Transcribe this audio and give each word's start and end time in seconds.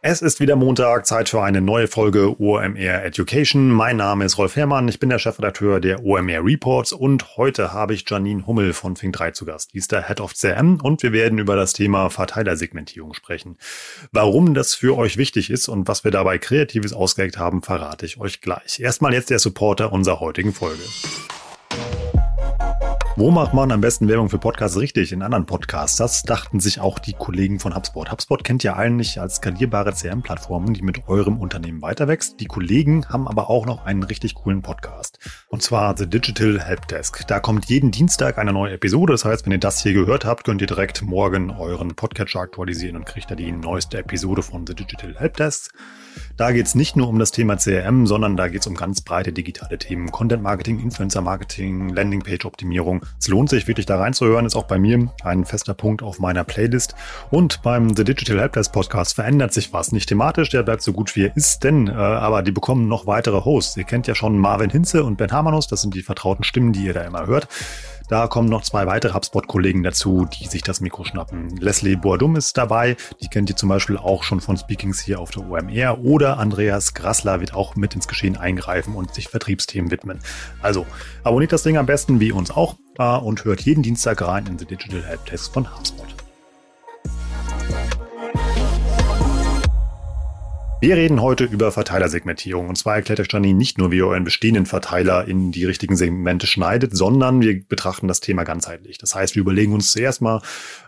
Es 0.00 0.22
ist 0.22 0.38
wieder 0.38 0.54
Montag, 0.54 1.06
Zeit 1.06 1.28
für 1.28 1.42
eine 1.42 1.60
neue 1.60 1.88
Folge 1.88 2.40
OMR 2.40 3.04
Education. 3.04 3.68
Mein 3.70 3.96
Name 3.96 4.24
ist 4.24 4.38
Rolf 4.38 4.54
Herrmann, 4.54 4.86
ich 4.86 5.00
bin 5.00 5.08
der 5.08 5.18
Chefredakteur 5.18 5.80
der 5.80 6.04
OMR 6.04 6.44
Reports 6.44 6.92
und 6.92 7.36
heute 7.36 7.72
habe 7.72 7.94
ich 7.94 8.08
Janine 8.08 8.46
Hummel 8.46 8.74
von 8.74 8.94
Fink3 8.94 9.32
zu 9.32 9.44
Gast. 9.44 9.74
Die 9.74 9.78
ist 9.78 9.90
der 9.90 10.06
Head 10.06 10.20
of 10.20 10.34
CRM 10.34 10.78
und 10.80 11.02
wir 11.02 11.12
werden 11.12 11.38
über 11.40 11.56
das 11.56 11.72
Thema 11.72 12.10
Verteilersegmentierung 12.10 13.12
sprechen. 13.12 13.58
Warum 14.12 14.54
das 14.54 14.76
für 14.76 14.96
euch 14.96 15.16
wichtig 15.16 15.50
ist 15.50 15.66
und 15.66 15.88
was 15.88 16.04
wir 16.04 16.12
dabei 16.12 16.38
Kreatives 16.38 16.92
ausgelegt 16.92 17.36
haben, 17.36 17.62
verrate 17.62 18.06
ich 18.06 18.20
euch 18.20 18.40
gleich. 18.40 18.78
Erstmal 18.78 19.14
jetzt 19.14 19.30
der 19.30 19.40
Supporter 19.40 19.92
unserer 19.92 20.20
heutigen 20.20 20.52
Folge. 20.54 20.84
Wo 23.18 23.32
macht 23.32 23.52
man 23.52 23.72
am 23.72 23.80
besten 23.80 24.06
Werbung 24.06 24.28
für 24.28 24.38
Podcasts 24.38 24.78
richtig 24.78 25.10
in 25.10 25.22
anderen 25.22 25.44
Podcasts? 25.44 25.96
Das 25.96 26.22
dachten 26.22 26.60
sich 26.60 26.78
auch 26.78 27.00
die 27.00 27.14
Kollegen 27.14 27.58
von 27.58 27.74
HubSpot. 27.74 28.12
HubSpot 28.12 28.44
kennt 28.44 28.62
ihr 28.62 28.76
eigentlich 28.76 29.20
als 29.20 29.38
skalierbare 29.38 29.92
CRM-Plattform, 29.92 30.72
die 30.72 30.82
mit 30.82 31.08
eurem 31.08 31.38
Unternehmen 31.38 31.82
weiterwächst. 31.82 32.38
Die 32.38 32.44
Kollegen 32.44 33.08
haben 33.08 33.26
aber 33.26 33.50
auch 33.50 33.66
noch 33.66 33.84
einen 33.84 34.04
richtig 34.04 34.36
coolen 34.36 34.62
Podcast. 34.62 35.18
Und 35.48 35.64
zwar 35.64 35.98
The 35.98 36.08
Digital 36.08 36.60
Helpdesk. 36.60 37.26
Da 37.26 37.40
kommt 37.40 37.68
jeden 37.68 37.90
Dienstag 37.90 38.38
eine 38.38 38.52
neue 38.52 38.74
Episode. 38.74 39.14
Das 39.14 39.24
heißt, 39.24 39.46
wenn 39.46 39.52
ihr 39.52 39.58
das 39.58 39.82
hier 39.82 39.94
gehört 39.94 40.24
habt, 40.24 40.44
könnt 40.44 40.60
ihr 40.60 40.68
direkt 40.68 41.02
morgen 41.02 41.50
euren 41.50 41.96
Podcatcher 41.96 42.38
aktualisieren 42.38 42.94
und 42.94 43.04
kriegt 43.04 43.32
da 43.32 43.34
die 43.34 43.50
neueste 43.50 43.98
Episode 43.98 44.44
von 44.44 44.64
The 44.64 44.76
Digital 44.76 45.16
Helpdesk. 45.18 45.74
Da 46.36 46.52
geht 46.52 46.66
es 46.66 46.74
nicht 46.74 46.96
nur 46.96 47.08
um 47.08 47.18
das 47.18 47.32
Thema 47.32 47.56
CRM, 47.56 48.06
sondern 48.06 48.36
da 48.36 48.48
geht 48.48 48.60
es 48.60 48.66
um 48.66 48.74
ganz 48.74 49.00
breite 49.00 49.32
digitale 49.32 49.78
Themen. 49.78 50.10
Content 50.10 50.42
Marketing, 50.42 50.78
Influencer 50.78 51.20
Marketing, 51.20 51.88
Landingpage 51.88 52.44
Optimierung. 52.44 53.02
Es 53.18 53.28
lohnt 53.28 53.50
sich 53.50 53.66
wirklich 53.66 53.86
da 53.86 53.98
reinzuhören, 53.98 54.46
ist 54.46 54.54
auch 54.54 54.68
bei 54.68 54.78
mir 54.78 55.12
ein 55.24 55.44
fester 55.44 55.74
Punkt 55.74 56.02
auf 56.02 56.18
meiner 56.18 56.44
Playlist. 56.44 56.94
Und 57.30 57.62
beim 57.62 57.96
The 57.96 58.04
Digital 58.04 58.38
Helpdesk 58.38 58.72
Podcast 58.72 59.14
verändert 59.14 59.52
sich 59.52 59.72
was. 59.72 59.92
Nicht 59.92 60.08
thematisch, 60.08 60.50
der 60.50 60.62
bleibt 60.62 60.82
so 60.82 60.92
gut 60.92 61.16
wie 61.16 61.24
er 61.24 61.36
ist, 61.36 61.64
denn 61.64 61.88
äh, 61.88 61.92
aber 61.92 62.42
die 62.42 62.52
bekommen 62.52 62.88
noch 62.88 63.06
weitere 63.06 63.44
Hosts. 63.44 63.76
Ihr 63.76 63.84
kennt 63.84 64.06
ja 64.06 64.14
schon 64.14 64.38
Marvin 64.38 64.70
Hinze 64.70 65.04
und 65.04 65.16
Ben 65.16 65.32
Hamanus, 65.32 65.66
das 65.66 65.82
sind 65.82 65.94
die 65.94 66.02
vertrauten 66.02 66.44
Stimmen, 66.44 66.72
die 66.72 66.84
ihr 66.84 66.94
da 66.94 67.02
immer 67.02 67.26
hört. 67.26 67.48
Da 68.08 68.26
kommen 68.26 68.48
noch 68.48 68.62
zwei 68.62 68.86
weitere 68.86 69.12
HubSpot-Kollegen 69.12 69.82
dazu, 69.82 70.24
die 70.24 70.46
sich 70.46 70.62
das 70.62 70.80
Mikro 70.80 71.04
schnappen. 71.04 71.56
Leslie 71.58 71.96
Boardum 71.96 72.36
ist 72.36 72.56
dabei, 72.56 72.96
die 73.22 73.28
kennt 73.28 73.50
ihr 73.50 73.56
zum 73.56 73.68
Beispiel 73.68 73.98
auch 73.98 74.22
schon 74.22 74.40
von 74.40 74.56
Speakings 74.56 74.98
hier 75.00 75.20
auf 75.20 75.30
der 75.30 75.46
OMR. 75.46 75.98
Oder 75.98 76.38
Andreas 76.38 76.94
Grassler 76.94 77.40
wird 77.40 77.54
auch 77.54 77.76
mit 77.76 77.94
ins 77.94 78.08
Geschehen 78.08 78.38
eingreifen 78.38 78.94
und 78.94 79.14
sich 79.14 79.28
Vertriebsthemen 79.28 79.90
widmen. 79.90 80.20
Also 80.62 80.86
abonniert 81.22 81.52
das 81.52 81.62
Ding 81.62 81.76
am 81.76 81.86
besten 81.86 82.18
wie 82.18 82.32
uns 82.32 82.50
auch 82.50 82.76
äh, 82.98 83.16
und 83.18 83.44
hört 83.44 83.60
jeden 83.60 83.82
Dienstag 83.82 84.22
rein 84.22 84.46
in 84.46 84.58
The 84.58 84.64
Digital 84.64 85.02
Help 85.02 85.26
Test 85.26 85.52
von 85.52 85.66
HubSpot. 85.76 86.06
Wir 90.80 90.94
reden 90.94 91.20
heute 91.20 91.42
über 91.42 91.72
Verteilersegmentierung. 91.72 92.68
Und 92.68 92.76
zwar 92.76 92.94
erklärt 92.94 93.18
euch 93.18 93.26
Janine 93.32 93.58
nicht 93.58 93.78
nur, 93.78 93.90
wie 93.90 93.96
ihr 93.96 94.06
euren 94.06 94.22
bestehenden 94.22 94.64
Verteiler 94.64 95.26
in 95.26 95.50
die 95.50 95.64
richtigen 95.64 95.96
Segmente 95.96 96.46
schneidet, 96.46 96.96
sondern 96.96 97.40
wir 97.40 97.60
betrachten 97.66 98.06
das 98.06 98.20
Thema 98.20 98.44
ganzheitlich. 98.44 98.96
Das 98.96 99.12
heißt, 99.12 99.34
wir 99.34 99.40
überlegen 99.40 99.72
uns 99.72 99.90
zuerst 99.90 100.22
mal, 100.22 100.40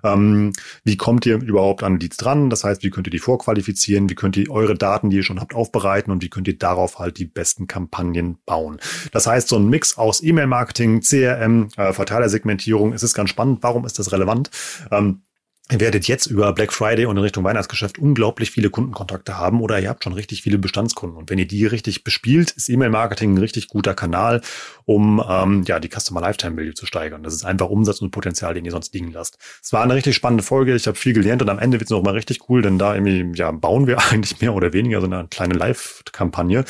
ähm, 0.05 0.52
wie 0.84 0.96
kommt 0.96 1.27
ihr 1.27 1.42
überhaupt 1.42 1.83
an 1.83 1.98
Leads 1.98 2.18
dran? 2.18 2.50
Das 2.50 2.62
heißt, 2.62 2.84
wie 2.84 2.91
könnt 2.91 3.08
ihr 3.08 3.11
die 3.11 3.18
vorqualifizieren? 3.18 4.08
Wie 4.08 4.14
könnt 4.14 4.36
ihr 4.36 4.48
eure 4.48 4.77
Daten, 4.77 5.11
die 5.11 5.16
ihr 5.16 5.22
schon 5.24 5.41
habt, 5.41 5.56
aufbereiten? 5.56 6.12
Und 6.12 6.22
wie 6.22 6.30
könnt 6.30 6.46
ihr 6.46 6.56
darauf 6.56 7.00
halt 7.00 7.18
die 7.18 7.27
besten 7.27 7.66
Kampagnen 7.66 8.38
bauen? 8.46 8.78
Das 9.11 9.27
heißt, 9.27 9.48
so 9.48 9.56
ein 9.56 9.68
Mix 9.68 9.98
aus 9.98 10.22
E-Mail-Marketing, 10.22 11.00
CRM, 11.00 11.67
äh, 11.77 11.92
Verteilersegmentierung, 11.92 12.92
es 12.92 13.02
ist 13.02 13.14
ganz 13.14 13.30
spannend. 13.30 13.58
Warum 13.62 13.84
ist 13.84 13.98
das 13.98 14.12
relevant? 14.12 14.50
Ähm, 14.92 15.23
Ihr 15.70 15.79
werdet 15.79 16.08
jetzt 16.08 16.27
über 16.27 16.53
Black 16.53 16.73
Friday 16.73 17.07
und 17.07 17.17
in 17.17 17.23
Richtung 17.23 17.45
Weihnachtsgeschäft 17.45 17.97
unglaublich 17.97 18.51
viele 18.51 18.70
Kundenkontakte 18.70 19.39
haben 19.39 19.61
oder 19.61 19.79
ihr 19.79 19.89
habt 19.89 20.03
schon 20.03 20.13
richtig 20.13 20.42
viele 20.42 20.58
Bestandskunden. 20.58 21.17
Und 21.17 21.31
wenn 21.31 21.39
ihr 21.39 21.47
die 21.47 21.64
richtig 21.64 22.03
bespielt, 22.03 22.51
ist 22.51 22.69
E-Mail-Marketing 22.69 23.35
ein 23.35 23.39
richtig 23.39 23.69
guter 23.69 23.95
Kanal, 23.95 24.41
um 24.90 25.23
ähm, 25.24 25.62
ja 25.68 25.78
die 25.78 25.89
Customer 25.89 26.20
Lifetime 26.20 26.56
Value 26.56 26.74
zu 26.74 26.84
steigern. 26.84 27.23
Das 27.23 27.33
ist 27.33 27.45
einfach 27.45 27.70
Umsatz 27.70 28.02
und 28.02 28.11
Potenzial, 28.11 28.55
den 28.55 28.64
ihr 28.64 28.73
sonst 28.73 28.92
liegen 28.92 29.12
lasst. 29.12 29.39
Es 29.62 29.73
war 29.73 29.84
eine 29.84 29.95
richtig 29.95 30.17
spannende 30.17 30.42
Folge. 30.42 30.74
Ich 30.74 30.89
habe 30.89 30.96
viel 30.96 31.12
gelernt 31.12 31.42
und 31.42 31.48
am 31.48 31.61
Ende 31.61 31.78
wird 31.78 31.89
es 31.89 31.90
noch 31.90 32.02
mal 32.02 32.14
richtig 32.14 32.48
cool, 32.48 32.61
denn 32.61 32.77
da 32.77 32.96
irgendwie 32.96 33.39
ja 33.39 33.52
bauen 33.52 33.86
wir 33.86 33.98
eigentlich 34.11 34.40
mehr 34.40 34.52
oder 34.52 34.73
weniger 34.73 35.00
so 35.00 35.06
eine 35.06 35.29
kleine 35.30 35.55
Live-Kampagne. 35.55 36.64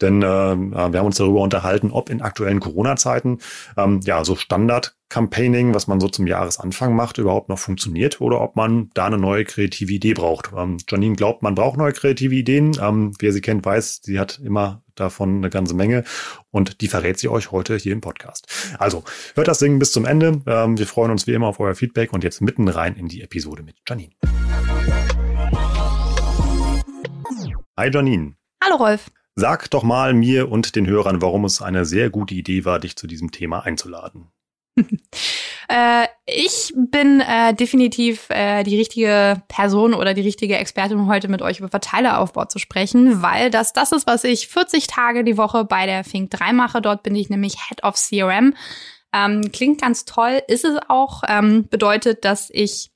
Denn 0.00 0.22
äh, 0.22 0.24
wir 0.24 0.98
haben 0.98 1.06
uns 1.06 1.18
darüber 1.18 1.42
unterhalten, 1.42 1.90
ob 1.90 2.08
in 2.08 2.22
aktuellen 2.22 2.60
Corona-Zeiten 2.60 3.40
ähm, 3.76 4.00
ja 4.04 4.24
so 4.24 4.36
Standard 4.36 4.96
Campaigning, 5.10 5.74
was 5.74 5.86
man 5.86 6.00
so 6.00 6.08
zum 6.08 6.26
Jahresanfang 6.26 6.96
macht, 6.96 7.18
überhaupt 7.18 7.50
noch 7.50 7.58
funktioniert 7.58 8.22
oder 8.22 8.40
ob 8.40 8.56
man 8.56 8.88
da 8.94 9.04
eine 9.04 9.18
neue 9.18 9.44
kreative 9.44 9.92
Idee 9.92 10.14
braucht. 10.14 10.50
Ähm, 10.56 10.78
Janine 10.88 11.14
glaubt, 11.14 11.42
man 11.42 11.54
braucht 11.54 11.76
neue 11.76 11.92
kreative 11.92 12.34
Ideen. 12.34 12.72
Ähm, 12.80 13.12
wer 13.18 13.32
sie 13.34 13.42
kennt, 13.42 13.66
weiß, 13.66 14.00
sie 14.02 14.18
hat 14.18 14.40
immer 14.42 14.82
davon 15.00 15.36
eine 15.36 15.50
ganze 15.50 15.74
Menge 15.74 16.04
und 16.50 16.80
die 16.80 16.88
verrät 16.88 17.18
sie 17.18 17.28
euch 17.28 17.52
heute 17.52 17.76
hier 17.76 17.92
im 17.92 18.00
Podcast. 18.00 18.46
Also 18.78 19.04
hört 19.34 19.48
das 19.48 19.58
Ding 19.58 19.78
bis 19.78 19.92
zum 19.92 20.04
Ende. 20.04 20.42
Ähm, 20.46 20.78
wir 20.78 20.86
freuen 20.86 21.10
uns 21.10 21.26
wie 21.26 21.32
immer 21.32 21.46
auf 21.46 21.60
euer 21.60 21.74
Feedback 21.74 22.12
und 22.12 22.24
jetzt 22.24 22.40
mitten 22.40 22.68
rein 22.68 22.96
in 22.96 23.08
die 23.08 23.22
Episode 23.22 23.62
mit 23.62 23.76
Janine. 23.88 24.12
Hi 27.78 27.90
Janine. 27.90 28.34
Hallo 28.64 28.76
Rolf. 28.76 29.10
Sag 29.34 29.70
doch 29.70 29.82
mal 29.82 30.14
mir 30.14 30.50
und 30.50 30.76
den 30.76 30.86
Hörern, 30.86 31.20
warum 31.20 31.44
es 31.44 31.60
eine 31.60 31.84
sehr 31.84 32.08
gute 32.08 32.34
Idee 32.34 32.64
war, 32.64 32.78
dich 32.78 32.96
zu 32.96 33.06
diesem 33.06 33.32
Thema 33.32 33.64
einzuladen. 33.64 34.28
äh, 35.68 36.06
ich 36.26 36.72
bin 36.76 37.20
äh, 37.20 37.54
definitiv 37.54 38.30
äh, 38.30 38.62
die 38.62 38.76
richtige 38.76 39.42
Person 39.48 39.94
oder 39.94 40.14
die 40.14 40.22
richtige 40.22 40.56
Expertin, 40.56 40.98
um 40.98 41.08
heute 41.08 41.28
mit 41.28 41.42
euch 41.42 41.58
über 41.58 41.68
Verteileraufbau 41.68 42.44
zu 42.44 42.58
sprechen, 42.58 43.22
weil 43.22 43.50
das 43.50 43.72
das 43.72 43.92
ist, 43.92 44.06
was 44.06 44.24
ich 44.24 44.48
40 44.48 44.86
Tage 44.86 45.24
die 45.24 45.36
Woche 45.36 45.64
bei 45.64 45.86
der 45.86 46.04
Fink 46.04 46.30
3 46.30 46.52
mache. 46.52 46.80
Dort 46.80 47.02
bin 47.02 47.14
ich 47.16 47.30
nämlich 47.30 47.56
Head 47.68 47.84
of 47.84 47.96
CRM. 47.96 48.54
Ähm, 49.12 49.50
klingt 49.52 49.80
ganz 49.80 50.04
toll, 50.04 50.42
ist 50.48 50.64
es 50.64 50.78
auch. 50.88 51.22
Ähm, 51.28 51.68
bedeutet, 51.68 52.24
dass 52.24 52.50
ich 52.50 52.90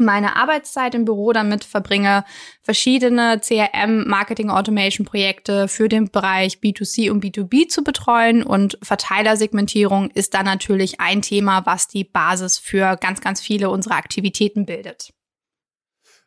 meine 0.00 0.36
Arbeitszeit 0.36 0.94
im 0.94 1.04
Büro 1.04 1.32
damit 1.32 1.64
verbringe, 1.64 2.24
verschiedene 2.62 3.40
CRM 3.40 4.08
Marketing 4.08 4.50
Automation 4.50 5.06
Projekte 5.06 5.68
für 5.68 5.88
den 5.88 6.10
Bereich 6.10 6.58
B2C 6.62 7.10
und 7.10 7.22
B2B 7.22 7.68
zu 7.68 7.84
betreuen 7.84 8.42
und 8.42 8.78
Verteilersegmentierung 8.82 10.10
ist 10.10 10.34
dann 10.34 10.46
natürlich 10.46 11.00
ein 11.00 11.22
Thema, 11.22 11.66
was 11.66 11.88
die 11.88 12.04
Basis 12.04 12.58
für 12.58 12.96
ganz, 12.96 13.20
ganz 13.20 13.40
viele 13.40 13.70
unserer 13.70 13.96
Aktivitäten 13.96 14.66
bildet. 14.66 15.12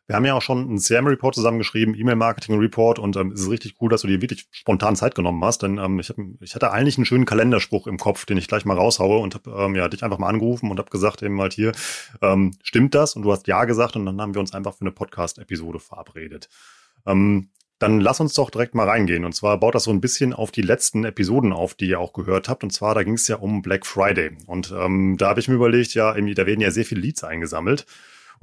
Wir 0.06 0.16
haben 0.16 0.24
ja 0.26 0.34
auch 0.34 0.42
schon 0.42 0.68
einen 0.68 0.78
CRM-Report 0.78 1.34
zusammengeschrieben, 1.34 1.94
E-Mail-Marketing-Report 1.94 2.98
und 2.98 3.16
ähm, 3.16 3.32
es 3.32 3.40
ist 3.40 3.50
richtig 3.50 3.76
cool, 3.80 3.88
dass 3.88 4.02
du 4.02 4.08
dir 4.08 4.20
wirklich 4.20 4.46
spontan 4.50 4.96
Zeit 4.96 5.14
genommen 5.14 5.42
hast, 5.42 5.62
denn 5.62 5.78
ähm, 5.78 5.98
ich, 5.98 6.10
hab, 6.10 6.16
ich 6.40 6.54
hatte 6.54 6.72
eigentlich 6.72 6.98
einen 6.98 7.06
schönen 7.06 7.24
Kalenderspruch 7.24 7.86
im 7.86 7.96
Kopf, 7.96 8.26
den 8.26 8.36
ich 8.36 8.46
gleich 8.46 8.66
mal 8.66 8.76
raushaue 8.76 9.18
und 9.18 9.34
habe 9.34 9.50
ähm, 9.50 9.74
ja, 9.74 9.88
dich 9.88 10.04
einfach 10.04 10.18
mal 10.18 10.28
angerufen 10.28 10.70
und 10.70 10.78
habe 10.78 10.90
gesagt 10.90 11.22
eben 11.22 11.40
halt 11.40 11.54
hier, 11.54 11.72
ähm, 12.20 12.52
stimmt 12.62 12.94
das? 12.94 13.16
Und 13.16 13.22
du 13.22 13.32
hast 13.32 13.46
Ja 13.46 13.64
gesagt 13.64 13.96
und 13.96 14.04
dann 14.04 14.20
haben 14.20 14.34
wir 14.34 14.40
uns 14.40 14.52
einfach 14.52 14.74
für 14.74 14.82
eine 14.82 14.92
Podcast-Episode 14.92 15.80
verabredet. 15.80 16.50
Ähm, 17.06 17.48
dann 17.78 18.00
lass 18.00 18.20
uns 18.20 18.34
doch 18.34 18.50
direkt 18.50 18.74
mal 18.74 18.88
reingehen. 18.88 19.24
Und 19.24 19.34
zwar 19.34 19.58
baut 19.58 19.74
das 19.74 19.84
so 19.84 19.90
ein 19.90 20.00
bisschen 20.00 20.32
auf 20.32 20.50
die 20.50 20.62
letzten 20.62 21.04
Episoden 21.04 21.52
auf, 21.52 21.74
die 21.74 21.88
ihr 21.88 22.00
auch 22.00 22.12
gehört 22.12 22.48
habt. 22.48 22.62
Und 22.62 22.70
zwar, 22.70 22.94
da 22.94 23.02
ging 23.02 23.14
es 23.14 23.26
ja 23.28 23.36
um 23.36 23.62
Black 23.62 23.84
Friday. 23.84 24.36
Und 24.46 24.72
ähm, 24.76 25.16
da 25.18 25.28
habe 25.28 25.40
ich 25.40 25.48
mir 25.48 25.56
überlegt, 25.56 25.94
ja, 25.94 26.14
irgendwie, 26.14 26.34
da 26.34 26.46
werden 26.46 26.60
ja 26.60 26.70
sehr 26.70 26.84
viele 26.84 27.00
Leads 27.00 27.24
eingesammelt. 27.24 27.84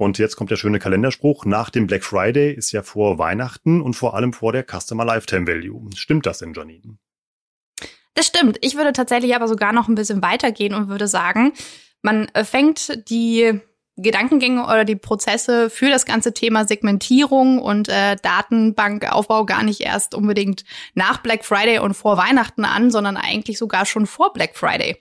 Und 0.02 0.18
jetzt 0.18 0.34
kommt 0.34 0.50
der 0.50 0.56
schöne 0.56 0.80
Kalenderspruch. 0.80 1.44
Nach 1.44 1.70
dem 1.70 1.86
Black 1.86 2.02
Friday 2.02 2.52
ist 2.52 2.72
ja 2.72 2.82
vor 2.82 3.18
Weihnachten 3.18 3.80
und 3.80 3.94
vor 3.94 4.16
allem 4.16 4.32
vor 4.32 4.52
der 4.52 4.64
Customer 4.64 5.04
Lifetime 5.04 5.46
Value. 5.46 5.90
Stimmt 5.94 6.26
das 6.26 6.38
denn, 6.38 6.54
Janine? 6.54 6.98
Das 8.14 8.26
stimmt. 8.26 8.58
Ich 8.62 8.74
würde 8.74 8.92
tatsächlich 8.92 9.36
aber 9.36 9.46
sogar 9.46 9.72
noch 9.72 9.86
ein 9.86 9.94
bisschen 9.94 10.20
weitergehen 10.20 10.74
und 10.74 10.88
würde 10.88 11.06
sagen, 11.06 11.52
man 12.02 12.26
äh, 12.34 12.42
fängt 12.42 13.08
die 13.10 13.60
Gedankengänge 13.96 14.64
oder 14.64 14.84
die 14.84 14.96
Prozesse 14.96 15.70
für 15.70 15.88
das 15.88 16.04
ganze 16.04 16.34
Thema 16.34 16.66
Segmentierung 16.66 17.60
und 17.60 17.88
äh, 17.88 18.16
Datenbankaufbau 18.16 19.46
gar 19.46 19.62
nicht 19.62 19.82
erst 19.82 20.16
unbedingt 20.16 20.64
nach 20.94 21.18
Black 21.18 21.44
Friday 21.44 21.78
und 21.78 21.94
vor 21.94 22.16
Weihnachten 22.16 22.64
an, 22.64 22.90
sondern 22.90 23.16
eigentlich 23.16 23.56
sogar 23.56 23.86
schon 23.86 24.06
vor 24.06 24.32
Black 24.32 24.56
Friday. 24.56 24.96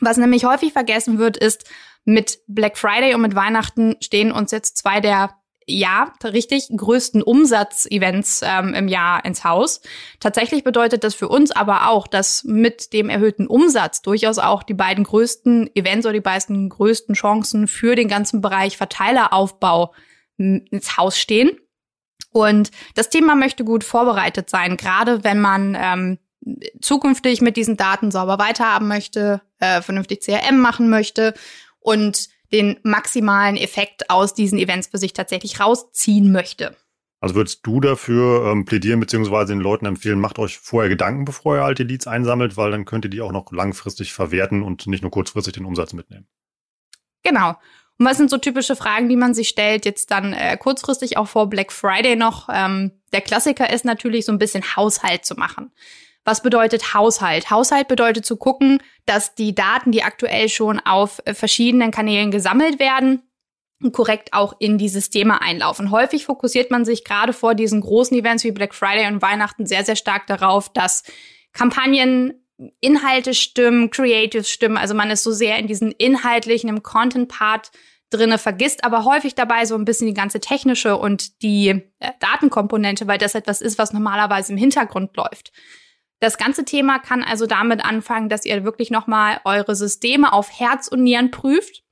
Was 0.00 0.18
nämlich 0.18 0.44
häufig 0.44 0.74
vergessen 0.74 1.18
wird, 1.18 1.38
ist, 1.38 1.64
mit 2.04 2.40
Black 2.46 2.76
Friday 2.76 3.14
und 3.14 3.22
mit 3.22 3.34
Weihnachten 3.34 3.96
stehen 4.00 4.32
uns 4.32 4.50
jetzt 4.50 4.76
zwei 4.76 5.00
der 5.00 5.30
ja, 5.66 6.12
richtig 6.22 6.68
größten 6.74 7.22
Umsatzevents 7.22 8.42
ähm, 8.44 8.74
im 8.74 8.88
Jahr 8.88 9.24
ins 9.24 9.44
Haus. 9.44 9.80
Tatsächlich 10.20 10.62
bedeutet 10.62 11.04
das 11.04 11.14
für 11.14 11.28
uns 11.28 11.50
aber 11.50 11.88
auch, 11.88 12.06
dass 12.06 12.44
mit 12.44 12.92
dem 12.92 13.08
erhöhten 13.08 13.46
Umsatz 13.46 14.02
durchaus 14.02 14.38
auch 14.38 14.62
die 14.62 14.74
beiden 14.74 15.04
größten 15.04 15.74
Events 15.74 16.06
oder 16.06 16.12
die 16.12 16.20
beiden 16.20 16.68
größten 16.68 17.14
Chancen 17.14 17.66
für 17.66 17.94
den 17.94 18.08
ganzen 18.08 18.40
Bereich 18.42 18.76
Verteileraufbau 18.76 19.94
ins 20.36 20.96
Haus 20.96 21.18
stehen. 21.18 21.58
Und 22.30 22.70
das 22.94 23.08
Thema 23.08 23.34
möchte 23.34 23.64
gut 23.64 23.84
vorbereitet 23.84 24.50
sein, 24.50 24.76
gerade 24.76 25.24
wenn 25.24 25.40
man 25.40 25.76
ähm, 25.80 26.18
zukünftig 26.80 27.40
mit 27.40 27.56
diesen 27.56 27.76
Daten 27.76 28.10
sauber 28.10 28.38
weiterhaben 28.38 28.88
möchte, 28.88 29.40
äh, 29.60 29.80
vernünftig 29.80 30.20
CRM 30.20 30.58
machen 30.58 30.90
möchte 30.90 31.32
und 31.84 32.30
den 32.50 32.78
maximalen 32.82 33.56
Effekt 33.56 34.10
aus 34.10 34.34
diesen 34.34 34.58
Events 34.58 34.88
für 34.88 34.98
sich 34.98 35.12
tatsächlich 35.12 35.60
rausziehen 35.60 36.32
möchte. 36.32 36.74
Also 37.20 37.34
würdest 37.34 37.60
du 37.66 37.80
dafür 37.80 38.50
ähm, 38.50 38.64
plädieren, 38.64 39.00
beziehungsweise 39.00 39.52
den 39.52 39.60
Leuten 39.60 39.86
empfehlen, 39.86 40.18
macht 40.18 40.38
euch 40.38 40.58
vorher 40.58 40.88
Gedanken, 40.88 41.24
bevor 41.24 41.56
ihr 41.56 41.64
alte 41.64 41.82
Leads 41.82 42.06
einsammelt, 42.06 42.56
weil 42.56 42.70
dann 42.70 42.84
könnt 42.84 43.04
ihr 43.04 43.10
die 43.10 43.20
auch 43.20 43.32
noch 43.32 43.50
langfristig 43.52 44.12
verwerten 44.12 44.62
und 44.62 44.86
nicht 44.86 45.02
nur 45.02 45.10
kurzfristig 45.10 45.54
den 45.54 45.64
Umsatz 45.64 45.92
mitnehmen. 45.92 46.26
Genau. 47.22 47.50
Und 47.98 48.06
was 48.06 48.16
sind 48.16 48.30
so 48.30 48.38
typische 48.38 48.76
Fragen, 48.76 49.08
die 49.08 49.16
man 49.16 49.34
sich 49.34 49.48
stellt, 49.48 49.84
jetzt 49.84 50.10
dann 50.10 50.32
äh, 50.32 50.56
kurzfristig 50.56 51.16
auch 51.16 51.28
vor 51.28 51.48
Black 51.48 51.72
Friday 51.72 52.16
noch? 52.16 52.48
Ähm, 52.52 52.92
der 53.12 53.20
Klassiker 53.20 53.72
ist 53.72 53.84
natürlich 53.84 54.24
so 54.24 54.32
ein 54.32 54.38
bisschen 54.38 54.76
Haushalt 54.76 55.24
zu 55.24 55.34
machen. 55.34 55.70
Was 56.24 56.42
bedeutet 56.42 56.94
Haushalt? 56.94 57.50
Haushalt 57.50 57.88
bedeutet 57.88 58.24
zu 58.24 58.36
gucken, 58.36 58.82
dass 59.04 59.34
die 59.34 59.54
Daten, 59.54 59.92
die 59.92 60.02
aktuell 60.02 60.48
schon 60.48 60.80
auf 60.80 61.20
äh, 61.24 61.34
verschiedenen 61.34 61.90
Kanälen 61.90 62.30
gesammelt 62.30 62.78
werden, 62.78 63.22
korrekt 63.92 64.32
auch 64.32 64.54
in 64.58 64.78
die 64.78 64.88
Systeme 64.88 65.42
einlaufen. 65.42 65.90
Häufig 65.90 66.24
fokussiert 66.24 66.70
man 66.70 66.84
sich 66.84 67.04
gerade 67.04 67.32
vor 67.32 67.54
diesen 67.54 67.80
großen 67.80 68.16
Events 68.16 68.44
wie 68.44 68.52
Black 68.52 68.74
Friday 68.74 69.06
und 69.06 69.20
Weihnachten 69.20 69.66
sehr, 69.66 69.84
sehr 69.84 69.96
stark 69.96 70.26
darauf, 70.26 70.72
dass 70.72 71.02
Kampagnen 71.52 72.40
Inhalte 72.80 73.34
stimmen, 73.34 73.90
Creatives 73.90 74.48
stimmen. 74.48 74.76
Also 74.76 74.94
man 74.94 75.10
ist 75.10 75.24
so 75.24 75.32
sehr 75.32 75.58
in 75.58 75.66
diesen 75.66 75.90
inhaltlichen, 75.90 76.70
im 76.70 76.82
Content-Part 76.82 77.72
drinne, 78.10 78.38
vergisst 78.38 78.84
aber 78.84 79.04
häufig 79.04 79.34
dabei 79.34 79.66
so 79.66 79.74
ein 79.74 79.84
bisschen 79.84 80.06
die 80.06 80.14
ganze 80.14 80.40
technische 80.40 80.96
und 80.96 81.42
die 81.42 81.68
äh, 81.68 82.12
Datenkomponente, 82.20 83.06
weil 83.08 83.18
das 83.18 83.34
etwas 83.34 83.60
ist, 83.60 83.76
was 83.76 83.92
normalerweise 83.92 84.52
im 84.52 84.58
Hintergrund 84.58 85.16
läuft. 85.16 85.52
Das 86.24 86.38
ganze 86.38 86.64
Thema 86.64 87.00
kann 87.00 87.22
also 87.22 87.44
damit 87.44 87.84
anfangen, 87.84 88.30
dass 88.30 88.46
ihr 88.46 88.64
wirklich 88.64 88.90
nochmal 88.90 89.42
eure 89.44 89.76
Systeme 89.76 90.32
auf 90.32 90.58
Herz 90.58 90.88
und 90.88 91.02
Nieren 91.02 91.30
prüft. 91.30 91.82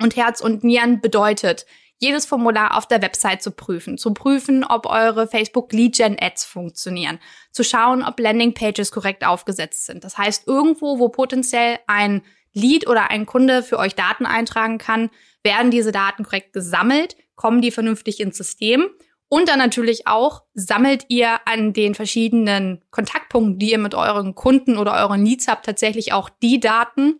Und 0.00 0.16
Herz 0.16 0.40
und 0.40 0.64
Nieren 0.64 1.02
bedeutet, 1.02 1.66
jedes 1.98 2.24
Formular 2.24 2.78
auf 2.78 2.88
der 2.88 3.02
Website 3.02 3.42
zu 3.42 3.50
prüfen, 3.50 3.98
zu 3.98 4.14
prüfen, 4.14 4.64
ob 4.64 4.86
eure 4.86 5.28
Facebook 5.28 5.74
Lead 5.74 5.94
Gen 5.94 6.16
Ads 6.18 6.46
funktionieren, 6.46 7.18
zu 7.52 7.64
schauen, 7.64 8.02
ob 8.02 8.18
Landing 8.18 8.54
Pages 8.54 8.90
korrekt 8.92 9.26
aufgesetzt 9.26 9.84
sind. 9.84 10.04
Das 10.04 10.16
heißt, 10.16 10.46
irgendwo, 10.46 10.98
wo 10.98 11.10
potenziell 11.10 11.78
ein 11.86 12.22
Lead 12.54 12.88
oder 12.88 13.10
ein 13.10 13.26
Kunde 13.26 13.62
für 13.62 13.78
euch 13.78 13.94
Daten 13.94 14.24
eintragen 14.24 14.78
kann, 14.78 15.10
werden 15.42 15.70
diese 15.70 15.92
Daten 15.92 16.24
korrekt 16.24 16.54
gesammelt, 16.54 17.14
kommen 17.34 17.60
die 17.60 17.70
vernünftig 17.70 18.20
ins 18.20 18.38
System 18.38 18.88
und 19.28 19.48
dann 19.48 19.58
natürlich 19.58 20.06
auch 20.06 20.44
sammelt 20.54 21.06
ihr 21.08 21.40
an 21.46 21.72
den 21.72 21.94
verschiedenen 21.94 22.84
Kontaktpunkten, 22.90 23.58
die 23.58 23.72
ihr 23.72 23.78
mit 23.78 23.94
euren 23.94 24.34
Kunden 24.34 24.78
oder 24.78 24.94
euren 24.94 25.24
Leads 25.24 25.48
habt, 25.48 25.66
tatsächlich 25.66 26.12
auch 26.12 26.30
die 26.30 26.60
Daten, 26.60 27.18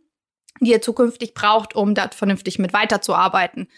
die 0.60 0.70
ihr 0.70 0.80
zukünftig 0.80 1.34
braucht, 1.34 1.74
um 1.74 1.94
da 1.94 2.08
vernünftig 2.08 2.58
mit 2.58 2.72
weiterzuarbeiten. 2.72 3.68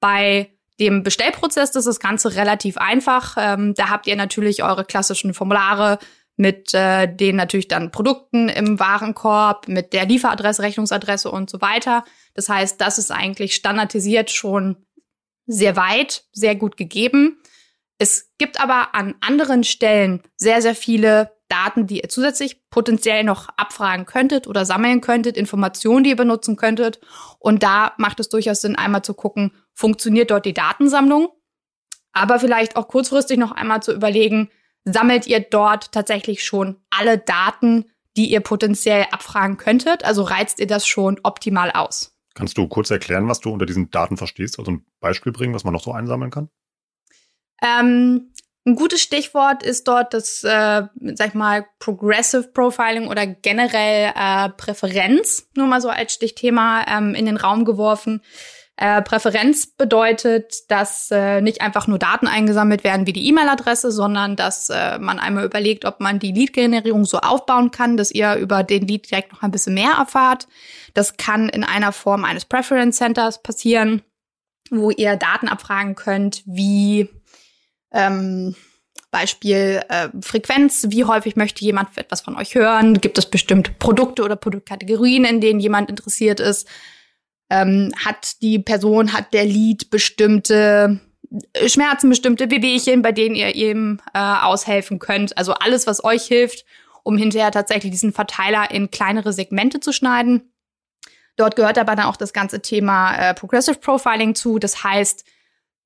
Bei 0.00 0.50
dem 0.78 1.02
Bestellprozess 1.02 1.74
ist 1.74 1.86
das 1.86 1.98
Ganze 1.98 2.36
relativ 2.36 2.76
einfach. 2.76 3.36
Ähm, 3.38 3.74
da 3.74 3.88
habt 3.88 4.06
ihr 4.06 4.16
natürlich 4.16 4.62
eure 4.62 4.84
klassischen 4.84 5.34
Formulare 5.34 5.98
mit 6.36 6.72
äh, 6.72 7.12
den 7.12 7.34
natürlich 7.34 7.66
dann 7.66 7.90
Produkten 7.90 8.48
im 8.48 8.78
Warenkorb, 8.78 9.66
mit 9.66 9.92
der 9.92 10.06
Lieferadresse, 10.06 10.62
Rechnungsadresse 10.62 11.30
und 11.32 11.50
so 11.50 11.60
weiter. 11.60 12.04
Das 12.34 12.48
heißt, 12.48 12.80
das 12.80 12.98
ist 12.98 13.10
eigentlich 13.10 13.56
standardisiert 13.56 14.30
schon 14.30 14.76
sehr 15.46 15.74
weit, 15.74 16.24
sehr 16.32 16.54
gut 16.54 16.76
gegeben. 16.76 17.38
Es 17.98 18.32
gibt 18.38 18.60
aber 18.60 18.94
an 18.94 19.16
anderen 19.20 19.64
Stellen 19.64 20.22
sehr, 20.36 20.62
sehr 20.62 20.76
viele 20.76 21.32
Daten, 21.48 21.86
die 21.86 22.00
ihr 22.02 22.08
zusätzlich 22.08 22.68
potenziell 22.70 23.24
noch 23.24 23.48
abfragen 23.56 24.06
könntet 24.06 24.46
oder 24.46 24.64
sammeln 24.64 25.00
könntet, 25.00 25.36
Informationen, 25.36 26.04
die 26.04 26.10
ihr 26.10 26.16
benutzen 26.16 26.56
könntet. 26.56 27.00
Und 27.38 27.62
da 27.62 27.94
macht 27.96 28.20
es 28.20 28.28
durchaus 28.28 28.60
Sinn, 28.60 28.76
einmal 28.76 29.02
zu 29.02 29.14
gucken, 29.14 29.52
funktioniert 29.74 30.30
dort 30.30 30.46
die 30.46 30.54
Datensammlung? 30.54 31.28
Aber 32.12 32.38
vielleicht 32.38 32.76
auch 32.76 32.88
kurzfristig 32.88 33.38
noch 33.38 33.52
einmal 33.52 33.82
zu 33.82 33.92
überlegen, 33.92 34.50
sammelt 34.84 35.26
ihr 35.26 35.40
dort 35.40 35.92
tatsächlich 35.92 36.44
schon 36.44 36.76
alle 36.90 37.18
Daten, 37.18 37.86
die 38.16 38.30
ihr 38.30 38.40
potenziell 38.40 39.06
abfragen 39.10 39.56
könntet? 39.56 40.04
Also 40.04 40.22
reizt 40.22 40.60
ihr 40.60 40.66
das 40.66 40.86
schon 40.86 41.18
optimal 41.22 41.70
aus? 41.70 42.16
Kannst 42.34 42.58
du 42.58 42.68
kurz 42.68 42.90
erklären, 42.90 43.28
was 43.28 43.40
du 43.40 43.50
unter 43.50 43.66
diesen 43.66 43.90
Daten 43.90 44.16
verstehst? 44.16 44.58
Also 44.58 44.72
ein 44.72 44.86
Beispiel 45.00 45.32
bringen, 45.32 45.54
was 45.54 45.64
man 45.64 45.72
noch 45.72 45.82
so 45.82 45.92
einsammeln 45.92 46.30
kann? 46.30 46.50
Ähm, 47.62 48.32
ein 48.68 48.74
gutes 48.74 49.00
Stichwort 49.00 49.62
ist 49.62 49.88
dort 49.88 50.12
das, 50.12 50.44
äh, 50.44 50.82
sag 51.14 51.28
ich 51.28 51.34
mal, 51.34 51.66
Progressive 51.78 52.48
Profiling 52.52 53.08
oder 53.08 53.26
generell 53.26 54.12
äh, 54.14 54.50
Präferenz, 54.50 55.48
nur 55.56 55.66
mal 55.66 55.80
so 55.80 55.88
als 55.88 56.12
Stichthema 56.12 56.84
ähm, 56.86 57.14
in 57.14 57.24
den 57.24 57.38
Raum 57.38 57.64
geworfen. 57.64 58.20
Äh, 58.76 59.02
Präferenz 59.02 59.66
bedeutet, 59.66 60.70
dass 60.70 61.10
äh, 61.10 61.40
nicht 61.40 61.62
einfach 61.62 61.88
nur 61.88 61.98
Daten 61.98 62.28
eingesammelt 62.28 62.84
werden 62.84 63.06
wie 63.06 63.12
die 63.12 63.26
E-Mail-Adresse, 63.26 63.90
sondern 63.90 64.36
dass 64.36 64.68
äh, 64.68 64.98
man 65.00 65.18
einmal 65.18 65.44
überlegt, 65.44 65.84
ob 65.84 65.98
man 65.98 66.20
die 66.20 66.30
Lead-Generierung 66.30 67.04
so 67.04 67.18
aufbauen 67.18 67.72
kann, 67.72 67.96
dass 67.96 68.12
ihr 68.12 68.36
über 68.36 68.62
den 68.62 68.86
Lead 68.86 69.10
direkt 69.10 69.32
noch 69.32 69.42
ein 69.42 69.50
bisschen 69.50 69.74
mehr 69.74 69.94
erfahrt. 69.98 70.46
Das 70.94 71.16
kann 71.16 71.48
in 71.48 71.64
einer 71.64 71.90
Form 71.90 72.24
eines 72.24 72.44
Preference 72.44 72.98
Centers 72.98 73.42
passieren, 73.42 74.02
wo 74.70 74.90
ihr 74.90 75.16
Daten 75.16 75.48
abfragen 75.48 75.96
könnt, 75.96 76.42
wie 76.46 77.08
ähm, 77.92 78.54
Beispiel 79.10 79.82
äh, 79.88 80.08
Frequenz, 80.20 80.86
wie 80.90 81.04
häufig 81.04 81.36
möchte 81.36 81.64
jemand 81.64 81.96
etwas 81.96 82.20
von 82.20 82.36
euch 82.36 82.54
hören? 82.54 83.00
Gibt 83.00 83.16
es 83.18 83.26
bestimmte 83.26 83.72
Produkte 83.72 84.22
oder 84.22 84.36
Produktkategorien, 84.36 85.24
in 85.24 85.40
denen 85.40 85.60
jemand 85.60 85.88
interessiert 85.88 86.40
ist? 86.40 86.68
Ähm, 87.50 87.92
hat 88.04 88.42
die 88.42 88.58
Person, 88.58 89.14
hat 89.14 89.32
der 89.32 89.46
Lead 89.46 89.88
bestimmte 89.90 91.00
äh, 91.54 91.68
Schmerzen, 91.68 92.10
bestimmte 92.10 92.50
Wehwehchen, 92.50 93.00
bei 93.00 93.12
denen 93.12 93.34
ihr 93.34 93.54
ihm 93.54 94.00
äh, 94.12 94.18
aushelfen 94.18 94.98
könnt? 94.98 95.36
Also 95.38 95.54
alles, 95.54 95.86
was 95.86 96.04
euch 96.04 96.24
hilft, 96.24 96.66
um 97.02 97.16
hinterher 97.16 97.50
tatsächlich 97.50 97.92
diesen 97.92 98.12
Verteiler 98.12 98.70
in 98.70 98.90
kleinere 98.90 99.32
Segmente 99.32 99.80
zu 99.80 99.92
schneiden. 99.92 100.52
Dort 101.36 101.56
gehört 101.56 101.78
aber 101.78 101.96
dann 101.96 102.06
auch 102.06 102.16
das 102.16 102.34
ganze 102.34 102.60
Thema 102.60 103.16
äh, 103.16 103.32
Progressive 103.32 103.78
Profiling 103.78 104.34
zu. 104.34 104.58
Das 104.58 104.84
heißt, 104.84 105.24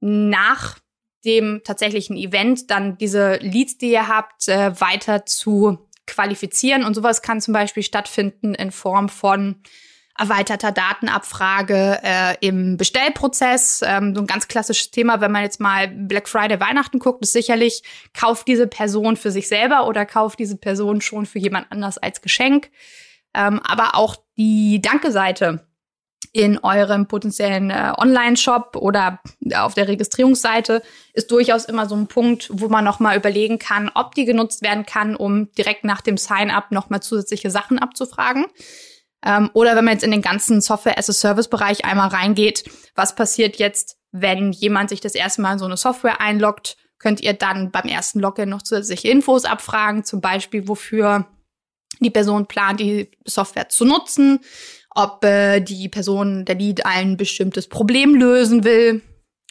nach 0.00 0.78
dem 1.24 1.62
tatsächlichen 1.64 2.16
Event 2.16 2.70
dann 2.70 2.98
diese 2.98 3.36
Leads, 3.36 3.78
die 3.78 3.92
ihr 3.92 4.08
habt, 4.08 4.48
äh, 4.48 4.80
weiter 4.80 5.26
zu 5.26 5.88
qualifizieren. 6.06 6.84
Und 6.84 6.94
sowas 6.94 7.22
kann 7.22 7.40
zum 7.40 7.54
Beispiel 7.54 7.82
stattfinden 7.82 8.54
in 8.54 8.70
Form 8.70 9.08
von 9.08 9.62
erweiterter 10.18 10.72
Datenabfrage 10.72 12.00
äh, 12.02 12.36
im 12.40 12.76
Bestellprozess. 12.76 13.82
Ähm, 13.84 14.14
so 14.14 14.20
ein 14.20 14.26
ganz 14.26 14.46
klassisches 14.46 14.90
Thema, 14.90 15.20
wenn 15.20 15.32
man 15.32 15.42
jetzt 15.42 15.60
mal 15.60 15.88
Black 15.88 16.28
Friday 16.28 16.60
Weihnachten 16.60 16.98
guckt, 16.98 17.22
ist 17.22 17.32
sicherlich, 17.32 17.82
kauft 18.12 18.46
diese 18.46 18.66
Person 18.66 19.16
für 19.16 19.30
sich 19.30 19.48
selber 19.48 19.86
oder 19.86 20.04
kauft 20.04 20.38
diese 20.38 20.56
Person 20.56 21.00
schon 21.00 21.24
für 21.24 21.38
jemand 21.38 21.70
anders 21.70 21.98
als 21.98 22.20
Geschenk. 22.20 22.70
Ähm, 23.34 23.60
aber 23.64 23.94
auch 23.94 24.16
die 24.36 24.82
Danke-Seite 24.82 25.66
in 26.32 26.58
eurem 26.58 27.06
potenziellen 27.06 27.70
äh, 27.70 27.92
Online-Shop 27.96 28.76
oder 28.76 29.20
auf 29.54 29.74
der 29.74 29.86
Registrierungsseite 29.86 30.82
ist 31.12 31.30
durchaus 31.30 31.66
immer 31.66 31.86
so 31.86 31.94
ein 31.94 32.06
Punkt, 32.06 32.48
wo 32.50 32.68
man 32.68 32.84
noch 32.84 33.00
mal 33.00 33.16
überlegen 33.16 33.58
kann, 33.58 33.90
ob 33.94 34.14
die 34.14 34.24
genutzt 34.24 34.62
werden 34.62 34.86
kann, 34.86 35.14
um 35.14 35.52
direkt 35.52 35.84
nach 35.84 36.00
dem 36.00 36.16
Sign-up 36.16 36.72
noch 36.72 36.88
mal 36.88 37.02
zusätzliche 37.02 37.50
Sachen 37.50 37.78
abzufragen. 37.78 38.46
Ähm, 39.24 39.50
oder 39.52 39.76
wenn 39.76 39.84
man 39.84 39.92
jetzt 39.92 40.04
in 40.04 40.10
den 40.10 40.22
ganzen 40.22 40.62
Software-as-a-Service-Bereich 40.62 41.84
einmal 41.84 42.08
reingeht, 42.08 42.64
was 42.94 43.14
passiert 43.14 43.56
jetzt, 43.56 43.98
wenn 44.10 44.52
jemand 44.52 44.88
sich 44.88 45.00
das 45.00 45.14
erste 45.14 45.42
Mal 45.42 45.54
in 45.54 45.58
so 45.58 45.66
eine 45.66 45.76
Software 45.76 46.20
einloggt, 46.20 46.78
könnt 46.98 47.20
ihr 47.20 47.34
dann 47.34 47.70
beim 47.70 47.88
ersten 47.88 48.20
Login 48.20 48.48
noch 48.48 48.62
zusätzliche 48.62 49.08
Infos 49.08 49.44
abfragen, 49.44 50.04
zum 50.04 50.22
Beispiel 50.22 50.66
wofür 50.66 51.26
die 52.00 52.10
Person 52.10 52.46
plant, 52.46 52.80
die 52.80 53.10
Software 53.26 53.68
zu 53.68 53.84
nutzen 53.84 54.40
ob 54.94 55.24
äh, 55.24 55.60
die 55.60 55.88
Person, 55.88 56.44
der 56.44 56.56
Lead, 56.56 56.84
ein 56.86 57.16
bestimmtes 57.16 57.68
Problem 57.68 58.14
lösen 58.14 58.64
will. 58.64 59.02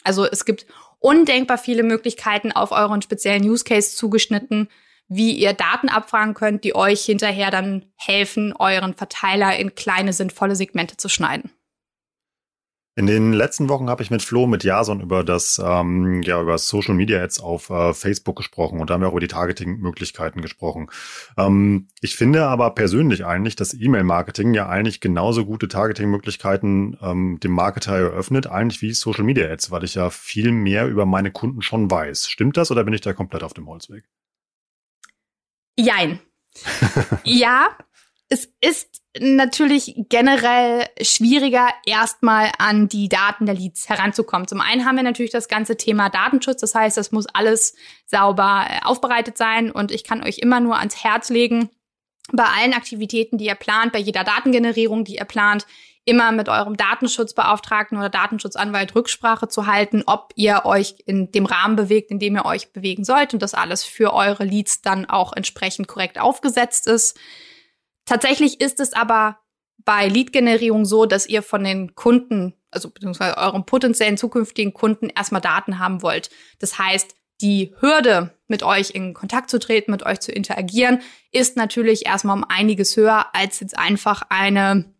Also 0.04 0.24
es 0.24 0.44
gibt 0.44 0.66
undenkbar 0.98 1.58
viele 1.58 1.82
Möglichkeiten 1.82 2.52
auf 2.52 2.72
euren 2.72 3.02
speziellen 3.02 3.42
Use 3.42 3.64
Case 3.64 3.96
zugeschnitten, 3.96 4.68
wie 5.08 5.32
ihr 5.32 5.52
Daten 5.52 5.88
abfragen 5.88 6.34
könnt, 6.34 6.64
die 6.64 6.74
euch 6.74 7.04
hinterher 7.04 7.50
dann 7.50 7.86
helfen, 7.96 8.54
euren 8.56 8.94
Verteiler 8.94 9.56
in 9.56 9.74
kleine, 9.74 10.12
sinnvolle 10.12 10.56
Segmente 10.56 10.96
zu 10.96 11.08
schneiden. 11.08 11.50
In 12.94 13.06
den 13.06 13.32
letzten 13.32 13.70
Wochen 13.70 13.88
habe 13.88 14.02
ich 14.02 14.10
mit 14.10 14.20
Flo, 14.20 14.46
mit 14.46 14.64
Jason 14.64 15.00
über 15.00 15.24
das, 15.24 15.58
ähm, 15.64 16.20
ja, 16.20 16.38
über 16.42 16.58
Social 16.58 16.92
Media 16.94 17.22
Ads 17.22 17.40
auf 17.40 17.70
äh, 17.70 17.94
Facebook 17.94 18.36
gesprochen 18.36 18.80
und 18.80 18.90
da 18.90 18.94
haben 18.94 19.00
wir 19.00 19.08
auch 19.08 19.12
über 19.12 19.20
die 19.20 19.28
Targeting-Möglichkeiten 19.28 20.42
gesprochen. 20.42 20.90
Ähm, 21.38 21.88
ich 22.02 22.16
finde 22.16 22.44
aber 22.44 22.74
persönlich 22.74 23.24
eigentlich, 23.24 23.56
dass 23.56 23.72
E-Mail-Marketing 23.72 24.52
ja 24.52 24.68
eigentlich 24.68 25.00
genauso 25.00 25.46
gute 25.46 25.68
Targeting-Möglichkeiten 25.68 26.98
ähm, 27.00 27.40
dem 27.40 27.52
Marketer 27.52 27.96
eröffnet, 27.96 28.46
eigentlich 28.46 28.82
wie 28.82 28.92
Social 28.92 29.24
Media 29.24 29.50
Ads, 29.50 29.70
weil 29.70 29.84
ich 29.84 29.94
ja 29.94 30.10
viel 30.10 30.52
mehr 30.52 30.86
über 30.86 31.06
meine 31.06 31.30
Kunden 31.30 31.62
schon 31.62 31.90
weiß. 31.90 32.28
Stimmt 32.28 32.58
das 32.58 32.70
oder 32.70 32.84
bin 32.84 32.92
ich 32.92 33.00
da 33.00 33.14
komplett 33.14 33.42
auf 33.42 33.54
dem 33.54 33.68
Holzweg? 33.68 34.04
Jein. 35.78 36.20
ja, 37.24 37.68
es 38.32 38.48
ist 38.62 39.02
natürlich 39.20 39.94
generell 40.08 40.86
schwieriger, 41.02 41.68
erstmal 41.84 42.50
an 42.56 42.88
die 42.88 43.10
Daten 43.10 43.44
der 43.44 43.54
Leads 43.54 43.90
heranzukommen. 43.90 44.48
Zum 44.48 44.62
einen 44.62 44.86
haben 44.86 44.96
wir 44.96 45.02
natürlich 45.02 45.30
das 45.30 45.48
ganze 45.48 45.76
Thema 45.76 46.08
Datenschutz. 46.08 46.62
Das 46.62 46.74
heißt, 46.74 46.96
das 46.96 47.12
muss 47.12 47.26
alles 47.26 47.74
sauber 48.06 48.64
äh, 48.70 48.80
aufbereitet 48.84 49.36
sein. 49.36 49.70
Und 49.70 49.90
ich 49.90 50.02
kann 50.02 50.24
euch 50.24 50.38
immer 50.38 50.60
nur 50.60 50.78
ans 50.78 51.04
Herz 51.04 51.28
legen, 51.28 51.68
bei 52.32 52.44
allen 52.44 52.72
Aktivitäten, 52.72 53.36
die 53.36 53.46
ihr 53.46 53.54
plant, 53.54 53.92
bei 53.92 53.98
jeder 53.98 54.24
Datengenerierung, 54.24 55.04
die 55.04 55.16
ihr 55.16 55.26
plant, 55.26 55.66
immer 56.06 56.32
mit 56.32 56.48
eurem 56.48 56.78
Datenschutzbeauftragten 56.78 57.98
oder 57.98 58.08
Datenschutzanwalt 58.08 58.94
Rücksprache 58.94 59.48
zu 59.48 59.66
halten, 59.66 60.04
ob 60.06 60.32
ihr 60.36 60.62
euch 60.64 60.94
in 61.04 61.30
dem 61.32 61.44
Rahmen 61.44 61.76
bewegt, 61.76 62.10
in 62.10 62.18
dem 62.18 62.36
ihr 62.36 62.46
euch 62.46 62.72
bewegen 62.72 63.04
sollt 63.04 63.34
und 63.34 63.42
das 63.42 63.52
alles 63.52 63.84
für 63.84 64.14
eure 64.14 64.44
Leads 64.44 64.80
dann 64.80 65.04
auch 65.04 65.34
entsprechend 65.34 65.86
korrekt 65.86 66.18
aufgesetzt 66.18 66.86
ist. 66.86 67.18
Tatsächlich 68.04 68.60
ist 68.60 68.80
es 68.80 68.92
aber 68.92 69.38
bei 69.84 70.08
Lead-Generierung 70.08 70.84
so, 70.84 71.06
dass 71.06 71.26
ihr 71.26 71.42
von 71.42 71.64
den 71.64 71.94
Kunden, 71.94 72.54
also 72.70 72.90
beziehungsweise 72.90 73.36
eurem 73.36 73.66
potenziellen 73.66 74.16
zukünftigen 74.16 74.72
Kunden 74.72 75.08
erstmal 75.08 75.40
Daten 75.40 75.78
haben 75.78 76.02
wollt. 76.02 76.30
Das 76.58 76.78
heißt, 76.78 77.14
die 77.40 77.74
Hürde, 77.80 78.38
mit 78.46 78.62
euch 78.62 78.90
in 78.90 79.14
Kontakt 79.14 79.50
zu 79.50 79.58
treten, 79.58 79.90
mit 79.90 80.04
euch 80.04 80.20
zu 80.20 80.30
interagieren, 80.30 81.00
ist 81.32 81.56
natürlich 81.56 82.06
erstmal 82.06 82.36
um 82.36 82.44
einiges 82.44 82.96
höher, 82.96 83.34
als 83.34 83.60
jetzt 83.60 83.76
einfach 83.78 84.22
eine 84.28 84.94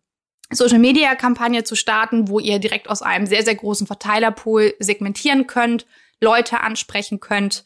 Social-Media-Kampagne 0.51 1.63
zu 1.63 1.75
starten, 1.75 2.27
wo 2.27 2.39
ihr 2.39 2.59
direkt 2.59 2.89
aus 2.89 3.01
einem 3.01 3.25
sehr, 3.25 3.43
sehr 3.43 3.55
großen 3.55 3.87
Verteilerpool 3.87 4.73
segmentieren 4.79 5.47
könnt, 5.47 5.85
Leute 6.19 6.59
ansprechen 6.61 7.19
könnt. 7.19 7.63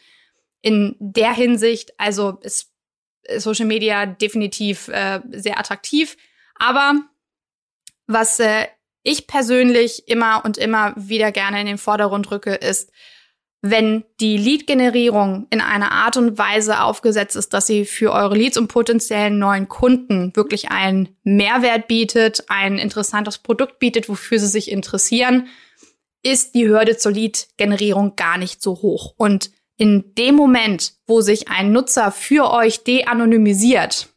In 0.61 0.95
der 0.99 1.33
Hinsicht, 1.33 1.93
also 1.97 2.39
es 2.41 2.71
Social 3.37 3.65
Media 3.65 4.05
definitiv 4.05 4.87
äh, 4.87 5.21
sehr 5.31 5.59
attraktiv. 5.59 6.17
Aber 6.55 6.95
was 8.07 8.39
äh, 8.39 8.67
ich 9.03 9.27
persönlich 9.27 10.07
immer 10.07 10.43
und 10.43 10.57
immer 10.57 10.93
wieder 10.95 11.31
gerne 11.31 11.61
in 11.61 11.67
den 11.67 11.77
Vordergrund 11.77 12.29
rücke, 12.31 12.55
ist, 12.55 12.91
wenn 13.61 14.03
die 14.19 14.37
Lead-Generierung 14.37 15.47
in 15.49 15.61
einer 15.61 15.91
Art 15.91 16.15
und 16.17 16.37
Weise 16.37 16.81
aufgesetzt 16.81 17.35
ist, 17.35 17.53
dass 17.53 17.67
sie 17.67 17.85
für 17.85 18.11
eure 18.11 18.35
Leads 18.35 18.57
und 18.57 18.67
potenziellen 18.67 19.39
neuen 19.39 19.67
Kunden 19.67 20.35
wirklich 20.35 20.69
einen 20.69 21.15
Mehrwert 21.23 21.87
bietet, 21.87 22.43
ein 22.49 22.77
interessantes 22.77 23.39
Produkt 23.39 23.79
bietet, 23.79 24.09
wofür 24.09 24.39
sie 24.39 24.47
sich 24.47 24.71
interessieren, 24.71 25.47
ist 26.23 26.55
die 26.55 26.67
Hürde 26.67 26.97
zur 26.97 27.13
Lead-Generierung 27.13 28.15
gar 28.15 28.37
nicht 28.37 28.61
so 28.61 28.81
hoch. 28.81 29.13
Und 29.17 29.51
in 29.77 30.15
dem 30.15 30.35
Moment, 30.35 30.93
wo 31.05 31.21
sich 31.21 31.49
ein 31.49 31.71
Nutzer 31.71 32.11
für 32.11 32.51
euch 32.51 32.83
de-anonymisiert, 32.83 34.09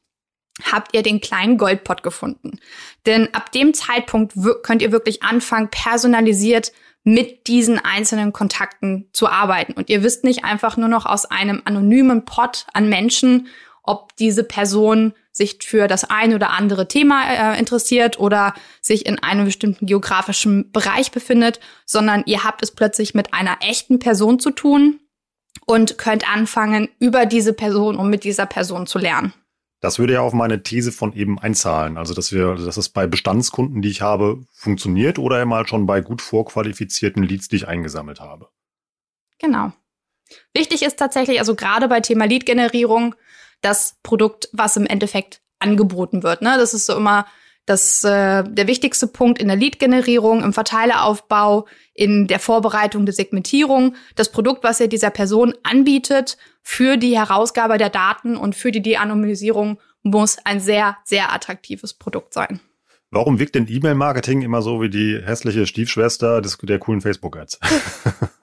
habt 0.70 0.94
ihr 0.94 1.02
den 1.02 1.20
kleinen 1.20 1.58
Goldpot 1.58 2.02
gefunden. 2.02 2.58
Denn 3.06 3.32
ab 3.34 3.52
dem 3.52 3.74
Zeitpunkt 3.74 4.34
könnt 4.62 4.82
ihr 4.82 4.92
wirklich 4.92 5.22
anfangen, 5.22 5.68
personalisiert 5.70 6.72
mit 7.02 7.46
diesen 7.46 7.78
einzelnen 7.78 8.32
Kontakten 8.32 9.08
zu 9.12 9.28
arbeiten. 9.28 9.72
Und 9.72 9.88
ihr 9.88 10.02
wisst 10.02 10.24
nicht 10.24 10.44
einfach 10.44 10.76
nur 10.76 10.88
noch 10.88 11.06
aus 11.06 11.24
einem 11.26 11.62
anonymen 11.64 12.24
Pot 12.24 12.66
an 12.74 12.88
Menschen, 12.88 13.48
ob 13.82 14.14
diese 14.16 14.44
Person 14.44 15.14
sich 15.32 15.58
für 15.62 15.88
das 15.88 16.04
ein 16.04 16.34
oder 16.34 16.50
andere 16.50 16.88
Thema 16.88 17.54
äh, 17.54 17.58
interessiert 17.58 18.18
oder 18.18 18.52
sich 18.80 19.06
in 19.06 19.18
einem 19.22 19.46
bestimmten 19.46 19.86
geografischen 19.86 20.70
Bereich 20.72 21.10
befindet, 21.12 21.60
sondern 21.86 22.22
ihr 22.26 22.44
habt 22.44 22.62
es 22.62 22.72
plötzlich 22.72 23.14
mit 23.14 23.32
einer 23.32 23.58
echten 23.62 23.98
Person 23.98 24.38
zu 24.38 24.50
tun, 24.50 25.00
und 25.66 25.98
könnt 25.98 26.30
anfangen, 26.30 26.88
über 26.98 27.26
diese 27.26 27.52
Person 27.52 27.96
und 27.96 28.10
mit 28.10 28.24
dieser 28.24 28.46
Person 28.46 28.86
zu 28.86 28.98
lernen. 28.98 29.32
Das 29.80 29.98
würde 29.98 30.12
ja 30.14 30.20
auf 30.20 30.34
meine 30.34 30.62
These 30.62 30.92
von 30.92 31.14
eben 31.14 31.38
einzahlen. 31.38 31.96
Also, 31.96 32.12
dass 32.12 32.32
wir, 32.32 32.54
dass 32.56 32.76
es 32.76 32.90
bei 32.90 33.06
Bestandskunden, 33.06 33.80
die 33.80 33.88
ich 33.88 34.02
habe, 34.02 34.44
funktioniert 34.52 35.18
oder 35.18 35.36
einmal 35.36 35.66
schon 35.66 35.86
bei 35.86 36.02
gut 36.02 36.20
vorqualifizierten 36.20 37.22
Leads, 37.22 37.48
die 37.48 37.56
ich 37.56 37.68
eingesammelt 37.68 38.20
habe. 38.20 38.48
Genau. 39.38 39.72
Wichtig 40.52 40.82
ist 40.82 40.98
tatsächlich, 40.98 41.38
also 41.38 41.54
gerade 41.54 41.88
bei 41.88 42.00
Thema 42.00 42.26
Lead-Generierung, 42.26 43.14
das 43.62 43.96
Produkt, 44.02 44.48
was 44.52 44.76
im 44.76 44.86
Endeffekt 44.86 45.40
angeboten 45.58 46.22
wird. 46.22 46.42
Ne? 46.42 46.56
Das 46.58 46.74
ist 46.74 46.86
so 46.86 46.96
immer 46.96 47.26
das, 47.66 48.02
äh, 48.04 48.42
der 48.44 48.66
wichtigste 48.66 49.06
Punkt 49.06 49.40
in 49.40 49.48
der 49.48 49.56
Lead-Generierung, 49.56 50.42
im 50.42 50.52
Verteileraufbau, 50.52 51.66
in 51.94 52.26
der 52.26 52.38
Vorbereitung 52.38 53.06
der 53.06 53.14
Segmentierung, 53.14 53.94
das 54.16 54.32
Produkt, 54.32 54.64
was 54.64 54.80
ihr 54.80 54.88
dieser 54.88 55.10
Person 55.10 55.54
anbietet, 55.62 56.36
für 56.62 56.96
die 56.96 57.16
Herausgabe 57.16 57.78
der 57.78 57.90
Daten 57.90 58.36
und 58.36 58.54
für 58.54 58.72
die 58.72 58.82
De-Anonymisierung 58.82 59.78
muss 60.02 60.38
ein 60.44 60.60
sehr, 60.60 60.96
sehr 61.04 61.32
attraktives 61.32 61.94
Produkt 61.94 62.34
sein. 62.34 62.60
Warum 63.10 63.38
wirkt 63.38 63.56
denn 63.56 63.66
E-Mail-Marketing 63.68 64.42
immer 64.42 64.62
so 64.62 64.80
wie 64.80 64.88
die 64.88 65.20
hässliche 65.22 65.66
Stiefschwester 65.66 66.40
des, 66.40 66.58
der 66.58 66.78
coolen 66.78 67.00
Facebook-Ads? 67.00 67.58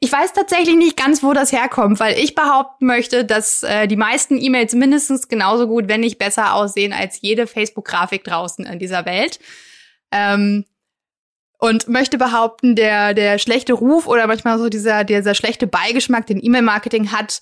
Ich 0.00 0.12
weiß 0.12 0.32
tatsächlich 0.32 0.76
nicht 0.76 0.96
ganz, 0.96 1.22
wo 1.22 1.32
das 1.32 1.50
herkommt, 1.50 1.98
weil 1.98 2.18
ich 2.18 2.34
behaupten 2.34 2.86
möchte, 2.86 3.24
dass 3.24 3.64
äh, 3.64 3.88
die 3.88 3.96
meisten 3.96 4.40
E-Mails 4.40 4.74
mindestens 4.74 5.26
genauso 5.28 5.66
gut, 5.66 5.88
wenn 5.88 6.00
nicht 6.00 6.18
besser 6.18 6.54
aussehen 6.54 6.92
als 6.92 7.20
jede 7.20 7.46
Facebook-Grafik 7.48 8.22
draußen 8.22 8.64
in 8.64 8.78
dieser 8.78 9.04
Welt. 9.06 9.40
Ähm, 10.12 10.64
und 11.58 11.88
möchte 11.88 12.18
behaupten, 12.18 12.76
der, 12.76 13.14
der 13.14 13.38
schlechte 13.38 13.72
Ruf 13.72 14.06
oder 14.06 14.28
manchmal 14.28 14.58
so 14.58 14.68
dieser, 14.68 15.02
dieser 15.02 15.34
schlechte 15.34 15.66
Beigeschmack, 15.66 16.26
den 16.26 16.42
E-Mail-Marketing 16.42 17.10
hat, 17.10 17.40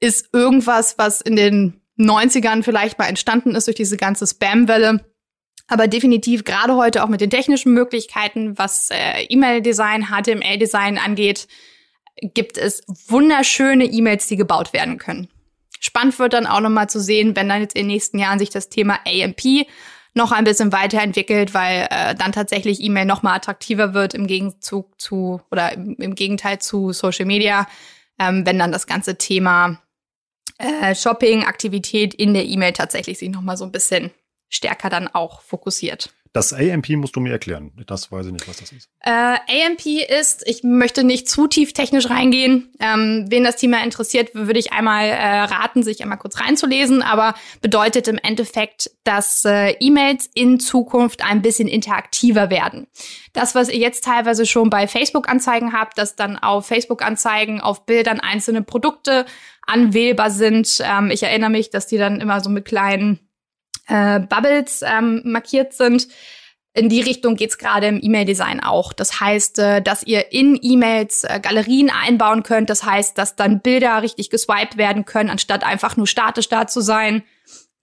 ist 0.00 0.30
irgendwas, 0.32 0.96
was 0.96 1.20
in 1.20 1.36
den 1.36 1.80
90ern 1.98 2.62
vielleicht 2.62 2.98
mal 2.98 3.06
entstanden 3.06 3.54
ist 3.54 3.66
durch 3.66 3.76
diese 3.76 3.98
ganze 3.98 4.26
Spam-Welle. 4.26 5.04
Aber 5.66 5.86
definitiv 5.86 6.44
gerade 6.44 6.76
heute 6.76 7.04
auch 7.04 7.08
mit 7.08 7.20
den 7.20 7.28
technischen 7.28 7.74
Möglichkeiten, 7.74 8.56
was 8.56 8.88
äh, 8.90 9.24
E-Mail-Design, 9.28 10.06
HTML-Design 10.06 10.96
angeht, 10.96 11.46
gibt 12.22 12.58
es 12.58 12.82
wunderschöne 13.08 13.84
E-Mails, 13.84 14.26
die 14.26 14.36
gebaut 14.36 14.72
werden 14.72 14.98
können. 14.98 15.28
Spannend 15.80 16.18
wird 16.18 16.32
dann 16.32 16.46
auch 16.46 16.60
nochmal 16.60 16.88
zu 16.88 17.00
sehen, 17.00 17.36
wenn 17.36 17.48
dann 17.48 17.60
jetzt 17.60 17.76
in 17.76 17.82
den 17.82 17.88
nächsten 17.88 18.18
Jahren 18.18 18.38
sich 18.38 18.50
das 18.50 18.68
Thema 18.68 18.98
AMP 19.06 19.66
noch 20.14 20.32
ein 20.32 20.44
bisschen 20.44 20.72
weiterentwickelt, 20.72 21.54
weil 21.54 21.86
äh, 21.90 22.14
dann 22.14 22.32
tatsächlich 22.32 22.82
E-Mail 22.82 23.04
noch 23.04 23.22
mal 23.22 23.34
attraktiver 23.34 23.94
wird 23.94 24.14
im 24.14 24.26
Gegenzug 24.26 25.00
zu 25.00 25.40
oder 25.50 25.72
im, 25.72 25.94
im 25.96 26.14
Gegenteil 26.14 26.58
zu 26.58 26.92
Social 26.92 27.26
Media, 27.26 27.68
ähm, 28.18 28.44
wenn 28.44 28.58
dann 28.58 28.72
das 28.72 28.86
ganze 28.86 29.16
Thema 29.16 29.80
äh, 30.58 30.94
Shopping, 30.94 31.44
Aktivität 31.44 32.14
in 32.14 32.34
der 32.34 32.46
E-Mail 32.46 32.72
tatsächlich 32.72 33.18
sich 33.18 33.28
noch 33.28 33.42
mal 33.42 33.56
so 33.56 33.64
ein 33.64 33.72
bisschen 33.72 34.10
stärker 34.48 34.90
dann 34.90 35.08
auch 35.08 35.42
fokussiert. 35.42 36.10
Das 36.32 36.52
AMP 36.52 36.90
musst 36.90 37.16
du 37.16 37.20
mir 37.20 37.32
erklären. 37.32 37.72
Das 37.86 38.12
weiß 38.12 38.26
ich 38.26 38.32
nicht, 38.32 38.48
was 38.48 38.58
das 38.58 38.72
ist. 38.72 38.88
Äh, 39.00 39.10
AMP 39.10 39.86
ist, 39.86 40.42
ich 40.46 40.62
möchte 40.62 41.04
nicht 41.04 41.28
zu 41.28 41.46
tief 41.46 41.72
technisch 41.72 42.10
reingehen. 42.10 42.72
Ähm, 42.80 43.26
wen 43.28 43.44
das 43.44 43.56
Thema 43.56 43.82
interessiert, 43.82 44.34
würde 44.34 44.58
ich 44.58 44.72
einmal 44.72 45.06
äh, 45.06 45.40
raten, 45.40 45.82
sich 45.82 46.02
einmal 46.02 46.18
kurz 46.18 46.40
reinzulesen. 46.40 47.02
Aber 47.02 47.34
bedeutet 47.60 48.08
im 48.08 48.18
Endeffekt, 48.18 48.90
dass 49.04 49.44
äh, 49.44 49.70
E-Mails 49.80 50.28
in 50.34 50.60
Zukunft 50.60 51.24
ein 51.24 51.42
bisschen 51.42 51.68
interaktiver 51.68 52.50
werden. 52.50 52.86
Das, 53.32 53.54
was 53.54 53.68
ihr 53.68 53.78
jetzt 53.78 54.04
teilweise 54.04 54.46
schon 54.46 54.70
bei 54.70 54.86
Facebook-Anzeigen 54.88 55.72
habt, 55.72 55.98
dass 55.98 56.16
dann 56.16 56.36
auf 56.36 56.66
Facebook-Anzeigen 56.66 57.60
auf 57.60 57.86
Bildern 57.86 58.20
einzelne 58.20 58.62
Produkte 58.62 59.26
anwählbar 59.66 60.30
sind. 60.30 60.82
Ähm, 60.82 61.10
ich 61.10 61.22
erinnere 61.22 61.50
mich, 61.50 61.70
dass 61.70 61.86
die 61.86 61.98
dann 61.98 62.20
immer 62.20 62.40
so 62.40 62.50
mit 62.50 62.64
kleinen 62.64 63.27
äh, 63.88 64.20
Bubbles 64.20 64.82
ähm, 64.86 65.22
markiert 65.24 65.72
sind. 65.72 66.08
In 66.74 66.88
die 66.88 67.00
Richtung 67.00 67.34
geht's 67.34 67.58
gerade 67.58 67.88
im 67.88 67.98
E-Mail-Design 68.00 68.62
auch. 68.62 68.92
Das 68.92 69.20
heißt, 69.20 69.58
äh, 69.58 69.82
dass 69.82 70.04
ihr 70.04 70.32
in 70.32 70.58
E-Mails 70.62 71.24
äh, 71.24 71.40
Galerien 71.42 71.90
einbauen 71.90 72.44
könnt. 72.44 72.70
Das 72.70 72.84
heißt, 72.84 73.18
dass 73.18 73.34
dann 73.34 73.60
Bilder 73.60 74.02
richtig 74.02 74.30
geswiped 74.30 74.76
werden 74.76 75.04
können, 75.04 75.30
anstatt 75.30 75.64
einfach 75.64 75.96
nur 75.96 76.06
statisch 76.06 76.48
da 76.48 76.66
zu 76.66 76.80
sein. 76.80 77.24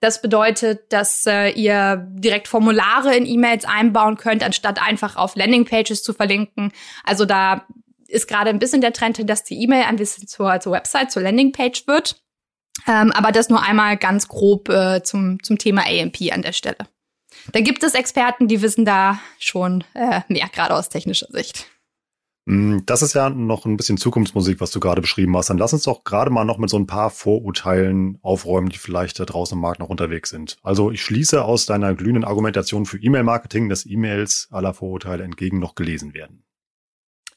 Das 0.00 0.22
bedeutet, 0.22 0.92
dass 0.92 1.26
äh, 1.26 1.50
ihr 1.50 2.06
direkt 2.10 2.48
Formulare 2.48 3.14
in 3.14 3.26
E-Mails 3.26 3.64
einbauen 3.64 4.16
könnt, 4.16 4.42
anstatt 4.42 4.80
einfach 4.80 5.16
auf 5.16 5.36
Landingpages 5.36 6.02
zu 6.02 6.12
verlinken. 6.12 6.72
Also 7.04 7.24
da 7.24 7.66
ist 8.08 8.28
gerade 8.28 8.50
ein 8.50 8.58
bisschen 8.58 8.80
der 8.80 8.92
Trend, 8.92 9.28
dass 9.28 9.44
die 9.44 9.60
E-Mail 9.62 9.84
ein 9.84 9.96
bisschen 9.96 10.28
zur, 10.28 10.60
zur 10.60 10.72
Website, 10.72 11.10
zur 11.10 11.22
Landingpage 11.22 11.86
wird. 11.86 12.22
Ähm, 12.86 13.12
aber 13.12 13.32
das 13.32 13.48
nur 13.48 13.62
einmal 13.62 13.96
ganz 13.96 14.28
grob 14.28 14.68
äh, 14.68 15.02
zum, 15.02 15.42
zum 15.42 15.58
Thema 15.58 15.82
AMP 15.86 16.32
an 16.32 16.42
der 16.42 16.52
Stelle. 16.52 16.76
da 17.52 17.60
gibt 17.60 17.82
es 17.82 17.94
Experten, 17.94 18.48
die 18.48 18.62
wissen 18.62 18.84
da 18.84 19.18
schon 19.38 19.84
äh, 19.94 20.20
mehr, 20.28 20.48
gerade 20.52 20.74
aus 20.74 20.88
technischer 20.88 21.28
Sicht. 21.30 21.66
Mm, 22.46 22.78
das 22.86 23.02
ist 23.02 23.14
ja 23.14 23.28
noch 23.28 23.66
ein 23.66 23.76
bisschen 23.76 23.98
Zukunftsmusik, 23.98 24.60
was 24.60 24.70
du 24.70 24.80
gerade 24.80 25.00
beschrieben 25.00 25.36
hast. 25.36 25.50
Dann 25.50 25.58
lass 25.58 25.72
uns 25.72 25.82
doch 25.82 26.04
gerade 26.04 26.30
mal 26.30 26.44
noch 26.44 26.58
mit 26.58 26.70
so 26.70 26.78
ein 26.78 26.86
paar 26.86 27.10
Vorurteilen 27.10 28.18
aufräumen, 28.22 28.68
die 28.68 28.78
vielleicht 28.78 29.18
da 29.18 29.24
draußen 29.24 29.56
im 29.56 29.60
Markt 29.60 29.80
noch 29.80 29.88
unterwegs 29.88 30.30
sind. 30.30 30.56
Also 30.62 30.90
ich 30.92 31.02
schließe 31.02 31.44
aus 31.44 31.66
deiner 31.66 31.94
glühenden 31.94 32.24
Argumentation 32.24 32.86
für 32.86 32.98
E-Mail-Marketing, 32.98 33.68
dass 33.68 33.84
E-Mails 33.84 34.48
aller 34.52 34.74
Vorurteile 34.74 35.24
entgegen 35.24 35.58
noch 35.58 35.74
gelesen 35.74 36.14
werden. 36.14 36.44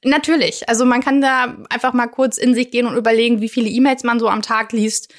Natürlich. 0.03 0.67
Also 0.69 0.85
man 0.85 1.01
kann 1.01 1.21
da 1.21 1.57
einfach 1.69 1.93
mal 1.93 2.07
kurz 2.07 2.37
in 2.37 2.53
sich 2.53 2.71
gehen 2.71 2.85
und 2.85 2.95
überlegen, 2.95 3.41
wie 3.41 3.49
viele 3.49 3.69
E-Mails 3.69 4.03
man 4.03 4.19
so 4.19 4.29
am 4.29 4.41
Tag 4.41 4.71
liest. 4.71 5.13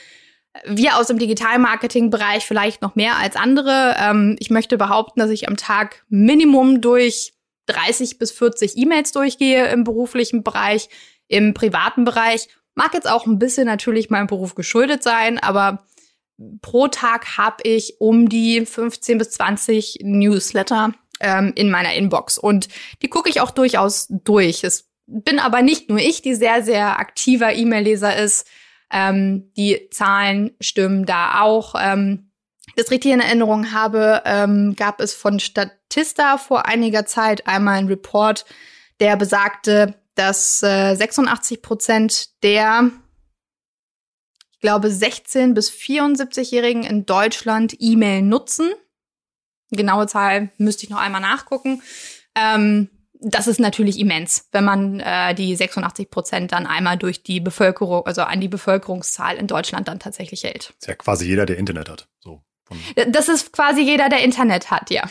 Wir 0.67 0.97
aus 0.97 1.09
dem 1.09 1.19
Digital-Marketing-Bereich 1.19 2.45
vielleicht 2.45 2.83
noch 2.83 2.97
mehr 2.97 3.17
als 3.19 3.37
andere. 3.37 3.95
Ähm, 3.99 4.37
ich 4.41 4.51
möchte 4.51 4.79
behaupten, 4.79 5.21
dass 5.21 5.31
ich 5.31 5.49
am 5.49 5.57
Tag 5.57 6.05
Minimum 6.09 6.81
durch 6.81 7.35
30 7.67 8.19
bis 8.19 8.33
40 8.33 8.77
E-Mails 8.77 9.13
durchgehe 9.13 9.69
im 9.69 9.85
beruflichen 9.85 10.43
Bereich, 10.43 10.89
im 11.29 11.55
privaten 11.55 12.05
Bereich. 12.05 12.49
Mag 12.75 12.95
jetzt 12.95 13.09
auch 13.09 13.27
ein 13.27 13.39
bisschen 13.39 13.67
natürlich 13.67 14.11
meinem 14.11 14.27
Beruf 14.27 14.55
geschuldet 14.55 15.03
sein, 15.03 15.39
aber 15.39 15.85
pro 16.63 16.89
Tag 16.89 17.37
habe 17.37 17.63
ich 17.65 18.01
um 18.01 18.29
die 18.29 18.65
15 18.65 19.19
bis 19.19 19.31
20 19.33 19.99
Newsletter 20.03 20.95
ähm, 21.21 21.53
in 21.55 21.71
meiner 21.71 21.95
Inbox. 21.95 22.39
Und 22.39 22.69
die 23.03 23.09
gucke 23.09 23.29
ich 23.29 23.41
auch 23.41 23.51
durchaus 23.51 24.07
durch. 24.11 24.65
Es 24.65 24.91
bin 25.07 25.39
aber 25.39 25.63
nicht 25.63 25.89
nur 25.89 25.99
ich, 25.99 26.23
die 26.23 26.35
sehr, 26.35 26.63
sehr 26.63 26.99
aktiver 26.99 27.53
E-Mail-Leser 27.55 28.17
ist. 28.17 28.47
Ähm, 28.93 29.53
die 29.57 29.89
Zahlen 29.91 30.53
stimmen 30.61 31.07
da 31.07 31.41
auch. 31.43 31.75
Ähm, 31.79 32.31
das 32.77 32.91
richtig 32.91 33.13
in 33.13 33.21
Erinnerung 33.21 33.73
habe, 33.73 34.23
ähm, 34.25 34.75
gab 34.77 35.01
es 35.01 35.15
von 35.15 35.41
Statista 35.41 36.39
vor 36.39 36.67
einiger 36.67 37.07
Zeit 37.07 37.47
einmal 37.47 37.79
einen 37.79 37.89
Report, 37.89 38.45
der 39.01 39.17
besagte, 39.17 39.95
dass 40.15 40.63
äh, 40.63 40.95
86 40.95 41.63
Prozent 41.63 42.43
der, 42.43 42.91
ich 44.53 44.61
glaube, 44.61 44.89
16- 44.89 45.55
bis 45.55 45.71
74-Jährigen 45.71 46.85
in 46.85 47.07
Deutschland 47.07 47.77
E-Mail 47.79 48.23
nutzen. 48.23 48.71
Genaue 49.71 50.07
Zahl 50.07 50.51
müsste 50.59 50.85
ich 50.85 50.91
noch 50.91 50.99
einmal 51.01 51.21
nachgucken. 51.21 51.83
Ähm, 52.35 52.91
das 53.21 53.47
ist 53.47 53.61
natürlich 53.61 53.99
immens, 53.99 54.49
wenn 54.53 54.65
man 54.65 55.01
äh, 55.01 55.35
die 55.35 55.55
86 55.55 56.11
Prozent 56.11 56.53
dann 56.53 56.67
einmal 56.67 56.97
durch 56.97 57.23
die 57.23 57.41
Bevölkerung, 57.41 58.07
also 58.07 58.23
an 58.23 58.41
die 58.41 58.49
Bevölkerungszahl 58.49 59.37
in 59.37 59.47
Deutschland 59.47 59.89
dann 59.89 60.01
tatsächlich 60.01 60.45
hält. 60.45 60.73
ist 60.79 60.89
ja 60.89 60.95
quasi 60.95 61.27
jeder, 61.27 61.45
der 61.47 61.59
Internet 61.59 61.91
hat. 61.91 62.09
So. 62.21 62.43
Das 63.09 63.29
ist 63.29 63.53
quasi 63.53 63.83
jeder, 63.83 64.09
der 64.09 64.23
Internet 64.23 64.71
hat, 64.71 64.91
ja. 64.91 65.03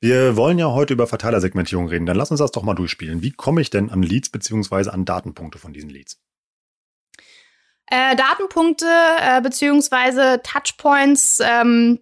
Wir 0.00 0.34
wollen 0.36 0.58
ja 0.58 0.72
heute 0.72 0.94
über 0.94 1.06
Verteilersegmentierung 1.06 1.88
reden. 1.88 2.06
Dann 2.06 2.16
lass 2.16 2.30
uns 2.30 2.40
das 2.40 2.52
doch 2.52 2.62
mal 2.62 2.74
durchspielen. 2.74 3.20
Wie 3.20 3.32
komme 3.32 3.60
ich 3.60 3.68
denn 3.68 3.90
an 3.90 4.02
Leads 4.02 4.30
beziehungsweise 4.30 4.94
an 4.94 5.04
Datenpunkte 5.04 5.58
von 5.58 5.74
diesen 5.74 5.90
Leads? 5.90 6.18
Äh, 7.86 8.16
Datenpunkte 8.16 8.86
äh, 8.86 9.42
beziehungsweise 9.42 10.40
Touchpoints 10.42 11.40
ähm, 11.42 11.98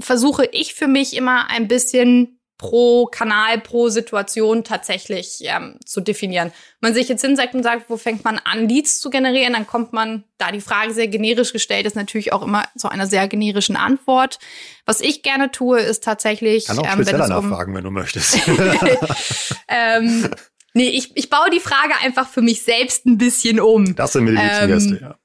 versuche 0.00 0.46
ich 0.52 0.74
für 0.74 0.88
mich 0.88 1.16
immer 1.16 1.48
ein 1.50 1.68
bisschen 1.68 2.40
pro 2.60 3.06
Kanal, 3.06 3.58
pro 3.58 3.88
Situation 3.88 4.64
tatsächlich 4.64 5.38
ähm, 5.44 5.78
zu 5.86 6.02
definieren. 6.02 6.52
Wenn 6.80 6.90
man 6.90 6.94
sich 6.94 7.08
jetzt 7.08 7.22
hinsetzt 7.22 7.54
und 7.54 7.62
sagt, 7.62 7.88
wo 7.88 7.96
fängt 7.96 8.22
man 8.22 8.38
an, 8.38 8.68
Leads 8.68 9.00
zu 9.00 9.08
generieren, 9.08 9.54
dann 9.54 9.66
kommt 9.66 9.94
man, 9.94 10.24
da 10.36 10.52
die 10.52 10.60
Frage 10.60 10.92
sehr 10.92 11.08
generisch 11.08 11.54
gestellt 11.54 11.86
ist, 11.86 11.96
natürlich 11.96 12.34
auch 12.34 12.42
immer 12.42 12.64
zu 12.76 12.90
einer 12.90 13.06
sehr 13.06 13.28
generischen 13.28 13.76
Antwort. 13.76 14.38
Was 14.84 15.00
ich 15.00 15.22
gerne 15.22 15.50
tue, 15.50 15.80
ist 15.80 16.04
tatsächlich. 16.04 16.66
Kann 16.66 16.78
auch 16.78 16.84
ähm, 16.84 16.92
spezieller 16.92 17.24
ähm, 17.24 17.30
nachfragen, 17.30 17.74
wenn 17.74 17.84
du 17.84 17.90
möchtest. 17.90 18.38
ähm, 19.68 20.28
Nee, 20.72 20.88
ich, 20.88 21.16
ich 21.16 21.30
baue 21.30 21.50
die 21.50 21.60
Frage 21.60 21.94
einfach 22.02 22.28
für 22.28 22.42
mich 22.42 22.62
selbst 22.62 23.04
ein 23.04 23.18
bisschen 23.18 23.58
um. 23.58 23.96
Das 23.96 24.12
sind 24.12 24.24
mir 24.24 24.32
die 24.32 24.38
ähm, 24.38 24.68
Gäste, 24.68 25.00
ja. 25.00 25.18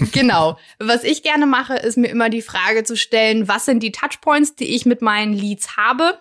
genau. 0.12 0.58
Was 0.78 1.04
ich 1.04 1.22
gerne 1.22 1.46
mache, 1.46 1.76
ist 1.76 1.96
mir 1.96 2.08
immer 2.08 2.28
die 2.28 2.42
Frage 2.42 2.82
zu 2.82 2.96
stellen, 2.96 3.46
was 3.46 3.66
sind 3.66 3.82
die 3.82 3.92
Touchpoints, 3.92 4.56
die 4.56 4.74
ich 4.74 4.86
mit 4.86 5.02
meinen 5.02 5.32
Leads 5.32 5.76
habe? 5.76 6.18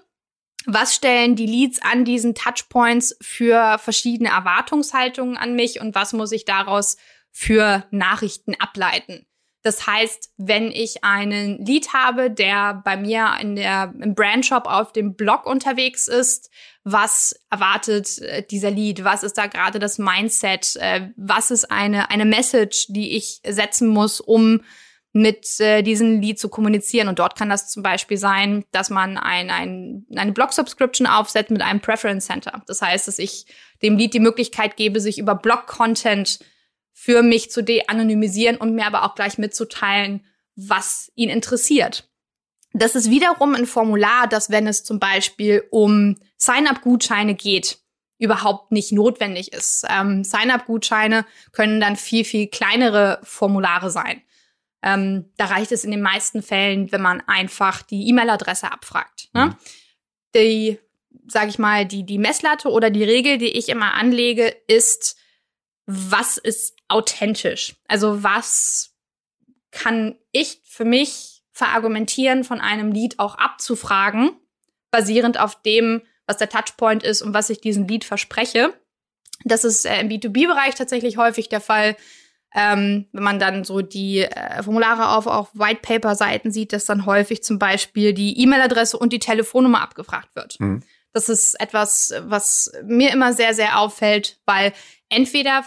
was 0.66 0.94
stellen 0.94 1.36
die 1.36 1.46
Leads 1.46 1.82
an 1.82 2.06
diesen 2.06 2.36
Touchpoints 2.36 3.18
für 3.22 3.78
verschiedene 3.80 4.30
Erwartungshaltungen 4.30 5.38
an 5.38 5.56
mich 5.56 5.80
und 5.80 5.96
was 5.96 6.14
muss 6.14 6.32
ich 6.32 6.46
daraus 6.46 6.98
für 7.32 7.86
Nachrichten 7.92 8.56
ableiten. 8.60 9.26
Das 9.62 9.86
heißt, 9.86 10.32
wenn 10.38 10.72
ich 10.72 11.04
einen 11.04 11.64
Lead 11.66 11.94
habe, 11.94 12.32
der 12.32 12.82
bei 12.86 12.96
mir 12.96 13.34
in 13.42 13.56
der, 13.56 13.94
im 14.00 14.16
Brandshop 14.16 14.66
auf 14.66 14.94
dem 14.94 15.16
Blog 15.16 15.46
unterwegs 15.46 16.08
ist, 16.08 16.50
was 16.84 17.36
erwartet 17.50 18.20
äh, 18.20 18.44
dieser 18.44 18.72
Lead? 18.72 19.04
Was 19.04 19.24
ist 19.24 19.38
da 19.38 19.48
gerade 19.48 19.80
das 19.80 19.98
Mindset? 19.98 20.76
Äh, 20.78 21.10
was 21.18 21.52
ist 21.52 21.72
eine, 21.72 22.10
eine 22.10 22.26
Message, 22.26 22.88
die 22.90 23.16
ich 23.16 23.42
setzen 23.46 23.88
muss, 23.88 24.20
um 24.20 24.62
mit 25.12 25.60
äh, 25.60 25.82
diesem 25.82 26.22
Lead 26.22 26.40
zu 26.40 26.50
kommunizieren. 26.50 27.08
Und 27.08 27.20
dort 27.20 27.38
kann 27.38 27.50
das 27.50 27.70
zum 27.70 27.82
Beispiel 27.82 28.18
sein, 28.18 28.64
dass 28.72 28.90
man 28.90 29.18
ein, 29.18 29.50
ein, 29.50 30.06
eine 30.16 30.32
Blog-Subscription 30.32 31.08
aufsetzt 31.08 31.52
mit 31.52 31.62
einem 31.62 31.82
Preference 31.82 32.26
Center. 32.26 32.62
Das 32.68 32.82
heißt, 32.82 33.08
dass 33.08 33.18
ich 33.18 33.48
dem 33.82 33.98
Lead 33.98 34.14
die 34.14 34.20
Möglichkeit 34.20 34.78
gebe, 34.78 35.02
sich 35.02 35.18
über 35.18 35.36
Blog-Content 35.36 36.40
für 36.94 37.24
mich 37.24 37.50
zu 37.50 37.64
de-anonymisieren 37.64 38.58
und 38.58 38.76
mir 38.76 38.86
aber 38.86 39.04
auch 39.04 39.16
gleich 39.16 39.38
mitzuteilen, 39.38 40.26
was 40.56 41.12
ihn 41.16 41.30
interessiert. 41.30 42.09
Das 42.74 42.96
ist 42.96 43.10
wiederum 43.10 43.56
ein 43.56 43.66
Formular, 43.66 44.28
das, 44.28 44.50
wenn 44.52 44.68
es 44.68 44.84
zum 44.84 45.00
Beispiel 45.00 45.64
um 45.72 46.18
Sign-up-Gutscheine 46.38 47.36
geht, 47.36 47.80
überhaupt 48.20 48.72
nicht 48.72 48.92
notwendig 48.92 49.54
ist. 49.54 49.86
Ähm, 49.90 50.24
Sign-up-Gutscheine 50.24 51.26
können 51.52 51.80
dann 51.80 51.96
viel, 51.96 52.26
viel 52.26 52.48
kleinere 52.48 53.20
Formulare 53.24 53.90
sein. 53.90 54.22
Ähm, 54.84 55.32
da 55.38 55.46
reicht 55.46 55.72
es 55.72 55.84
in 55.84 55.92
den 55.92 56.02
meisten 56.02 56.42
Fällen, 56.42 56.92
wenn 56.92 57.02
man 57.02 57.22
einfach 57.28 57.82
die 57.82 58.08
E-Mail-Adresse 58.10 58.72
abfragt. 58.72 59.30
Ne? 59.34 59.48
Mhm. 59.48 59.56
Die, 60.36 60.80
sage 61.28 61.50
ich 61.50 61.60
mal, 61.60 61.86
die, 61.86 62.06
die 62.06 62.18
Messlatte 62.18 62.70
oder 62.70 62.90
die 62.90 63.04
Regel, 63.04 63.38
die 63.38 63.58
ich 63.58 63.70
immer 63.70 63.94
anlege, 63.96 64.56
ist, 64.68 65.18
was 65.86 66.38
ist 66.38 66.76
authentisch? 66.88 67.76
Also 67.88 68.22
was 68.22 68.96
kann 69.72 70.18
ich 70.32 70.62
für 70.66 70.86
mich 70.86 71.39
verargumentieren, 71.60 72.44
von 72.44 72.60
einem 72.60 72.92
Lied 72.92 73.20
auch 73.20 73.36
abzufragen, 73.36 74.32
basierend 74.90 75.40
auf 75.40 75.62
dem, 75.62 76.02
was 76.26 76.38
der 76.38 76.50
Touchpoint 76.50 77.04
ist 77.04 77.22
und 77.22 77.34
was 77.34 77.50
ich 77.52 77.62
diesem 77.62 77.88
Lied 77.88 78.04
verspreche. 78.04 78.74
Das 79.46 79.64
ist 79.64 79.86
äh, 79.86 80.02
im 80.02 80.10
B2B-Bereich 80.10 80.76
tatsächlich 80.76 81.18
häufig 81.18 81.50
der 81.50 81.62
Fall, 81.62 81.96
ähm, 82.56 83.08
wenn 83.12 83.24
man 83.24 83.40
dann 83.40 83.64
so 83.64 83.82
die 83.82 84.20
äh, 84.22 84.64
Formulare 84.64 85.10
auf 85.10 85.28
auch 85.28 85.50
White 85.54 85.82
Paper 85.82 86.16
Seiten 86.16 86.52
sieht, 86.52 86.74
dass 86.74 86.86
dann 86.86 87.06
häufig 87.06 87.44
zum 87.44 87.60
Beispiel 87.60 88.14
die 88.14 88.42
E-Mail-Adresse 88.42 88.98
und 88.98 89.14
die 89.14 89.20
Telefonnummer 89.20 89.82
abgefragt 89.82 90.36
wird. 90.36 90.60
Mhm. 90.60 90.82
Das 91.14 91.30
ist 91.30 91.60
etwas, 91.60 92.14
was 92.24 92.72
mir 92.84 93.12
immer 93.12 93.34
sehr, 93.34 93.54
sehr 93.54 93.80
auffällt, 93.80 94.40
weil 94.46 94.74
entweder 95.10 95.64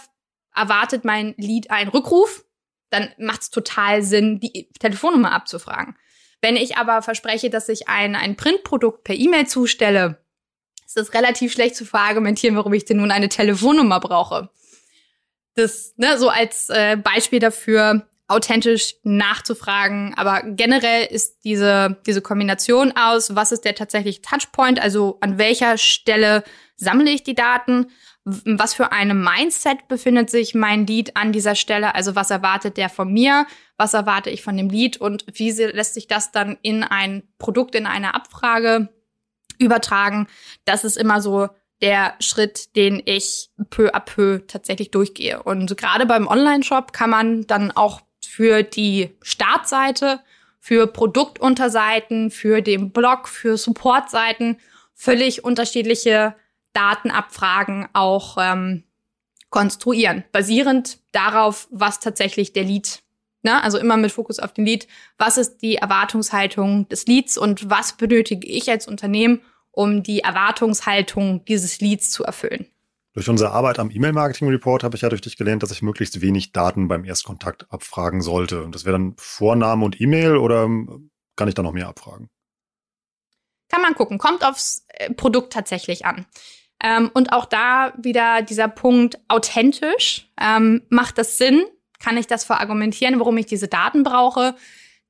erwartet 0.55 1.05
mein 1.05 1.33
Lied 1.37 1.71
einen 1.71 1.89
Rückruf, 1.89 2.45
dann 2.93 3.09
macht 3.17 3.41
es 3.41 3.49
total 3.49 4.03
Sinn, 4.03 4.39
die 4.39 4.69
Telefonnummer 4.79 5.31
abzufragen. 5.31 5.95
Wenn 6.41 6.55
ich 6.55 6.77
aber 6.77 7.01
verspreche, 7.01 7.49
dass 7.49 7.69
ich 7.69 7.87
ein, 7.87 8.15
ein 8.15 8.35
Printprodukt 8.35 9.03
per 9.03 9.15
E-Mail 9.15 9.47
zustelle, 9.47 10.23
ist 10.85 10.97
es 10.97 11.13
relativ 11.13 11.53
schlecht 11.53 11.75
zu 11.75 11.85
verargumentieren, 11.85 12.55
warum 12.55 12.73
ich 12.73 12.85
denn 12.85 12.97
nun 12.97 13.11
eine 13.11 13.29
Telefonnummer 13.29 13.99
brauche 13.99 14.49
das, 15.55 15.93
ne, 15.97 16.17
so 16.17 16.29
als 16.29 16.69
äh, 16.69 16.97
Beispiel 16.97 17.39
dafür, 17.39 18.07
authentisch 18.27 18.95
nachzufragen. 19.03 20.13
Aber 20.15 20.41
generell 20.43 21.05
ist 21.05 21.43
diese, 21.43 21.97
diese 22.05 22.21
Kombination 22.21 22.93
aus, 22.95 23.35
was 23.35 23.51
ist 23.51 23.65
der 23.65 23.75
tatsächlich 23.75 24.21
Touchpoint, 24.21 24.81
also 24.81 25.17
an 25.21 25.37
welcher 25.37 25.77
Stelle 25.77 26.43
sammle 26.75 27.11
ich 27.11 27.23
die 27.23 27.35
Daten, 27.35 27.91
was 28.25 28.73
für 28.73 28.91
einem 28.91 29.21
Mindset 29.21 29.87
befindet 29.89 30.29
sich 30.29 30.55
mein 30.55 30.87
Lead 30.87 31.17
an 31.17 31.33
dieser 31.33 31.55
Stelle, 31.55 31.93
also 31.93 32.15
was 32.15 32.31
erwartet 32.31 32.77
der 32.77 32.89
von 32.89 33.11
mir, 33.11 33.45
was 33.77 33.93
erwarte 33.93 34.29
ich 34.29 34.41
von 34.43 34.55
dem 34.55 34.69
Lead 34.69 34.97
und 34.97 35.25
wie 35.33 35.51
lässt 35.51 35.93
sich 35.93 36.07
das 36.07 36.31
dann 36.31 36.57
in 36.61 36.83
ein 36.83 37.23
Produkt, 37.37 37.75
in 37.75 37.85
eine 37.85 38.15
Abfrage 38.15 38.89
übertragen. 39.59 40.27
Das 40.63 40.85
ist 40.85 40.97
immer 40.97 41.21
so 41.21 41.49
der 41.81 42.13
Schritt, 42.21 42.77
den 42.77 43.01
ich 43.03 43.49
peu 43.69 43.93
à 43.93 43.99
peu 43.99 44.39
tatsächlich 44.47 44.91
durchgehe. 44.91 45.43
Und 45.43 45.75
gerade 45.75 46.05
beim 46.05 46.27
Online-Shop 46.27 46.93
kann 46.93 47.09
man 47.09 47.45
dann 47.45 47.71
auch 47.71 48.01
für 48.25 48.63
die 48.63 49.17
Startseite, 49.21 50.21
für 50.59 50.87
Produktunterseiten, 50.87 52.31
für 52.31 52.61
den 52.61 52.91
Blog, 52.91 53.27
für 53.27 53.57
Supportseiten 53.57 54.59
völlig 54.93 55.43
unterschiedliche 55.43 56.35
Datenabfragen 56.73 57.87
auch 57.93 58.37
ähm, 58.39 58.83
konstruieren, 59.49 60.23
basierend 60.31 60.99
darauf, 61.11 61.67
was 61.71 61.99
tatsächlich 61.99 62.53
der 62.53 62.63
Lead 62.63 63.03
Ne? 63.43 63.61
Also 63.61 63.77
immer 63.77 63.97
mit 63.97 64.11
Fokus 64.11 64.39
auf 64.39 64.53
den 64.53 64.65
Lead. 64.65 64.87
Was 65.17 65.37
ist 65.37 65.57
die 65.57 65.75
Erwartungshaltung 65.75 66.87
des 66.87 67.05
Leads 67.05 67.37
und 67.37 67.69
was 67.69 67.93
benötige 67.93 68.47
ich 68.47 68.69
als 68.69 68.87
Unternehmen, 68.87 69.41
um 69.71 70.01
die 70.01 70.21
Erwartungshaltung 70.21 71.43
dieses 71.45 71.81
Leads 71.81 72.09
zu 72.09 72.23
erfüllen? 72.23 72.67
Durch 73.13 73.29
unsere 73.29 73.51
Arbeit 73.51 73.77
am 73.77 73.91
E-Mail-Marketing-Report 73.91 74.83
habe 74.83 74.95
ich 74.95 75.03
ja 75.03 75.09
durch 75.09 75.21
dich 75.21 75.37
gelernt, 75.37 75.61
dass 75.61 75.71
ich 75.71 75.83
möglichst 75.83 76.19
wenig 76.21 76.51
Daten 76.51 76.87
beim 76.87 77.03
Erstkontakt 77.03 77.71
abfragen 77.71 78.21
sollte. 78.21 78.63
Und 78.63 78.73
das 78.73 78.85
wäre 78.85 78.97
dann 78.97 79.13
Vorname 79.17 79.85
und 79.85 80.01
E-Mail 80.01 80.37
oder 80.37 80.63
ähm, 80.63 81.11
kann 81.35 81.47
ich 81.47 81.53
da 81.53 81.61
noch 81.61 81.73
mehr 81.73 81.89
abfragen? 81.89 82.29
Kann 83.69 83.81
man 83.81 83.93
gucken. 83.93 84.17
Kommt 84.17 84.43
aufs 84.45 84.85
äh, 84.87 85.13
Produkt 85.13 85.53
tatsächlich 85.53 86.05
an. 86.05 86.25
Ähm, 86.83 87.09
und 87.13 87.31
auch 87.31 87.45
da 87.45 87.93
wieder 87.97 88.41
dieser 88.41 88.67
Punkt 88.67 89.17
authentisch. 89.29 90.27
Ähm, 90.39 90.83
macht 90.89 91.17
das 91.17 91.37
Sinn? 91.37 91.63
Kann 91.99 92.17
ich 92.17 92.27
das 92.27 92.43
verargumentieren, 92.43 93.19
warum 93.19 93.37
ich 93.37 93.45
diese 93.45 93.69
Daten 93.69 94.03
brauche? 94.03 94.55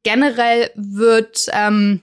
Generell 0.04 0.70
wird, 0.76 1.48
ähm, 1.52 2.02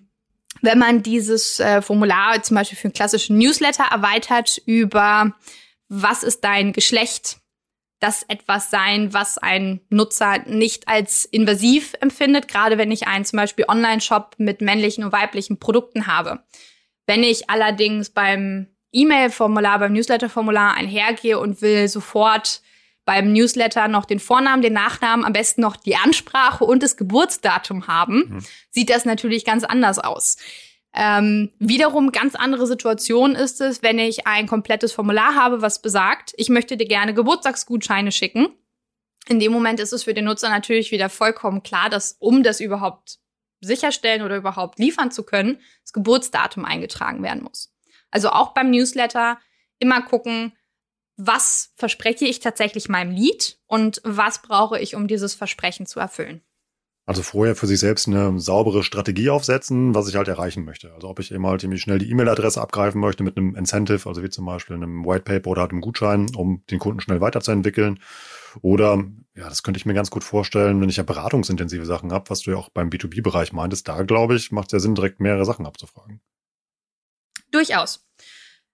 wenn 0.61 0.78
man 0.78 1.02
dieses 1.04 1.61
äh, 1.61 1.80
Formular 1.80 2.42
zum 2.42 2.56
Beispiel 2.56 2.76
für 2.76 2.88
einen 2.88 2.94
klassischen 2.94 3.38
Newsletter 3.38 3.85
erweitert 3.90 4.61
über 4.66 5.37
was 5.88 6.22
ist 6.22 6.42
dein 6.44 6.72
Geschlecht, 6.72 7.38
das 8.00 8.24
etwas 8.24 8.70
sein, 8.70 9.12
was 9.12 9.38
ein 9.38 9.80
Nutzer 9.90 10.38
nicht 10.46 10.88
als 10.88 11.24
invasiv 11.26 11.94
empfindet, 12.00 12.48
gerade 12.48 12.78
wenn 12.78 12.90
ich 12.90 13.06
einen 13.06 13.24
zum 13.24 13.37
Beispiel 13.37 13.66
Online-Shop 13.68 14.37
mit 14.38 14.62
männlichen 14.62 15.04
und 15.04 15.12
weiblichen 15.12 15.59
Produkten 15.59 16.06
habe. 16.06 16.42
Wenn 17.06 17.22
ich 17.22 17.50
allerdings 17.50 18.11
beim 18.11 18.68
E-Mail-Formular, 18.92 19.79
beim 19.79 19.92
Newsletter-Formular 19.92 20.74
einhergehe 20.74 21.38
und 21.38 21.62
will 21.62 21.88
sofort 21.88 22.61
beim 23.05 23.33
Newsletter 23.33 23.88
noch 23.88 24.05
den 24.05 24.20
Vornamen, 24.20 24.62
den 24.62 24.72
Nachnamen, 24.72 25.24
am 25.24 25.33
besten 25.33 25.62
noch 25.62 25.76
die 25.76 25.96
Ansprache 25.96 26.64
und 26.64 26.83
das 26.83 26.96
Geburtsdatum 26.96 27.87
haben, 27.87 28.16
mhm. 28.29 28.44
sieht 28.70 28.90
das 28.90 29.05
natürlich 29.05 29.44
ganz 29.44 29.64
anders 29.64 29.98
aus. 29.98 30.37
Ähm, 30.92 31.50
wiederum 31.59 32.11
ganz 32.12 32.35
andere 32.35 32.66
Situation 32.66 33.35
ist 33.35 33.61
es, 33.61 33.83
wenn 33.83 33.98
ich 33.98 34.26
ein 34.26 34.46
komplettes 34.46 34.92
Formular 34.92 35.35
habe, 35.37 35.62
was 35.62 35.83
besagt, 35.83 36.35
ich 36.37 36.48
möchte 36.48 36.76
dir 36.76 36.87
gerne 36.87 37.14
Geburtstagsgutscheine 37.14 38.12
schicken. 38.12 38.48
In 39.29 39.38
dem 39.38 39.53
Moment 39.53 39.79
ist 39.79 39.92
es 39.92 40.05
für 40.05 40.14
den 40.14 40.24
Nutzer 40.24 40.48
natürlich 40.48 40.90
wieder 40.90 41.09
vollkommen 41.09 41.62
klar, 41.62 41.90
dass 41.90 42.16
um 42.18 42.42
das 42.42 42.61
überhaupt 42.61 43.18
sicherstellen 43.61 44.22
oder 44.22 44.37
überhaupt 44.37 44.79
liefern 44.79 45.11
zu 45.11 45.22
können, 45.22 45.61
das 45.83 45.92
Geburtsdatum 45.92 46.64
eingetragen 46.64 47.22
werden 47.22 47.42
muss. 47.42 47.69
Also 48.11 48.31
auch 48.31 48.55
beim 48.55 48.70
Newsletter 48.70 49.38
immer 49.79 50.03
gucken, 50.03 50.53
was 51.16 51.73
verspreche 51.77 52.25
ich 52.25 52.40
tatsächlich 52.40 52.88
meinem 52.88 53.12
Lead 53.12 53.59
und 53.66 54.01
was 54.05 54.42
brauche 54.42 54.79
ich, 54.79 54.94
um 54.94 55.07
dieses 55.07 55.35
Versprechen 55.35 55.87
zu 55.87 56.01
erfüllen. 56.01 56.42
Also 57.07 57.23
vorher 57.23 57.57
für 57.57 57.66
sich 57.66 57.81
selbst 57.81 58.07
eine 58.07 58.38
saubere 58.38 58.85
Strategie 58.85 59.31
aufsetzen, 59.31 59.96
was 59.96 60.09
ich 60.09 60.14
halt 60.14 60.29
erreichen 60.29 60.64
möchte. 60.64 60.94
Also 60.94 61.09
ob 61.09 61.18
ich 61.18 61.33
eben 61.33 61.44
halt 61.44 61.64
irgendwie 61.64 61.81
schnell 61.81 61.99
die 61.99 62.09
E-Mail-Adresse 62.09 62.61
abgreifen 62.61 63.01
möchte 63.01 63.25
mit 63.25 63.37
einem 63.37 63.57
Incentive, 63.57 64.09
also 64.09 64.23
wie 64.23 64.31
zum 64.31 64.46
Beispiel 64.46 64.77
einem 64.77 65.05
White 65.05 65.25
Paper 65.25 65.51
oder 65.51 65.68
einem 65.68 65.81
Gutschein, 65.81 66.29
um 66.37 66.62
den 66.70 66.79
Kunden 66.79 67.01
schnell 67.01 67.20
weiterzuentwickeln. 67.20 67.99
Oder, 68.62 69.03
ja, 69.35 69.49
das 69.49 69.64
könnte 69.64 69.79
ich 69.79 69.87
mir 69.87 69.94
ganz 69.94 70.11
gut 70.11 70.23
vorstellen, 70.23 70.81
wenn 70.81 70.88
ich 70.88 70.99
ja 70.99 71.03
beratungsintensive 71.03 71.85
Sachen 71.85 72.12
habe, 72.12 72.31
was 72.31 72.42
du 72.42 72.53
ja 72.53 72.57
auch 72.59 72.68
beim 72.68 72.90
B2B-Bereich 72.90 73.53
meintest, 73.53 73.88
da 73.88 74.03
glaube 74.03 74.37
ich, 74.37 74.53
macht 74.53 74.68
es 74.68 74.73
ja 74.73 74.79
Sinn, 74.79 74.94
direkt 74.94 75.18
mehrere 75.18 75.44
Sachen 75.44 75.66
abzufragen. 75.66 76.20
Durchaus. 77.51 78.07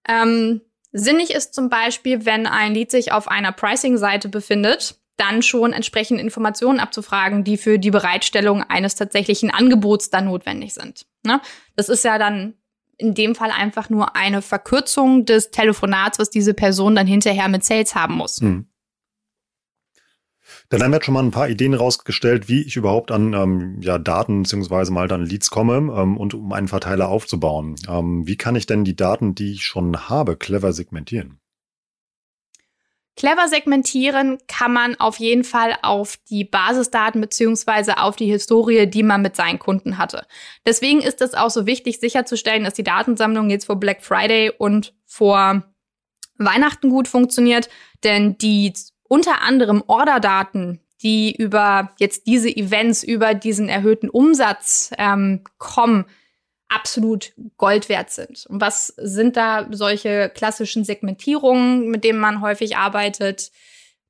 Ähm, 0.08 0.60
sinnig 0.92 1.30
ist 1.30 1.54
zum 1.54 1.68
Beispiel, 1.68 2.24
wenn 2.24 2.46
ein 2.46 2.74
Lead 2.74 2.90
sich 2.90 3.12
auf 3.12 3.28
einer 3.28 3.52
Pricing-Seite 3.52 4.28
befindet, 4.28 4.96
dann 5.16 5.42
schon 5.42 5.72
entsprechend 5.72 6.20
Informationen 6.20 6.78
abzufragen, 6.78 7.42
die 7.42 7.56
für 7.56 7.78
die 7.78 7.90
Bereitstellung 7.90 8.62
eines 8.62 8.94
tatsächlichen 8.94 9.50
Angebots 9.50 10.10
dann 10.10 10.26
notwendig 10.26 10.74
sind. 10.74 11.06
Ne? 11.24 11.40
Das 11.74 11.88
ist 11.88 12.04
ja 12.04 12.18
dann 12.18 12.54
in 12.98 13.14
dem 13.14 13.34
Fall 13.34 13.50
einfach 13.50 13.90
nur 13.90 14.16
eine 14.16 14.42
Verkürzung 14.42 15.24
des 15.24 15.50
Telefonats, 15.50 16.18
was 16.18 16.30
diese 16.30 16.54
Person 16.54 16.94
dann 16.94 17.06
hinterher 17.06 17.48
mit 17.48 17.64
Sales 17.64 17.94
haben 17.94 18.14
muss. 18.14 18.40
Hm. 18.40 18.66
Dann 20.68 20.82
haben 20.82 20.90
wir 20.90 20.96
jetzt 20.96 21.04
schon 21.04 21.14
mal 21.14 21.22
ein 21.22 21.30
paar 21.30 21.48
Ideen 21.48 21.74
rausgestellt, 21.74 22.48
wie 22.48 22.62
ich 22.62 22.76
überhaupt 22.76 23.12
an 23.12 23.34
ähm, 23.34 23.80
ja, 23.80 23.98
Daten 23.98 24.42
beziehungsweise 24.42 24.92
mal 24.92 25.06
dann 25.06 25.24
Leads 25.24 25.50
komme 25.50 25.76
ähm, 25.96 26.16
und 26.16 26.34
um 26.34 26.52
einen 26.52 26.68
Verteiler 26.68 27.08
aufzubauen. 27.08 27.76
Ähm, 27.88 28.26
wie 28.26 28.36
kann 28.36 28.56
ich 28.56 28.66
denn 28.66 28.84
die 28.84 28.96
Daten, 28.96 29.34
die 29.34 29.52
ich 29.52 29.64
schon 29.64 30.08
habe, 30.08 30.36
clever 30.36 30.72
segmentieren? 30.72 31.38
Clever 33.16 33.48
segmentieren 33.48 34.38
kann 34.46 34.74
man 34.74 34.96
auf 34.96 35.18
jeden 35.18 35.44
Fall 35.44 35.74
auf 35.80 36.18
die 36.28 36.44
Basisdaten 36.44 37.20
beziehungsweise 37.20 37.96
auf 37.98 38.14
die 38.16 38.26
Historie, 38.26 38.86
die 38.86 39.02
man 39.02 39.22
mit 39.22 39.36
seinen 39.36 39.58
Kunden 39.58 39.96
hatte. 39.96 40.26
Deswegen 40.66 41.00
ist 41.00 41.22
es 41.22 41.32
auch 41.32 41.48
so 41.48 41.64
wichtig, 41.64 41.98
sicherzustellen, 41.98 42.64
dass 42.64 42.74
die 42.74 42.84
Datensammlung 42.84 43.48
jetzt 43.48 43.64
vor 43.64 43.76
Black 43.76 44.02
Friday 44.02 44.50
und 44.50 44.94
vor 45.06 45.62
Weihnachten 46.36 46.90
gut 46.90 47.08
funktioniert, 47.08 47.70
denn 48.04 48.36
die 48.36 48.74
unter 49.08 49.42
anderem 49.42 49.82
Orderdaten, 49.86 50.80
die 51.02 51.34
über 51.34 51.90
jetzt 51.98 52.26
diese 52.26 52.48
Events, 52.48 53.02
über 53.02 53.34
diesen 53.34 53.68
erhöhten 53.68 54.08
Umsatz 54.08 54.90
ähm, 54.98 55.44
kommen, 55.58 56.06
absolut 56.68 57.32
Gold 57.56 57.88
wert 57.88 58.10
sind. 58.10 58.46
Und 58.46 58.60
was 58.60 58.88
sind 58.96 59.36
da 59.36 59.66
solche 59.70 60.30
klassischen 60.34 60.84
Segmentierungen, 60.84 61.88
mit 61.88 62.04
denen 62.04 62.18
man 62.18 62.40
häufig 62.40 62.76
arbeitet? 62.76 63.52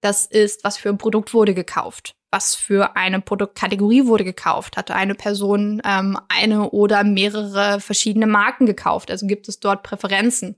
Das 0.01 0.27
ist, 0.27 0.65
was 0.65 0.77
für 0.77 0.89
ein 0.89 0.99
Produkt 0.99 1.35
wurde 1.35 1.55
gekauft, 1.55 2.15
was 2.31 2.55
für 2.55 2.97
eine 2.97 3.21
Produktkategorie 3.21 4.07
wurde 4.07 4.25
gekauft. 4.25 4.77
Hatte 4.77 4.95
eine 4.95 5.15
Person 5.15 5.83
ähm, 5.85 6.19
eine 6.29 6.71
oder 6.71 7.03
mehrere 7.05 7.81
verschiedene 7.81 8.27
Marken 8.27 8.67
gekauft? 8.67 9.11
Also 9.11 9.27
gibt 9.27 9.49
es 9.49 9.61
dort 9.61 9.83
Präferenzen? 9.83 10.57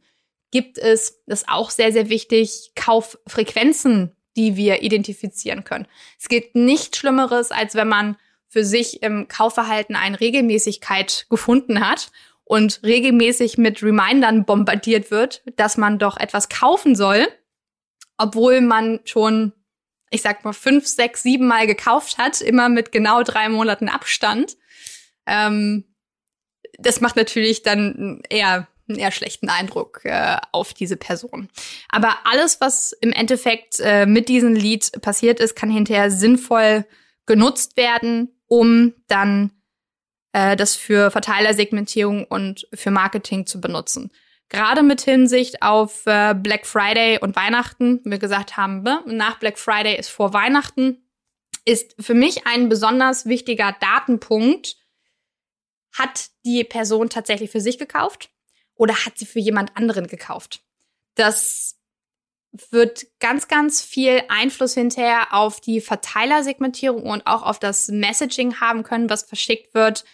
Gibt 0.51 0.79
es, 0.79 1.23
das 1.27 1.43
ist 1.43 1.49
auch 1.49 1.71
sehr, 1.71 1.93
sehr 1.93 2.09
wichtig, 2.09 2.73
Kauffrequenzen, 2.75 4.17
die 4.39 4.57
wir 4.57 4.83
identifizieren 4.83 5.65
können. 5.65 5.87
Es 6.19 6.29
gibt 6.29 6.55
nichts 6.55 6.97
Schlimmeres, 6.97 7.51
als 7.51 7.75
wenn 7.75 7.89
man 7.89 8.17
für 8.47 8.65
sich 8.65 9.03
im 9.03 9.27
Kaufverhalten 9.29 9.97
eine 9.97 10.21
Regelmäßigkeit 10.21 11.27
gefunden 11.29 11.87
hat 11.87 12.11
und 12.45 12.81
regelmäßig 12.85 13.59
mit 13.59 13.83
Remindern 13.83 14.45
bombardiert 14.45 15.11
wird, 15.11 15.43
dass 15.57 15.77
man 15.77 15.99
doch 15.99 16.17
etwas 16.17 16.49
kaufen 16.49 16.95
soll, 16.95 17.27
obwohl 18.17 18.61
man 18.61 19.01
schon, 19.05 19.53
ich 20.11 20.23
sag 20.23 20.45
mal, 20.45 20.55
fünf, 20.55 20.87
sechs, 20.87 21.25
sieben 21.25 21.49
Mal 21.49 21.67
gekauft 21.67 22.17
hat, 22.17 22.41
immer 22.41 22.69
mit 22.69 22.93
genau 22.93 23.25
drei 23.25 23.49
Monaten 23.49 23.89
Abstand. 23.89 24.57
Ähm, 25.27 25.85
das 26.79 27.01
macht 27.01 27.17
natürlich 27.17 27.65
dann 27.65 28.23
eher 28.31 28.69
einen 28.89 28.99
eher 28.99 29.11
schlechten 29.13 29.49
Eindruck 29.49 30.01
äh, 30.05 30.37
auf 30.53 30.75
diese 30.75 30.97
Person. 30.97 31.49
Aber 31.89 32.17
alles, 32.25 32.61
was 32.61 32.93
im 32.93 33.13
Endeffekt 33.13 33.81
äh, 33.81 34.07
mit 34.07 34.29
diesem 34.29 34.55
Lied 34.55 35.01
passiert 35.03 35.41
ist, 35.41 35.55
kann 35.55 35.71
hinterher 35.71 36.11
sinnvoll 36.11 36.87
genutzt 37.27 37.77
werden, 37.77 38.31
um 38.47 38.95
dann 39.07 39.53
äh, 40.33 40.57
das 40.57 40.77
für 40.77 41.11
Verteilersegmentierung 41.11 42.25
und 42.25 42.67
für 42.75 42.91
Marketing 42.91 43.47
zu 43.47 43.61
benutzen. 43.61 44.11
Gerade 44.49 44.83
mit 44.83 45.03
Hinsicht 45.03 45.63
auf 45.63 46.07
äh, 46.07 46.35
Black 46.35 46.67
Friday 46.67 47.19
und 47.21 47.37
Weihnachten, 47.37 48.01
wie 48.05 48.13
wir 48.13 48.19
gesagt 48.19 48.57
haben, 48.57 48.83
ne, 48.83 49.03
nach 49.07 49.39
Black 49.39 49.59
Friday 49.59 49.99
ist 49.99 50.09
vor 50.09 50.33
Weihnachten, 50.33 51.05
ist 51.67 51.95
für 52.01 52.15
mich 52.15 52.47
ein 52.47 52.71
besonders 52.71 53.27
wichtiger 53.27 53.77
Datenpunkt. 53.79 54.77
Hat 55.93 56.31
die 56.47 56.65
Person 56.65 57.11
tatsächlich 57.11 57.51
für 57.51 57.61
sich 57.61 57.79
gekauft 57.79 58.31
oder 58.79 58.95
hat 59.05 59.19
sie 59.19 59.27
für 59.27 59.41
jemand 59.41 59.77
anderen 59.77 60.07
gekauft? 60.07 60.63
Das 61.15 61.77
wird 62.71 63.07
ganz, 63.21 63.49
ganz 63.49 63.83
viel 63.83 64.23
Einfluss 64.29 64.73
hinterher 64.73 65.35
auf 65.35 65.61
die 65.61 65.83
Verteilersegmentierung 65.83 67.03
und 67.03 67.27
auch 67.27 67.43
auf 67.43 67.59
das 67.59 67.89
Messaging 67.89 68.61
haben 68.61 68.85
können, 68.85 69.11
was 69.11 69.25
verschickt 69.25 69.75
wird, 69.75 70.05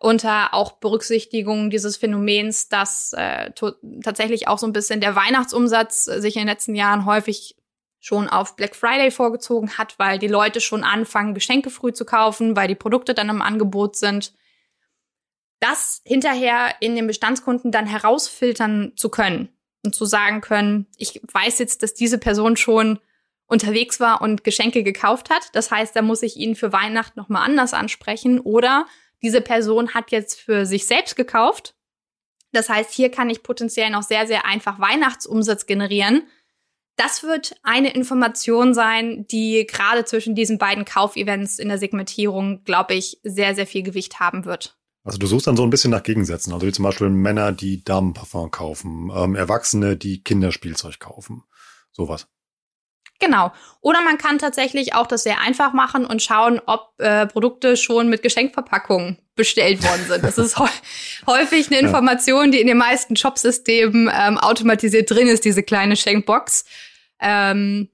unter 0.00 0.54
auch 0.54 0.72
Berücksichtigung 0.72 1.68
dieses 1.68 1.96
Phänomens, 1.96 2.68
dass 2.68 3.12
äh, 3.12 3.50
tatsächlich 4.02 4.48
auch 4.48 4.58
so 4.58 4.66
ein 4.66 4.72
bisschen 4.72 5.00
der 5.00 5.16
Weihnachtsumsatz 5.16 6.04
sich 6.04 6.36
in 6.36 6.42
den 6.42 6.48
letzten 6.48 6.74
Jahren 6.74 7.04
häufig 7.04 7.56
schon 7.98 8.28
auf 8.28 8.56
Black 8.56 8.76
Friday 8.76 9.10
vorgezogen 9.10 9.78
hat, 9.78 9.98
weil 9.98 10.18
die 10.18 10.28
Leute 10.28 10.60
schon 10.60 10.84
anfangen, 10.84 11.34
Geschenke 11.34 11.70
früh 11.70 11.92
zu 11.92 12.04
kaufen, 12.04 12.56
weil 12.56 12.68
die 12.68 12.74
Produkte 12.74 13.14
dann 13.14 13.28
im 13.28 13.42
Angebot 13.42 13.96
sind. 13.96 14.32
Das 15.60 16.02
hinterher 16.04 16.74
in 16.80 16.96
den 16.96 17.06
Bestandskunden 17.06 17.72
dann 17.72 17.86
herausfiltern 17.86 18.92
zu 18.96 19.08
können, 19.08 19.56
und 19.86 19.94
zu 19.94 20.04
sagen 20.04 20.42
können, 20.42 20.86
ich 20.98 21.22
weiß 21.32 21.58
jetzt, 21.60 21.82
dass 21.82 21.94
diese 21.94 22.18
Person 22.18 22.58
schon 22.58 22.98
unterwegs 23.46 24.00
war 24.00 24.20
und 24.20 24.44
Geschenke 24.44 24.82
gekauft 24.82 25.30
hat. 25.30 25.48
Das 25.54 25.70
heißt, 25.70 25.96
da 25.96 26.02
muss 26.02 26.22
ich 26.22 26.36
ihn 26.36 26.56
für 26.56 26.72
Weihnachten 26.72 27.18
nochmal 27.18 27.46
anders 27.46 27.72
ansprechen. 27.72 28.40
Oder 28.40 28.86
diese 29.22 29.40
Person 29.40 29.94
hat 29.94 30.10
jetzt 30.10 30.38
für 30.38 30.66
sich 30.66 30.86
selbst 30.86 31.16
gekauft. 31.16 31.74
Das 32.52 32.68
heißt, 32.68 32.92
hier 32.92 33.10
kann 33.10 33.30
ich 33.30 33.42
potenziell 33.42 33.90
noch 33.90 34.02
sehr, 34.02 34.26
sehr 34.26 34.44
einfach 34.44 34.78
Weihnachtsumsatz 34.78 35.66
generieren. 35.66 36.24
das 36.98 37.22
wird 37.22 37.54
eine 37.62 37.92
Information 37.92 38.72
sein, 38.72 39.26
die 39.26 39.66
gerade 39.66 40.06
zwischen 40.06 40.34
diesen 40.34 40.56
beiden 40.56 40.86
Kaufevents 40.86 41.58
in 41.58 41.68
der 41.68 41.76
Segmentierung, 41.76 42.64
glaube 42.64 42.94
ich, 42.94 43.20
sehr, 43.22 43.54
sehr 43.54 43.66
viel 43.66 43.82
Gewicht 43.82 44.18
haben 44.18 44.46
wird. 44.46 44.78
Also 45.06 45.18
du 45.18 45.26
suchst 45.28 45.46
dann 45.46 45.56
so 45.56 45.62
ein 45.62 45.70
bisschen 45.70 45.92
nach 45.92 46.02
Gegensätzen. 46.02 46.52
Also 46.52 46.66
wie 46.66 46.72
zum 46.72 46.82
Beispiel 46.82 47.08
Männer, 47.08 47.52
die 47.52 47.84
Damenparfum 47.84 48.50
kaufen, 48.50 49.10
ähm, 49.14 49.36
Erwachsene, 49.36 49.96
die 49.96 50.22
Kinderspielzeug 50.22 50.98
kaufen. 50.98 51.44
Sowas. 51.92 52.26
Genau. 53.20 53.52
Oder 53.80 54.02
man 54.02 54.18
kann 54.18 54.38
tatsächlich 54.38 54.94
auch 54.94 55.06
das 55.06 55.22
sehr 55.22 55.40
einfach 55.40 55.72
machen 55.72 56.04
und 56.04 56.22
schauen, 56.22 56.60
ob 56.66 56.92
äh, 56.98 57.26
Produkte 57.26 57.76
schon 57.76 58.08
mit 58.08 58.22
Geschenkverpackungen 58.22 59.18
bestellt 59.36 59.84
worden 59.84 60.04
sind. 60.08 60.24
Das 60.24 60.38
ist 60.38 60.58
häufig 61.26 61.68
eine 61.68 61.78
Information, 61.78 62.50
die 62.50 62.60
in 62.60 62.66
den 62.66 62.76
meisten 62.76 63.14
Shopsystemen 63.14 64.10
ähm, 64.12 64.38
automatisiert 64.38 65.08
drin 65.08 65.28
ist, 65.28 65.44
diese 65.44 65.62
kleine 65.62 65.96
Schenkbox. 65.96 66.64
Ähm, 67.20 67.88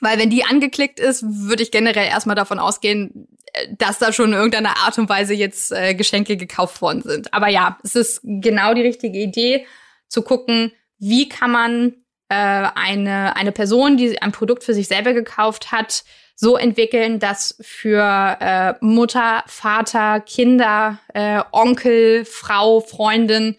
weil 0.00 0.18
wenn 0.18 0.30
die 0.30 0.44
angeklickt 0.44 1.00
ist, 1.00 1.24
würde 1.26 1.62
ich 1.62 1.70
generell 1.70 2.08
erstmal 2.08 2.36
davon 2.36 2.58
ausgehen, 2.58 3.28
dass 3.76 3.98
da 3.98 4.12
schon 4.12 4.30
in 4.30 4.38
irgendeiner 4.38 4.78
Art 4.78 4.98
und 4.98 5.08
Weise 5.08 5.34
jetzt 5.34 5.72
äh, 5.72 5.94
Geschenke 5.94 6.36
gekauft 6.36 6.80
worden 6.80 7.02
sind. 7.02 7.34
Aber 7.34 7.48
ja, 7.48 7.78
es 7.82 7.94
ist 7.94 8.20
genau 8.22 8.74
die 8.74 8.82
richtige 8.82 9.18
Idee, 9.18 9.66
zu 10.08 10.22
gucken, 10.22 10.72
wie 10.98 11.28
kann 11.28 11.50
man 11.50 11.94
äh, 12.28 12.34
eine, 12.34 13.34
eine 13.34 13.52
Person, 13.52 13.96
die 13.96 14.20
ein 14.20 14.32
Produkt 14.32 14.62
für 14.62 14.74
sich 14.74 14.88
selber 14.88 15.14
gekauft 15.14 15.72
hat, 15.72 16.04
so 16.34 16.56
entwickeln, 16.56 17.18
dass 17.18 17.56
für 17.60 18.36
äh, 18.40 18.74
Mutter, 18.80 19.42
Vater, 19.46 20.20
Kinder, 20.20 20.98
äh, 21.14 21.42
Onkel, 21.52 22.24
Frau, 22.24 22.80
Freundin 22.80 23.56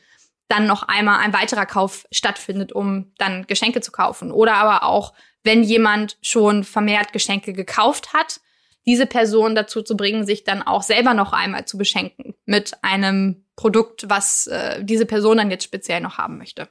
dann 0.47 0.67
noch 0.67 0.83
einmal 0.83 1.19
ein 1.19 1.33
weiterer 1.33 1.65
Kauf 1.65 2.05
stattfindet, 2.11 2.71
um 2.71 3.11
dann 3.17 3.47
Geschenke 3.47 3.81
zu 3.81 3.91
kaufen. 3.91 4.31
Oder 4.31 4.55
aber 4.55 4.83
auch, 4.83 5.13
wenn 5.43 5.63
jemand 5.63 6.17
schon 6.21 6.63
vermehrt 6.63 7.13
Geschenke 7.13 7.53
gekauft 7.53 8.13
hat, 8.13 8.41
diese 8.85 9.05
Person 9.05 9.55
dazu 9.55 9.81
zu 9.81 9.95
bringen, 9.95 10.25
sich 10.25 10.43
dann 10.43 10.61
auch 10.61 10.83
selber 10.83 11.13
noch 11.13 11.33
einmal 11.33 11.65
zu 11.65 11.77
beschenken 11.77 12.35
mit 12.45 12.73
einem 12.83 13.45
Produkt, 13.55 14.09
was 14.09 14.47
äh, 14.47 14.83
diese 14.83 15.05
Person 15.05 15.37
dann 15.37 15.51
jetzt 15.51 15.63
speziell 15.63 16.01
noch 16.01 16.17
haben 16.17 16.37
möchte. 16.37 16.67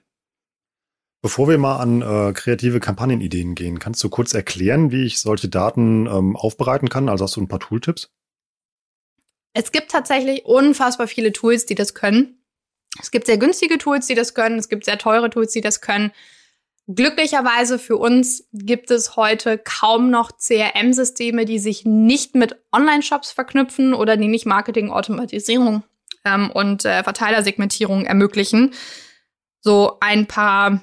Bevor 1.23 1.49
wir 1.49 1.57
mal 1.57 1.77
an 1.77 2.03
äh, 2.03 2.33
kreative 2.33 2.81
Kampagnenideen 2.81 3.55
gehen, 3.55 3.79
kannst 3.79 4.03
du 4.03 4.09
kurz 4.09 4.35
erklären, 4.35 4.91
wie 4.91 5.05
ich 5.05 5.21
solche 5.21 5.49
Daten 5.49 6.07
ähm, 6.07 6.37
aufbereiten 6.37 6.89
kann? 6.89 7.09
Also 7.09 7.25
hast 7.25 7.37
du 7.37 7.41
ein 7.41 7.49
paar 7.49 7.61
Tooltips? 7.61 8.11
Es 9.55 9.71
gibt 9.71 9.93
tatsächlich 9.93 10.45
unfassbar 10.45 11.07
viele 11.07 11.33
Tools, 11.33 11.65
die 11.67 11.77
das 11.77 11.95
können. 11.95 12.43
Es 13.01 13.11
gibt 13.11 13.27
sehr 13.27 13.39
günstige 13.39 13.79
Tools, 13.79 14.07
die 14.09 14.15
das 14.17 14.35
können. 14.35 14.59
Es 14.59 14.69
gibt 14.69 14.85
sehr 14.85 14.99
teure 14.99 15.31
Tools, 15.31 15.53
die 15.53 15.61
das 15.61 15.81
können. 15.81 16.11
Glücklicherweise 16.89 17.79
für 17.79 17.97
uns 17.97 18.49
gibt 18.53 18.91
es 18.91 19.17
heute 19.17 19.57
kaum 19.57 20.11
noch 20.11 20.33
CRM-Systeme, 20.37 21.45
die 21.45 21.61
sich 21.61 21.85
nicht 21.85 22.35
mit 22.35 22.57
Online-Shops 22.73 23.31
verknüpfen 23.31 23.95
oder 23.95 24.17
die 24.17 24.27
nicht 24.27 24.47
Marketing-Automatisierung 24.47 25.85
ähm, 26.25 26.51
und 26.51 26.85
äh, 26.85 27.05
Verteilersegmentierung 27.05 28.05
ermöglichen. 28.05 28.75
So 29.61 29.99
ein 30.01 30.27
paar 30.27 30.83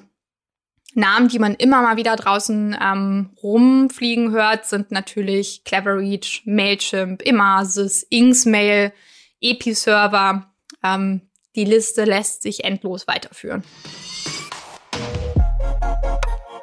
Namen, 0.94 1.28
die 1.28 1.38
man 1.38 1.54
immer 1.54 1.82
mal 1.82 1.98
wieder 1.98 2.16
draußen 2.16 2.76
ähm, 2.80 3.30
rumfliegen 3.42 4.32
hört, 4.32 4.64
sind 4.64 4.90
natürlich 4.90 5.64
Cleverreach, 5.64 6.42
Mailchimp, 6.46 7.22
Emasis, 7.24 8.02
Inksmail, 8.04 8.92
Episerver. 9.40 10.50
Ähm, 10.82 11.28
die 11.56 11.64
Liste 11.64 12.04
lässt 12.04 12.42
sich 12.42 12.64
endlos 12.64 13.06
weiterführen. 13.06 13.64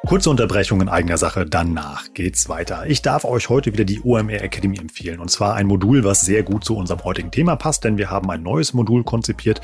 Kurze 0.08 0.30
Unterbrechung 0.30 0.80
in 0.80 0.88
eigener 0.88 1.18
Sache, 1.18 1.44
danach 1.44 2.14
geht's 2.14 2.48
weiter. 2.48 2.86
Ich 2.86 3.02
darf 3.02 3.26
euch 3.26 3.50
heute 3.50 3.74
wieder 3.74 3.84
die 3.84 4.00
OMR 4.00 4.40
Academy 4.40 4.78
empfehlen. 4.78 5.20
Und 5.20 5.30
zwar 5.30 5.54
ein 5.54 5.66
Modul, 5.66 6.02
was 6.02 6.22
sehr 6.22 6.42
gut 6.44 6.64
zu 6.64 6.74
unserem 6.78 7.04
heutigen 7.04 7.30
Thema 7.30 7.56
passt, 7.56 7.84
denn 7.84 7.98
wir 7.98 8.10
haben 8.10 8.30
ein 8.30 8.42
neues 8.42 8.72
Modul 8.72 9.04
konzipiert 9.04 9.60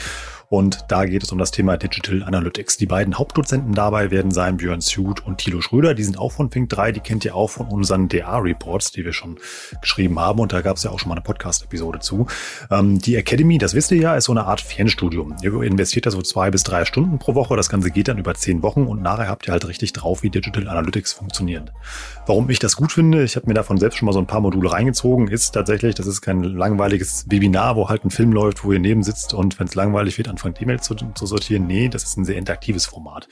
und 0.54 0.84
da 0.86 1.04
geht 1.04 1.24
es 1.24 1.32
um 1.32 1.38
das 1.38 1.50
Thema 1.50 1.76
Digital 1.76 2.22
Analytics. 2.22 2.76
Die 2.76 2.86
beiden 2.86 3.18
Hauptdozenten 3.18 3.74
dabei 3.74 4.12
werden 4.12 4.30
sein 4.30 4.58
Björn 4.58 4.80
Suit 4.80 5.26
und 5.26 5.38
Thilo 5.38 5.60
Schröder. 5.60 5.94
Die 5.94 6.04
sind 6.04 6.16
auch 6.16 6.30
von 6.30 6.48
Pink 6.48 6.68
3. 6.68 6.92
Die 6.92 7.00
kennt 7.00 7.24
ihr 7.24 7.34
auch 7.34 7.50
von 7.50 7.66
unseren 7.66 8.08
DA-Reports, 8.08 8.92
die 8.92 9.04
wir 9.04 9.12
schon 9.12 9.40
geschrieben 9.80 10.20
haben. 10.20 10.38
Und 10.38 10.52
da 10.52 10.60
gab 10.60 10.76
es 10.76 10.84
ja 10.84 10.92
auch 10.92 11.00
schon 11.00 11.08
mal 11.08 11.16
eine 11.16 11.24
Podcast-Episode 11.24 11.98
zu. 11.98 12.28
Ähm, 12.70 13.00
die 13.00 13.16
Academy, 13.16 13.58
das 13.58 13.74
wisst 13.74 13.90
ihr 13.90 13.98
ja, 13.98 14.14
ist 14.14 14.26
so 14.26 14.32
eine 14.32 14.44
Art 14.44 14.60
Fernstudium. 14.60 15.34
Ihr 15.42 15.60
investiert 15.62 16.06
da 16.06 16.12
so 16.12 16.22
zwei 16.22 16.52
bis 16.52 16.62
drei 16.62 16.84
Stunden 16.84 17.18
pro 17.18 17.34
Woche. 17.34 17.56
Das 17.56 17.68
Ganze 17.68 17.90
geht 17.90 18.06
dann 18.06 18.18
über 18.18 18.34
zehn 18.34 18.62
Wochen 18.62 18.86
und 18.86 19.02
nachher 19.02 19.26
habt 19.26 19.48
ihr 19.48 19.52
halt 19.52 19.66
richtig 19.66 19.92
drauf, 19.92 20.22
wie 20.22 20.30
Digital 20.30 20.68
Analytics 20.68 21.14
funktioniert. 21.14 21.72
Warum 22.26 22.48
ich 22.48 22.58
das 22.58 22.76
gut 22.76 22.90
finde, 22.90 23.22
ich 23.22 23.36
habe 23.36 23.46
mir 23.46 23.52
davon 23.52 23.76
selbst 23.76 23.98
schon 23.98 24.06
mal 24.06 24.12
so 24.12 24.18
ein 24.18 24.26
paar 24.26 24.40
Module 24.40 24.72
reingezogen, 24.72 25.28
ist 25.28 25.50
tatsächlich, 25.50 25.94
das 25.94 26.06
ist 26.06 26.22
kein 26.22 26.42
langweiliges 26.42 27.26
Webinar, 27.28 27.76
wo 27.76 27.90
halt 27.90 28.02
ein 28.02 28.10
Film 28.10 28.32
läuft, 28.32 28.64
wo 28.64 28.72
ihr 28.72 28.78
neben 28.78 29.02
sitzt 29.02 29.34
und 29.34 29.60
wenn 29.60 29.66
es 29.66 29.74
langweilig 29.74 30.16
wird, 30.16 30.28
anfangt 30.28 30.60
E-Mails 30.62 30.84
zu, 30.84 30.94
zu, 30.94 31.26
sortieren. 31.26 31.66
Nee, 31.66 31.90
das 31.90 32.04
ist 32.04 32.16
ein 32.16 32.24
sehr 32.24 32.36
interaktives 32.36 32.86
Format. 32.86 33.28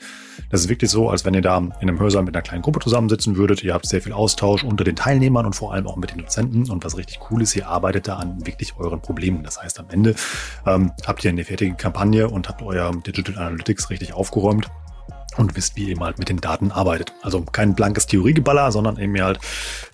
Das 0.51 0.61
ist 0.61 0.69
wirklich 0.69 0.91
so, 0.91 1.09
als 1.09 1.25
wenn 1.25 1.33
ihr 1.33 1.41
da 1.41 1.57
in 1.57 1.73
einem 1.81 1.99
Hörsaal 1.99 2.21
mit 2.21 2.35
einer 2.35 2.43
kleinen 2.43 2.61
Gruppe 2.61 2.81
zusammensitzen 2.81 3.35
würdet. 3.35 3.63
Ihr 3.63 3.73
habt 3.73 3.87
sehr 3.87 4.01
viel 4.01 4.13
Austausch 4.13 4.63
unter 4.63 4.83
den 4.83 4.95
Teilnehmern 4.95 5.47
und 5.47 5.55
vor 5.55 5.73
allem 5.73 5.87
auch 5.87 5.95
mit 5.95 6.11
den 6.11 6.19
Dozenten. 6.19 6.69
Und 6.69 6.85
was 6.85 6.95
richtig 6.95 7.19
cool 7.31 7.41
ist, 7.41 7.55
ihr 7.55 7.67
arbeitet 7.67 8.07
da 8.07 8.17
an 8.17 8.45
wirklich 8.45 8.77
euren 8.77 9.01
Problemen. 9.01 9.43
Das 9.43 9.59
heißt, 9.59 9.79
am 9.79 9.87
Ende 9.89 10.13
ähm, 10.67 10.91
habt 11.03 11.25
ihr 11.25 11.31
eine 11.31 11.43
fertige 11.43 11.73
Kampagne 11.73 12.29
und 12.29 12.47
habt 12.47 12.61
euer 12.61 12.91
Digital 12.91 13.39
Analytics 13.39 13.89
richtig 13.89 14.13
aufgeräumt 14.13 14.69
und 15.37 15.55
wisst, 15.55 15.75
wie 15.75 15.89
ihr 15.89 15.99
halt 15.99 16.19
mit 16.19 16.29
den 16.29 16.37
Daten 16.37 16.71
arbeitet. 16.71 17.13
Also 17.21 17.41
kein 17.41 17.75
blankes 17.75 18.07
Theoriegeballer, 18.07 18.71
sondern 18.71 18.97
eben 18.97 19.21
halt 19.21 19.39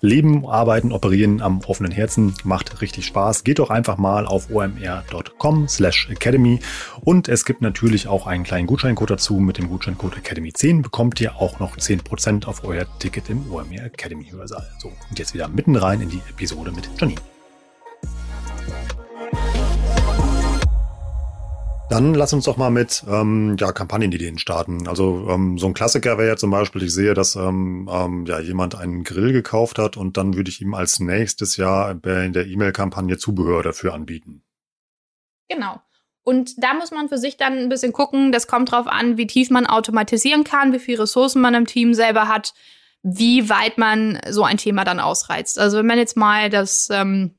leben, 0.00 0.46
arbeiten, 0.46 0.92
operieren 0.92 1.40
am 1.40 1.60
offenen 1.66 1.92
Herzen. 1.92 2.34
Macht 2.44 2.80
richtig 2.80 3.06
Spaß. 3.06 3.44
Geht 3.44 3.58
doch 3.58 3.70
einfach 3.70 3.98
mal 3.98 4.26
auf 4.26 4.50
omr.com 4.50 5.68
slash 5.68 6.08
academy 6.10 6.60
und 7.02 7.28
es 7.28 7.44
gibt 7.44 7.62
natürlich 7.62 8.08
auch 8.08 8.26
einen 8.26 8.44
kleinen 8.44 8.66
Gutscheincode 8.66 9.10
dazu. 9.10 9.34
Mit 9.40 9.58
dem 9.58 9.68
Gutscheincode 9.68 10.16
Academy10 10.16 10.82
bekommt 10.82 11.20
ihr 11.20 11.36
auch 11.36 11.58
noch 11.60 11.76
10% 11.76 12.46
auf 12.46 12.64
euer 12.64 12.86
Ticket 12.98 13.30
im 13.30 13.50
OMR 13.50 13.84
Academy 13.86 14.26
Hörsaal. 14.26 14.66
So, 14.78 14.88
und 14.88 15.18
jetzt 15.18 15.34
wieder 15.34 15.48
mitten 15.48 15.76
rein 15.76 16.00
in 16.00 16.10
die 16.10 16.20
Episode 16.30 16.72
mit 16.72 16.88
Janine. 16.98 17.20
Dann 21.90 22.14
lass 22.14 22.32
uns 22.32 22.44
doch 22.44 22.56
mal 22.56 22.70
mit 22.70 23.02
ähm, 23.08 23.56
ja, 23.58 23.72
Kampagnenideen 23.72 24.38
starten. 24.38 24.86
Also 24.86 25.26
ähm, 25.28 25.58
so 25.58 25.66
ein 25.66 25.74
Klassiker 25.74 26.18
wäre 26.18 26.28
ja 26.28 26.36
zum 26.36 26.52
Beispiel, 26.52 26.84
ich 26.84 26.94
sehe, 26.94 27.14
dass 27.14 27.34
ähm, 27.34 27.90
ähm, 27.92 28.26
ja, 28.26 28.38
jemand 28.38 28.76
einen 28.76 29.02
Grill 29.02 29.32
gekauft 29.32 29.76
hat 29.80 29.96
und 29.96 30.16
dann 30.16 30.36
würde 30.36 30.50
ich 30.50 30.60
ihm 30.60 30.72
als 30.72 31.00
nächstes 31.00 31.56
Jahr 31.56 31.90
in 31.90 32.32
der 32.32 32.46
E-Mail-Kampagne 32.46 33.18
Zubehör 33.18 33.64
dafür 33.64 33.92
anbieten. 33.92 34.44
Genau. 35.48 35.80
Und 36.22 36.62
da 36.62 36.74
muss 36.74 36.92
man 36.92 37.08
für 37.08 37.18
sich 37.18 37.36
dann 37.36 37.58
ein 37.58 37.68
bisschen 37.68 37.92
gucken. 37.92 38.30
Das 38.30 38.46
kommt 38.46 38.70
drauf 38.70 38.86
an, 38.86 39.16
wie 39.16 39.26
tief 39.26 39.50
man 39.50 39.66
automatisieren 39.66 40.44
kann, 40.44 40.72
wie 40.72 40.78
viele 40.78 41.02
Ressourcen 41.02 41.42
man 41.42 41.54
im 41.54 41.66
Team 41.66 41.92
selber 41.92 42.28
hat, 42.28 42.54
wie 43.02 43.48
weit 43.48 43.78
man 43.78 44.20
so 44.28 44.44
ein 44.44 44.58
Thema 44.58 44.84
dann 44.84 45.00
ausreizt. 45.00 45.58
Also 45.58 45.78
wenn 45.78 45.86
man 45.86 45.98
jetzt 45.98 46.16
mal 46.16 46.50
das 46.50 46.88
ähm, 46.92 47.34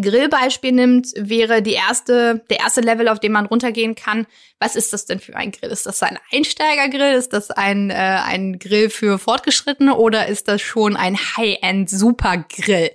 Grillbeispiel 0.00 0.72
nimmt, 0.72 1.08
wäre 1.16 1.62
die 1.62 1.74
erste, 1.74 2.44
der 2.50 2.60
erste 2.60 2.80
Level, 2.80 3.08
auf 3.08 3.20
dem 3.20 3.32
man 3.32 3.46
runtergehen 3.46 3.94
kann. 3.94 4.26
Was 4.58 4.74
ist 4.74 4.92
das 4.92 5.06
denn 5.06 5.20
für 5.20 5.36
ein 5.36 5.52
Grill? 5.52 5.70
Ist 5.70 5.86
das 5.86 6.02
ein 6.02 6.18
Einsteigergrill? 6.32 7.14
Ist 7.14 7.32
das 7.32 7.50
ein, 7.50 7.90
äh, 7.90 7.94
ein 7.94 8.58
Grill 8.58 8.90
für 8.90 9.18
Fortgeschrittene 9.18 9.94
oder 9.94 10.26
ist 10.26 10.48
das 10.48 10.62
schon 10.62 10.96
ein 10.96 11.16
High-End-Supergrill? 11.16 12.90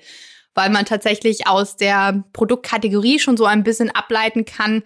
Weil 0.55 0.69
man 0.71 0.85
tatsächlich 0.85 1.47
aus 1.47 1.77
der 1.77 2.25
Produktkategorie 2.33 3.19
schon 3.19 3.37
so 3.37 3.45
ein 3.45 3.63
bisschen 3.63 3.91
ableiten 3.91 4.43
kann, 4.43 4.83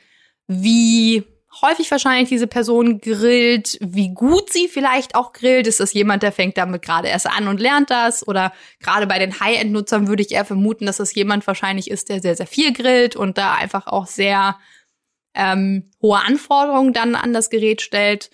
wie 0.47 1.23
häufig 1.61 1.89
wahrscheinlich 1.91 2.29
diese 2.29 2.47
Person 2.47 2.99
grillt, 2.99 3.77
wie 3.81 4.13
gut 4.13 4.51
sie 4.51 4.67
vielleicht 4.67 5.15
auch 5.15 5.33
grillt. 5.33 5.67
Ist 5.67 5.79
das 5.79 5.93
jemand, 5.93 6.23
der 6.23 6.31
fängt 6.31 6.57
damit 6.57 6.81
gerade 6.81 7.07
erst 7.07 7.27
an 7.27 7.47
und 7.47 7.59
lernt 7.59 7.89
das? 7.89 8.27
Oder 8.27 8.53
gerade 8.79 9.07
bei 9.07 9.19
den 9.19 9.39
High-End-Nutzern 9.39 10.07
würde 10.07 10.23
ich 10.23 10.31
eher 10.31 10.45
vermuten, 10.45 10.85
dass 10.85 10.97
das 10.97 11.13
jemand 11.13 11.45
wahrscheinlich 11.45 11.89
ist, 11.89 12.09
der 12.09 12.21
sehr, 12.21 12.35
sehr 12.35 12.47
viel 12.47 12.73
grillt 12.73 13.15
und 13.15 13.37
da 13.37 13.53
einfach 13.55 13.87
auch 13.87 14.07
sehr 14.07 14.57
ähm, 15.35 15.91
hohe 16.01 16.19
Anforderungen 16.19 16.93
dann 16.93 17.15
an 17.15 17.33
das 17.33 17.49
Gerät 17.49 17.81
stellt. 17.81 18.29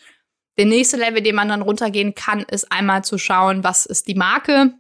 Der 0.57 0.65
nächste 0.65 0.97
Level, 0.97 1.21
den 1.21 1.35
man 1.35 1.49
dann 1.49 1.61
runtergehen 1.61 2.15
kann, 2.15 2.41
ist 2.41 2.71
einmal 2.71 3.03
zu 3.03 3.17
schauen, 3.17 3.63
was 3.63 3.85
ist 3.85 4.07
die 4.07 4.15
Marke, 4.15 4.73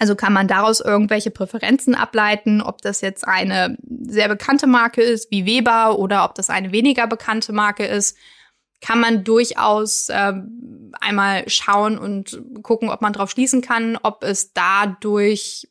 also 0.00 0.16
kann 0.16 0.32
man 0.32 0.48
daraus 0.48 0.80
irgendwelche 0.80 1.30
Präferenzen 1.30 1.94
ableiten, 1.94 2.62
ob 2.62 2.80
das 2.80 3.02
jetzt 3.02 3.28
eine 3.28 3.76
sehr 4.06 4.28
bekannte 4.28 4.66
Marke 4.66 5.02
ist, 5.02 5.30
wie 5.30 5.44
Weber, 5.44 5.98
oder 5.98 6.24
ob 6.24 6.34
das 6.34 6.48
eine 6.48 6.72
weniger 6.72 7.06
bekannte 7.06 7.52
Marke 7.52 7.84
ist. 7.84 8.16
Kann 8.80 8.98
man 8.98 9.24
durchaus 9.24 10.08
äh, 10.08 10.32
einmal 11.02 11.46
schauen 11.50 11.98
und 11.98 12.40
gucken, 12.62 12.88
ob 12.88 13.02
man 13.02 13.12
darauf 13.12 13.30
schließen 13.30 13.60
kann, 13.60 13.98
ob 14.02 14.24
es 14.24 14.54
dadurch 14.54 15.68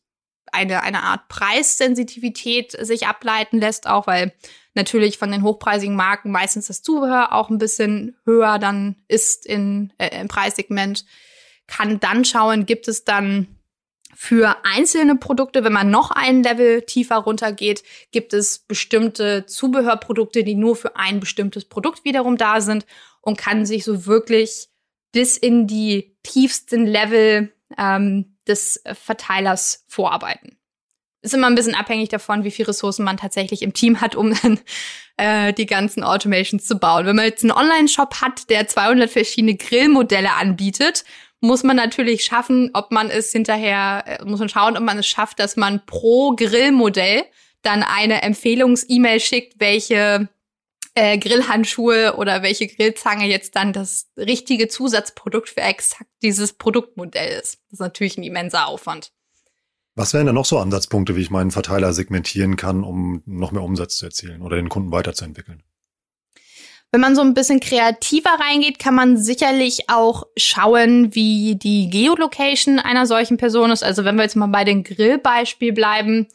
eine, 0.52 0.84
eine 0.84 1.02
Art 1.02 1.28
Preissensitivität 1.28 2.74
sich 2.74 3.08
ableiten 3.08 3.58
lässt, 3.58 3.88
auch 3.88 4.06
weil 4.06 4.32
natürlich 4.76 5.18
von 5.18 5.32
den 5.32 5.42
hochpreisigen 5.42 5.96
Marken 5.96 6.30
meistens 6.30 6.68
das 6.68 6.84
Zubehör 6.84 7.34
auch 7.34 7.50
ein 7.50 7.58
bisschen 7.58 8.16
höher 8.26 8.60
dann 8.60 8.96
ist 9.08 9.48
in, 9.48 9.92
äh, 9.98 10.22
im 10.22 10.28
Preissegment 10.28 11.04
kann 11.66 12.00
dann 12.00 12.26
schauen, 12.26 12.68
gibt 12.68 12.88
es 12.88 13.06
dann 13.06 13.59
für 14.16 14.58
einzelne 14.64 15.16
Produkte, 15.16 15.64
wenn 15.64 15.74
man 15.74 15.90
noch 15.90 16.12
ein 16.12 16.44
Level 16.44 16.82
tiefer 16.82 17.18
runtergeht, 17.18 17.84
gibt 18.12 18.34
es 18.34 18.60
bestimmte 18.60 19.46
Zubehörprodukte, 19.46 20.44
die 20.44 20.56
nur 20.56 20.76
für 20.76 20.96
ein 20.96 21.20
bestimmtes 21.20 21.66
Produkt 21.66 22.04
wiederum 22.06 22.38
da 22.38 22.62
sind 22.62 22.86
und 23.22 23.38
kann 23.38 23.66
sich 23.66 23.84
so 23.84 24.06
wirklich 24.06 24.68
bis 25.12 25.38
in 25.38 25.68
die 25.68 26.16
tiefsten 26.24 26.86
Level 26.86 27.54
ähm, 27.78 28.38
des 28.48 28.84
Verteilers 28.94 29.86
vorarbeiten. 29.88 30.58
Ist 31.22 31.34
immer 31.34 31.48
ein 31.48 31.56
bisschen 31.56 31.76
abhängig 31.76 32.10
davon, 32.10 32.44
wie 32.44 32.52
viel 32.52 32.66
Ressourcen 32.66 33.04
man 33.04 33.18
tatsächlich 33.18 33.62
im 33.62 33.74
Team 33.74 34.00
hat, 34.00 34.16
um 34.16 34.34
dann 34.42 34.60
äh, 35.18 35.54
die 35.54 35.66
ganzen 35.66 36.04
Automations 36.04 36.66
zu 36.66 36.78
bauen. 36.78 37.06
Wenn 37.06 37.16
man 37.16 37.26
jetzt 37.26 37.44
einen 37.44 37.52
Online-Shop 37.52 38.22
hat, 38.22 38.50
der 38.50 38.68
200 38.68 39.10
verschiedene 39.10 39.56
Grillmodelle 39.56 40.34
anbietet 40.34 41.04
muss 41.42 41.64
man 41.64 41.76
natürlich 41.76 42.24
schaffen, 42.24 42.72
ob 42.74 42.92
man 42.92 43.10
es 43.10 43.32
hinterher, 43.32 44.04
äh, 44.06 44.26
muss 44.26 44.40
man 44.40 44.50
schauen, 44.50 44.78
ob 44.78 44.84
man 44.84 44.98
es 44.98 45.08
schafft, 45.08 45.40
dass 45.40 45.56
man 45.56 45.86
pro 45.86 46.36
Grillmodell 46.36 47.24
dann 47.62 47.84
eine 47.84 48.22
Empfehlungs-E-Mail 48.22 49.20
schickt, 49.20 49.60
welche 49.60 50.30
äh, 50.96 51.18
Grillhandschuhe 51.18 52.16
oder 52.18 52.44
welche 52.44 52.68
Grillzange 52.68 53.28
jetzt 53.28 53.56
dann 53.56 53.74
das 53.74 54.08
richtige 54.18 54.68
Zusatzprodukt 54.68 55.50
für 55.50 55.62
exakt 55.62 56.10
dieses 56.22 56.54
Produktmodell 56.54 57.40
ist. 57.40 57.60
Das 57.66 57.74
ist 57.74 57.80
natürlich 57.80 58.18
ein 58.18 58.24
immenser 58.24 58.68
Aufwand. 58.68 59.12
Was 59.96 60.14
wären 60.14 60.28
da 60.28 60.34
noch 60.34 60.46
so 60.46 60.60
Ansatzpunkte, 60.60 61.16
wie 61.16 61.22
ich 61.22 61.30
meinen 61.30 61.52
Verteiler 61.52 61.94
segmentieren 61.94 62.56
kann, 62.56 62.84
um 62.84 63.22
noch 63.26 63.52
mehr 63.52 63.64
Umsatz 63.64 63.98
zu 63.98 64.06
erzielen 64.06 64.42
oder 64.42 64.56
den 64.56 64.70
Kunden 64.70 64.92
weiterzuentwickeln? 64.92 65.64
Wenn 66.92 67.02
man 67.02 67.16
so 67.16 67.22
ein 67.22 67.36
bisschen 67.36 67.60
kreativer 67.60 68.32
reingeht, 68.40 68.80
kann 68.80 68.96
man 68.96 69.18
sicherlich 69.18 69.90
auch 69.90 70.26
schauen, 70.38 71.14
wie 71.14 71.56
die 71.56 71.90
Geolocation 71.90 72.80
einer 72.80 73.06
solchen 73.06 73.38
Person 73.38 73.70
ist. 73.70 73.84
Also 73.84 74.06
wenn 74.06 74.16
wir 74.16 74.24
jetzt 74.24 74.36
mal 74.36 74.48
bei 74.48 74.64
dem 74.64 74.84
Grillbeispiel 74.84 75.72
bleiben, 75.72 76.28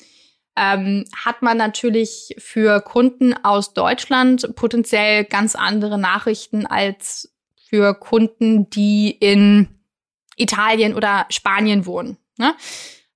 ähm, 0.56 1.04
hat 1.24 1.42
man 1.42 1.56
natürlich 1.56 2.36
für 2.38 2.80
Kunden 2.80 3.34
aus 3.42 3.74
Deutschland 3.74 4.54
potenziell 4.54 5.24
ganz 5.24 5.56
andere 5.56 5.98
Nachrichten 5.98 6.66
als 6.66 7.34
für 7.68 7.94
Kunden, 7.94 8.70
die 8.70 9.10
in 9.10 9.68
Italien 10.36 10.94
oder 10.94 11.26
Spanien 11.30 11.86
wohnen. 11.86 12.16
Ne? 12.38 12.54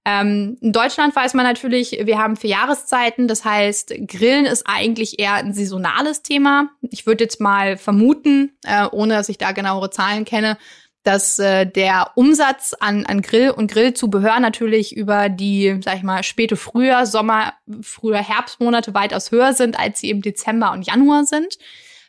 Ähm, 0.08 0.56
in 0.62 0.72
Deutschland 0.72 1.14
weiß 1.14 1.34
man 1.34 1.44
natürlich, 1.44 2.00
wir 2.02 2.18
haben 2.18 2.36
vier 2.36 2.50
Jahreszeiten. 2.50 3.28
Das 3.28 3.44
heißt, 3.44 3.94
Grillen 4.06 4.46
ist 4.46 4.62
eigentlich 4.66 5.18
eher 5.18 5.34
ein 5.34 5.52
saisonales 5.52 6.22
Thema. 6.22 6.70
Ich 6.80 7.06
würde 7.06 7.24
jetzt 7.24 7.40
mal 7.40 7.76
vermuten, 7.76 8.56
äh, 8.64 8.86
ohne 8.90 9.14
dass 9.14 9.28
ich 9.28 9.36
da 9.36 9.52
genauere 9.52 9.90
Zahlen 9.90 10.24
kenne, 10.24 10.56
dass 11.02 11.38
äh, 11.38 11.66
der 11.66 12.12
Umsatz 12.14 12.74
an, 12.80 13.04
an 13.04 13.20
Grill 13.20 13.50
und 13.50 13.70
Grillzubehör 13.70 14.40
natürlich 14.40 14.96
über 14.96 15.28
die, 15.28 15.78
sag 15.84 15.98
ich 15.98 16.02
mal, 16.02 16.22
späte 16.22 16.56
Frühjahr, 16.56 17.04
Sommer, 17.04 17.52
früher 17.82 18.22
Herbstmonate 18.22 18.94
weitaus 18.94 19.30
höher 19.30 19.52
sind, 19.52 19.78
als 19.78 20.00
sie 20.00 20.08
im 20.08 20.22
Dezember 20.22 20.72
und 20.72 20.86
Januar 20.86 21.24
sind. 21.24 21.58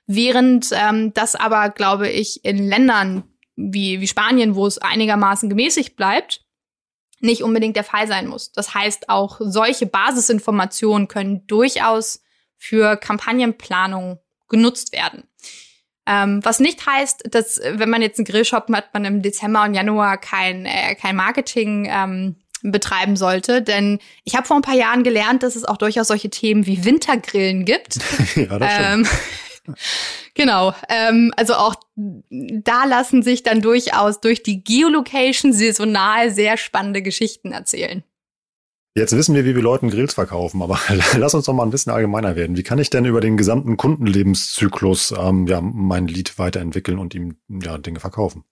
Während 0.07 0.69
ähm, 0.71 1.13
das 1.13 1.35
aber, 1.35 1.69
glaube 1.69 2.07
ich, 2.07 2.45
in 2.45 2.65
Ländern 2.65 3.23
wie, 3.57 3.99
wie 3.99 4.07
Spanien, 4.07 4.55
wo 4.55 4.65
es 4.65 4.77
einigermaßen 4.77 5.49
gemäßigt 5.49 5.97
bleibt, 5.97 6.45
nicht 7.21 7.43
unbedingt 7.43 7.75
der 7.75 7.83
Fall 7.83 8.07
sein 8.07 8.27
muss. 8.27 8.51
Das 8.51 8.73
heißt, 8.73 9.09
auch 9.09 9.37
solche 9.39 9.85
Basisinformationen 9.85 11.07
können 11.07 11.45
durchaus 11.47 12.21
für 12.57 12.97
Kampagnenplanung 12.97 14.19
genutzt 14.47 14.93
werden. 14.93 15.23
Ähm, 16.05 16.39
was 16.43 16.59
nicht 16.59 16.85
heißt, 16.85 17.23
dass 17.31 17.61
wenn 17.63 17.89
man 17.89 18.01
jetzt 18.01 18.17
einen 18.17 18.25
Grillshop 18.25 18.67
hat, 18.73 18.93
man 18.93 19.05
im 19.05 19.21
Dezember 19.21 19.63
und 19.63 19.75
Januar 19.75 20.17
kein, 20.17 20.65
äh, 20.65 20.95
kein 20.95 21.15
Marketing 21.15 21.87
ähm, 21.89 22.35
betreiben 22.63 23.15
sollte. 23.15 23.61
Denn 23.61 23.99
ich 24.23 24.35
habe 24.35 24.47
vor 24.47 24.57
ein 24.57 24.63
paar 24.63 24.75
Jahren 24.75 25.03
gelernt, 25.03 25.43
dass 25.43 25.55
es 25.55 25.65
auch 25.65 25.77
durchaus 25.77 26.07
solche 26.07 26.29
Themen 26.29 26.65
wie 26.65 26.83
Wintergrillen 26.83 27.65
gibt. 27.65 27.99
ja, 28.35 28.59
das 28.59 28.71
ähm, 28.79 29.07
Genau, 30.35 30.73
ähm, 30.87 31.33
also 31.35 31.55
auch 31.55 31.75
da 31.95 32.85
lassen 32.85 33.23
sich 33.23 33.43
dann 33.43 33.61
durchaus 33.61 34.21
durch 34.21 34.43
die 34.43 34.63
Geolocation 34.63 35.53
saisonal 35.53 36.31
sehr 36.31 36.57
spannende 36.57 37.01
Geschichten 37.01 37.51
erzählen. 37.51 38.03
Jetzt 38.95 39.15
wissen 39.15 39.35
wir, 39.35 39.45
wie 39.45 39.55
wir 39.55 39.61
Leuten 39.61 39.89
Grills 39.89 40.13
verkaufen, 40.13 40.61
aber 40.61 40.79
lass 41.17 41.33
uns 41.33 41.45
doch 41.45 41.53
mal 41.53 41.63
ein 41.63 41.69
bisschen 41.69 41.93
allgemeiner 41.93 42.35
werden. 42.35 42.57
Wie 42.57 42.63
kann 42.63 42.79
ich 42.79 42.89
denn 42.89 43.05
über 43.05 43.21
den 43.21 43.37
gesamten 43.37 43.77
Kundenlebenszyklus 43.77 45.13
ähm, 45.17 45.47
ja, 45.47 45.61
mein 45.61 46.07
Lied 46.07 46.37
weiterentwickeln 46.39 46.99
und 46.99 47.13
ihm 47.13 47.37
ja, 47.47 47.77
Dinge 47.77 47.99
verkaufen? 47.99 48.43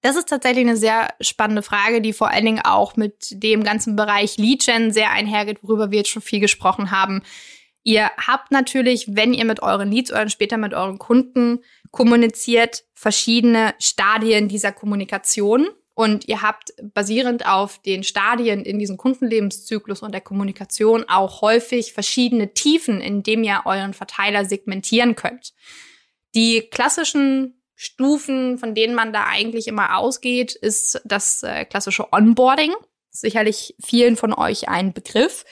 Das 0.00 0.14
ist 0.14 0.28
tatsächlich 0.28 0.64
eine 0.64 0.76
sehr 0.76 1.08
spannende 1.20 1.62
Frage, 1.62 2.00
die 2.00 2.12
vor 2.12 2.30
allen 2.30 2.44
Dingen 2.44 2.60
auch 2.62 2.94
mit 2.96 3.42
dem 3.42 3.64
ganzen 3.64 3.96
Bereich 3.96 4.36
Lead-Gen 4.36 4.92
sehr 4.92 5.10
einhergeht, 5.10 5.62
worüber 5.62 5.90
wir 5.90 5.98
jetzt 5.98 6.10
schon 6.10 6.22
viel 6.22 6.38
gesprochen 6.38 6.92
haben. 6.92 7.22
Ihr 7.88 8.10
habt 8.18 8.50
natürlich, 8.50 9.16
wenn 9.16 9.32
ihr 9.32 9.46
mit 9.46 9.62
euren 9.62 9.90
Leads 9.90 10.12
oder 10.12 10.28
später 10.28 10.58
mit 10.58 10.74
euren 10.74 10.98
Kunden 10.98 11.60
kommuniziert, 11.90 12.84
verschiedene 12.92 13.74
Stadien 13.78 14.46
dieser 14.46 14.72
Kommunikation. 14.72 15.68
Und 15.94 16.28
ihr 16.28 16.42
habt 16.42 16.74
basierend 16.82 17.46
auf 17.46 17.80
den 17.80 18.04
Stadien 18.04 18.62
in 18.62 18.78
diesem 18.78 18.98
Kundenlebenszyklus 18.98 20.02
und 20.02 20.12
der 20.12 20.20
Kommunikation 20.20 21.06
auch 21.08 21.40
häufig 21.40 21.94
verschiedene 21.94 22.52
Tiefen, 22.52 23.00
in 23.00 23.22
dem 23.22 23.42
ihr 23.42 23.62
euren 23.64 23.94
Verteiler 23.94 24.44
segmentieren 24.44 25.16
könnt. 25.16 25.54
Die 26.34 26.68
klassischen 26.70 27.62
Stufen, 27.74 28.58
von 28.58 28.74
denen 28.74 28.94
man 28.94 29.14
da 29.14 29.24
eigentlich 29.28 29.66
immer 29.66 29.96
ausgeht, 29.96 30.54
ist 30.54 31.00
das 31.06 31.42
äh, 31.42 31.64
klassische 31.64 32.12
Onboarding. 32.12 32.74
Sicherlich 33.08 33.74
vielen 33.82 34.16
von 34.16 34.34
euch 34.34 34.68
ein 34.68 34.92
Begriff. 34.92 35.46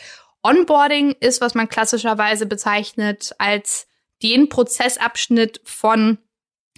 Onboarding 0.47 1.17
ist, 1.19 1.41
was 1.41 1.55
man 1.55 1.69
klassischerweise 1.69 2.47
bezeichnet 2.47 3.35
als 3.39 3.89
den 4.23 4.49
Prozessabschnitt 4.49 5.61
von 5.65 6.19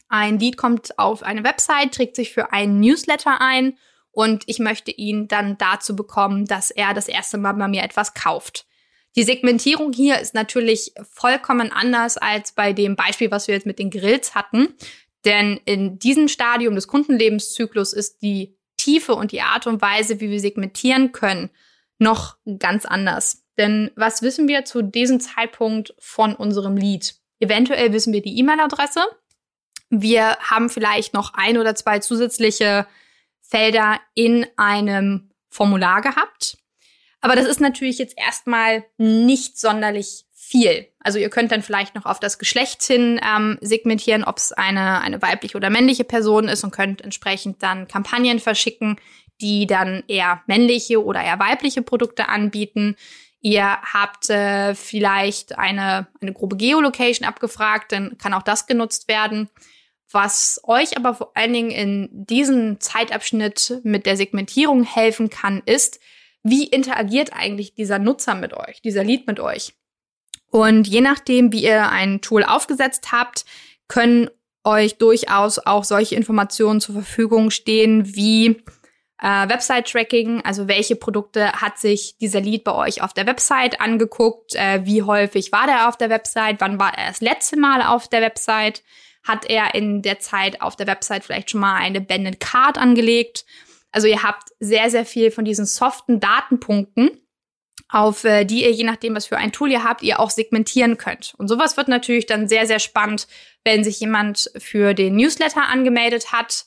ein 0.08 0.38
Lead 0.38 0.56
kommt 0.56 0.98
auf 0.98 1.22
eine 1.22 1.44
Website, 1.44 1.92
trägt 1.92 2.16
sich 2.16 2.32
für 2.32 2.52
einen 2.52 2.80
Newsletter 2.80 3.42
ein 3.42 3.76
und 4.10 4.44
ich 4.46 4.58
möchte 4.58 4.90
ihn 4.90 5.28
dann 5.28 5.58
dazu 5.58 5.94
bekommen, 5.94 6.46
dass 6.46 6.70
er 6.70 6.94
das 6.94 7.08
erste 7.08 7.36
Mal 7.36 7.52
bei 7.52 7.68
mir 7.68 7.82
etwas 7.82 8.14
kauft. 8.14 8.66
Die 9.16 9.22
Segmentierung 9.22 9.92
hier 9.92 10.18
ist 10.18 10.32
natürlich 10.32 10.94
vollkommen 11.12 11.70
anders 11.70 12.16
als 12.16 12.52
bei 12.52 12.72
dem 12.72 12.96
Beispiel, 12.96 13.30
was 13.30 13.48
wir 13.48 13.54
jetzt 13.54 13.66
mit 13.66 13.78
den 13.78 13.90
Grills 13.90 14.34
hatten. 14.34 14.68
Denn 15.26 15.60
in 15.66 15.98
diesem 15.98 16.28
Stadium 16.28 16.74
des 16.74 16.88
Kundenlebenszyklus 16.88 17.92
ist 17.92 18.22
die 18.22 18.56
Tiefe 18.78 19.14
und 19.14 19.32
die 19.32 19.42
Art 19.42 19.66
und 19.66 19.82
Weise, 19.82 20.20
wie 20.20 20.30
wir 20.30 20.40
segmentieren 20.40 21.12
können, 21.12 21.50
noch 21.98 22.36
ganz 22.58 22.86
anders. 22.86 23.44
Denn 23.58 23.90
was 23.96 24.22
wissen 24.22 24.48
wir 24.48 24.64
zu 24.64 24.82
diesem 24.82 25.20
Zeitpunkt 25.20 25.94
von 25.98 26.34
unserem 26.34 26.76
Lead? 26.76 27.14
Eventuell 27.40 27.92
wissen 27.92 28.12
wir 28.12 28.22
die 28.22 28.38
E-Mail-Adresse. 28.38 29.00
Wir 29.90 30.36
haben 30.38 30.70
vielleicht 30.70 31.12
noch 31.14 31.34
ein 31.34 31.58
oder 31.58 31.74
zwei 31.74 31.98
zusätzliche 31.98 32.86
Felder 33.40 34.00
in 34.14 34.46
einem 34.56 35.30
Formular 35.48 36.02
gehabt. 36.02 36.58
Aber 37.20 37.34
das 37.34 37.46
ist 37.46 37.60
natürlich 37.60 37.98
jetzt 37.98 38.16
erstmal 38.16 38.84
nicht 38.96 39.58
sonderlich 39.58 40.24
viel. 40.32 40.88
Also 41.00 41.18
ihr 41.18 41.30
könnt 41.30 41.52
dann 41.52 41.62
vielleicht 41.62 41.94
noch 41.94 42.06
auf 42.06 42.20
das 42.20 42.38
Geschlecht 42.38 42.82
hin 42.82 43.20
ähm, 43.22 43.58
segmentieren, 43.60 44.24
ob 44.24 44.36
es 44.36 44.52
eine, 44.52 45.00
eine 45.00 45.20
weibliche 45.20 45.56
oder 45.56 45.68
männliche 45.68 46.04
Person 46.04 46.48
ist 46.48 46.64
und 46.64 46.70
könnt 46.70 47.02
entsprechend 47.02 47.62
dann 47.62 47.88
Kampagnen 47.88 48.38
verschicken, 48.38 49.00
die 49.40 49.66
dann 49.66 50.04
eher 50.08 50.42
männliche 50.46 51.04
oder 51.04 51.22
eher 51.22 51.38
weibliche 51.38 51.82
Produkte 51.82 52.28
anbieten. 52.28 52.96
Ihr 53.40 53.64
habt 53.64 54.30
äh, 54.30 54.74
vielleicht 54.74 55.58
eine, 55.58 56.08
eine 56.20 56.32
grobe 56.32 56.56
Geolocation 56.56 57.26
abgefragt, 57.26 57.92
dann 57.92 58.18
kann 58.18 58.34
auch 58.34 58.42
das 58.42 58.66
genutzt 58.66 59.08
werden. 59.08 59.48
Was 60.10 60.60
euch 60.64 60.96
aber 60.96 61.14
vor 61.14 61.32
allen 61.34 61.52
Dingen 61.52 61.70
in 61.70 62.08
diesem 62.10 62.80
Zeitabschnitt 62.80 63.80
mit 63.84 64.06
der 64.06 64.16
Segmentierung 64.16 64.82
helfen 64.82 65.30
kann, 65.30 65.62
ist, 65.66 66.00
wie 66.42 66.66
interagiert 66.66 67.32
eigentlich 67.32 67.74
dieser 67.74 67.98
Nutzer 67.98 68.34
mit 68.34 68.54
euch, 68.54 68.80
dieser 68.80 69.04
Lead 69.04 69.26
mit 69.26 69.38
euch? 69.38 69.74
Und 70.50 70.88
je 70.88 71.02
nachdem, 71.02 71.52
wie 71.52 71.62
ihr 71.62 71.90
ein 71.90 72.20
Tool 72.22 72.42
aufgesetzt 72.42 73.12
habt, 73.12 73.44
können 73.86 74.30
euch 74.64 74.96
durchaus 74.96 75.58
auch 75.58 75.84
solche 75.84 76.14
Informationen 76.14 76.80
zur 76.80 76.94
Verfügung 76.94 77.50
stehen, 77.50 78.14
wie 78.16 78.62
äh, 79.20 79.48
Website-Tracking, 79.48 80.42
also 80.44 80.68
welche 80.68 80.96
Produkte 80.96 81.52
hat 81.52 81.78
sich 81.78 82.16
dieser 82.20 82.40
Lead 82.40 82.64
bei 82.64 82.74
euch 82.74 83.02
auf 83.02 83.12
der 83.12 83.26
Website 83.26 83.80
angeguckt, 83.80 84.54
äh, 84.54 84.84
wie 84.84 85.02
häufig 85.02 85.52
war 85.52 85.66
der 85.66 85.88
auf 85.88 85.96
der 85.96 86.10
Website, 86.10 86.56
wann 86.60 86.78
war 86.78 86.96
er 86.96 87.08
das 87.08 87.20
letzte 87.20 87.58
Mal 87.58 87.82
auf 87.82 88.08
der 88.08 88.22
Website, 88.22 88.82
hat 89.24 89.44
er 89.50 89.74
in 89.74 90.02
der 90.02 90.20
Zeit 90.20 90.62
auf 90.62 90.76
der 90.76 90.86
Website 90.86 91.24
vielleicht 91.24 91.50
schon 91.50 91.60
mal 91.60 91.76
eine 91.76 92.00
Banded 92.00 92.40
Card 92.40 92.78
angelegt. 92.78 93.44
Also 93.90 94.06
ihr 94.06 94.22
habt 94.22 94.50
sehr, 94.60 94.90
sehr 94.90 95.04
viel 95.04 95.30
von 95.30 95.44
diesen 95.44 95.66
soften 95.66 96.20
Datenpunkten, 96.20 97.10
auf 97.88 98.24
äh, 98.24 98.44
die 98.44 98.62
ihr, 98.62 98.70
je 98.70 98.84
nachdem, 98.84 99.16
was 99.16 99.26
für 99.26 99.36
ein 99.36 99.50
Tool 99.50 99.70
ihr 99.70 99.82
habt, 99.82 100.02
ihr 100.02 100.20
auch 100.20 100.30
segmentieren 100.30 100.96
könnt. 100.96 101.34
Und 101.38 101.48
sowas 101.48 101.76
wird 101.76 101.88
natürlich 101.88 102.26
dann 102.26 102.48
sehr, 102.48 102.66
sehr 102.66 102.78
spannend, 102.78 103.26
wenn 103.64 103.82
sich 103.82 103.98
jemand 103.98 104.50
für 104.58 104.94
den 104.94 105.16
Newsletter 105.16 105.66
angemeldet 105.66 106.32
hat 106.32 106.66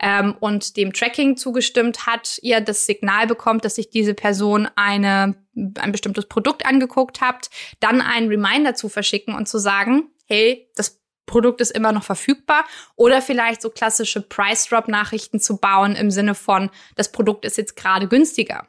ähm, 0.00 0.34
und 0.40 0.76
dem 0.76 0.92
Tracking 0.92 1.36
zugestimmt 1.36 2.06
hat, 2.06 2.38
ihr 2.42 2.60
das 2.60 2.86
Signal 2.86 3.26
bekommt, 3.26 3.64
dass 3.64 3.76
sich 3.76 3.90
diese 3.90 4.14
Person 4.14 4.68
eine, 4.76 5.36
ein 5.54 5.92
bestimmtes 5.92 6.26
Produkt 6.26 6.66
angeguckt 6.66 7.20
habt, 7.20 7.50
dann 7.80 8.00
einen 8.00 8.28
Reminder 8.28 8.74
zu 8.74 8.88
verschicken 8.88 9.34
und 9.34 9.48
zu 9.48 9.58
sagen, 9.58 10.10
hey, 10.26 10.70
das 10.74 11.00
Produkt 11.26 11.60
ist 11.60 11.70
immer 11.70 11.92
noch 11.92 12.02
verfügbar 12.02 12.64
oder 12.96 13.22
vielleicht 13.22 13.62
so 13.62 13.70
klassische 13.70 14.20
Price 14.20 14.66
Drop 14.66 14.88
Nachrichten 14.88 15.38
zu 15.38 15.58
bauen 15.58 15.94
im 15.94 16.10
Sinne 16.10 16.34
von 16.34 16.70
das 16.96 17.12
Produkt 17.12 17.44
ist 17.44 17.56
jetzt 17.56 17.76
gerade 17.76 18.08
günstiger. 18.08 18.66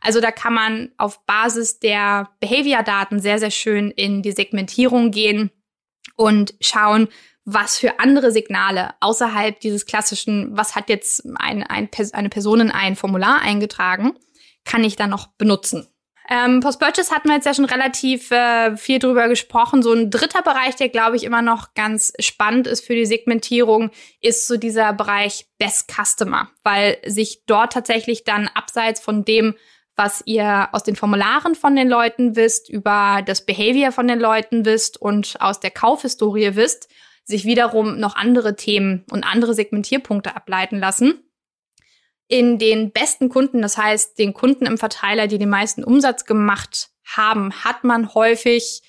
Also 0.00 0.20
da 0.20 0.30
kann 0.30 0.54
man 0.54 0.92
auf 0.96 1.24
Basis 1.26 1.78
der 1.78 2.30
Behavior-Daten 2.40 3.20
sehr, 3.20 3.38
sehr 3.38 3.50
schön 3.50 3.90
in 3.90 4.22
die 4.22 4.32
Segmentierung 4.32 5.10
gehen 5.10 5.50
und 6.16 6.54
schauen, 6.60 7.08
was 7.44 7.78
für 7.78 8.00
andere 8.00 8.30
Signale 8.30 8.94
außerhalb 9.00 9.60
dieses 9.60 9.86
klassischen, 9.86 10.56
was 10.56 10.74
hat 10.74 10.88
jetzt 10.88 11.24
ein, 11.38 11.62
ein, 11.62 11.88
eine 12.12 12.28
Person 12.28 12.60
in 12.60 12.70
ein 12.70 12.96
Formular 12.96 13.40
eingetragen, 13.42 14.14
kann 14.64 14.84
ich 14.84 14.96
da 14.96 15.06
noch 15.06 15.26
benutzen. 15.36 15.88
Ähm, 16.28 16.60
Post-Purchase 16.60 17.14
hatten 17.14 17.28
wir 17.28 17.34
jetzt 17.34 17.44
ja 17.44 17.52
schon 17.52 17.66
relativ 17.66 18.30
äh, 18.30 18.78
viel 18.78 18.98
drüber 18.98 19.28
gesprochen. 19.28 19.82
So 19.82 19.92
ein 19.92 20.10
dritter 20.10 20.40
Bereich, 20.40 20.74
der, 20.76 20.88
glaube 20.88 21.16
ich, 21.16 21.24
immer 21.24 21.42
noch 21.42 21.74
ganz 21.74 22.14
spannend 22.18 22.66
ist 22.66 22.86
für 22.86 22.94
die 22.94 23.04
Segmentierung, 23.04 23.90
ist 24.22 24.46
so 24.46 24.56
dieser 24.56 24.94
Bereich 24.94 25.46
Best 25.58 25.92
Customer, 25.92 26.48
weil 26.62 26.96
sich 27.04 27.44
dort 27.44 27.74
tatsächlich 27.74 28.24
dann 28.24 28.48
abseits 28.48 29.00
von 29.00 29.26
dem, 29.26 29.54
was 29.96 30.22
ihr 30.24 30.70
aus 30.72 30.82
den 30.82 30.96
Formularen 30.96 31.54
von 31.54 31.76
den 31.76 31.88
Leuten 31.88 32.36
wisst, 32.36 32.70
über 32.70 33.20
das 33.24 33.44
Behavior 33.44 33.92
von 33.92 34.08
den 34.08 34.18
Leuten 34.18 34.64
wisst 34.64 35.00
und 35.00 35.36
aus 35.40 35.60
der 35.60 35.70
Kaufhistorie 35.70 36.56
wisst, 36.56 36.88
sich 37.24 37.44
wiederum 37.44 37.98
noch 37.98 38.16
andere 38.16 38.56
Themen 38.56 39.04
und 39.10 39.24
andere 39.24 39.54
Segmentierpunkte 39.54 40.36
ableiten 40.36 40.78
lassen. 40.78 41.20
In 42.28 42.58
den 42.58 42.90
besten 42.92 43.28
Kunden, 43.28 43.62
das 43.62 43.76
heißt 43.76 44.18
den 44.18 44.32
Kunden 44.32 44.66
im 44.66 44.78
Verteiler, 44.78 45.26
die 45.26 45.38
den 45.38 45.50
meisten 45.50 45.84
Umsatz 45.84 46.24
gemacht 46.24 46.90
haben, 47.04 47.52
hat 47.52 47.84
man 47.84 48.14
häufig 48.14 48.82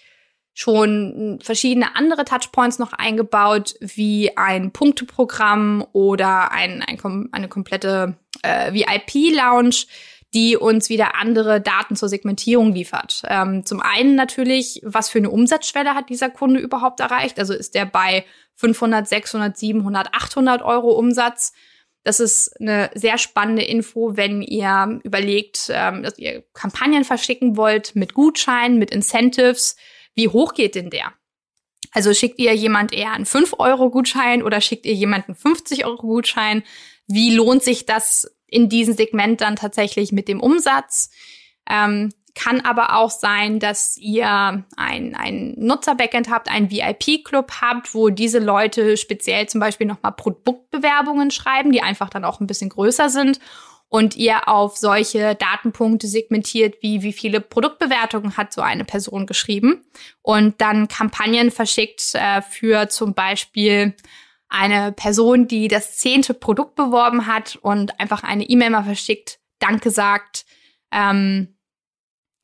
schon 0.54 1.40
verschiedene 1.44 1.98
andere 1.98 2.24
Touchpoints 2.24 2.80
noch 2.80 2.94
eingebaut, 2.94 3.76
wie 3.82 4.38
ein 4.38 4.72
Punkteprogramm 4.72 5.86
oder 5.92 6.52
ein, 6.54 6.82
ein 6.82 7.30
eine 7.34 7.50
komplette 7.50 8.18
äh, 8.42 8.72
VIP-Lounge, 8.74 9.86
die 10.36 10.58
uns 10.58 10.90
wieder 10.90 11.16
andere 11.16 11.62
Daten 11.62 11.96
zur 11.96 12.10
Segmentierung 12.10 12.74
liefert. 12.74 13.22
Ähm, 13.28 13.66
zum 13.66 13.80
einen 13.80 14.16
natürlich, 14.16 14.82
was 14.84 15.10
für 15.10 15.20
eine 15.20 15.30
Umsatzschwelle 15.30 15.96
hat 15.96 16.10
dieser 16.10 16.30
Kunde 16.30 16.60
überhaupt 16.60 17.00
erreicht? 17.00 17.40
Also 17.40 17.54
ist 17.54 17.74
der 17.74 17.86
bei 17.86 18.26
500, 18.56 19.08
600, 19.08 19.58
700, 19.58 20.14
800 20.14 20.62
Euro 20.62 20.92
Umsatz? 20.92 21.54
Das 22.04 22.20
ist 22.20 22.60
eine 22.60 22.92
sehr 22.94 23.18
spannende 23.18 23.64
Info, 23.64 24.18
wenn 24.18 24.42
ihr 24.42 25.00
überlegt, 25.04 25.72
ähm, 25.74 26.04
dass 26.04 26.20
ihr 26.20 26.44
Kampagnen 26.54 27.06
verschicken 27.06 27.56
wollt 27.56 27.96
mit 27.96 28.14
Gutscheinen, 28.14 28.78
mit 28.78 28.92
Incentives. 28.92 29.78
Wie 30.16 30.28
hoch 30.28 30.54
geht 30.54 30.76
denn 30.76 30.90
der? 30.90 31.14
Also 31.92 32.14
schickt 32.14 32.40
ihr 32.40 32.54
jemand 32.54 32.92
eher 32.94 33.14
einen 33.14 33.26
5-Euro-Gutschein 33.26 34.44
oder 34.44 34.60
schickt 34.60 34.86
ihr 34.86 34.94
jemanden 34.94 35.32
50-Euro-Gutschein? 35.32 36.64
Wie 37.08 37.34
lohnt 37.34 37.64
sich 37.64 37.86
das 37.86 38.35
in 38.56 38.70
diesem 38.70 38.96
Segment 38.96 39.42
dann 39.42 39.56
tatsächlich 39.56 40.12
mit 40.12 40.28
dem 40.28 40.40
Umsatz? 40.40 41.10
Ähm, 41.70 42.12
kann 42.36 42.62
aber 42.62 42.98
auch 42.98 43.10
sein, 43.10 43.60
dass 43.60 43.98
ihr 43.98 44.66
ein, 44.76 45.16
ein 45.16 45.54
Nutzer-Backend 45.58 46.30
habt, 46.30 46.50
einen 46.50 46.70
VIP-Club 46.70 47.52
habt, 47.62 47.94
wo 47.96 48.10
diese 48.10 48.40
Leute 48.40 48.98
speziell 48.98 49.48
zum 49.48 49.62
Beispiel 49.62 49.88
nochmal 49.88 50.12
Produktbewerbungen 50.12 51.32
schreiben, 51.32 51.72
die 51.72 51.82
einfach 51.82 52.10
dann 52.10 52.26
auch 52.26 52.42
ein 52.42 52.48
bisschen 52.48 52.70
größer 52.70 53.10
sind 53.10 53.40
und 53.88 54.18
ihr 54.18 54.50
auf 54.50 54.76
solche 54.76 55.36
Datenpunkte 55.36 56.08
segmentiert, 56.08 56.76
wie 56.82 57.04
wie 57.04 57.14
viele 57.14 57.40
Produktbewertungen 57.40 58.36
hat 58.36 58.52
so 58.52 58.62
eine 58.62 58.84
Person 58.84 59.26
geschrieben 59.26 59.86
und 60.22 60.60
dann 60.60 60.90
Kampagnen 60.90 61.52
verschickt 61.52 62.16
äh, 62.16 62.42
für 62.42 62.90
zum 62.90 63.14
Beispiel 63.14 63.96
eine 64.50 64.92
Person, 64.92 65.48
die 65.48 65.68
das 65.68 65.98
zehnte 65.98 66.34
Produkt 66.34 66.76
beworben 66.76 67.28
hat 67.28 67.58
und 67.62 68.00
einfach 68.00 68.24
eine 68.24 68.44
E-Mail 68.44 68.70
mal 68.70 68.84
verschickt, 68.84 69.40
Danke 69.60 69.90
sagt, 69.90 70.46
ähm, 70.92 71.56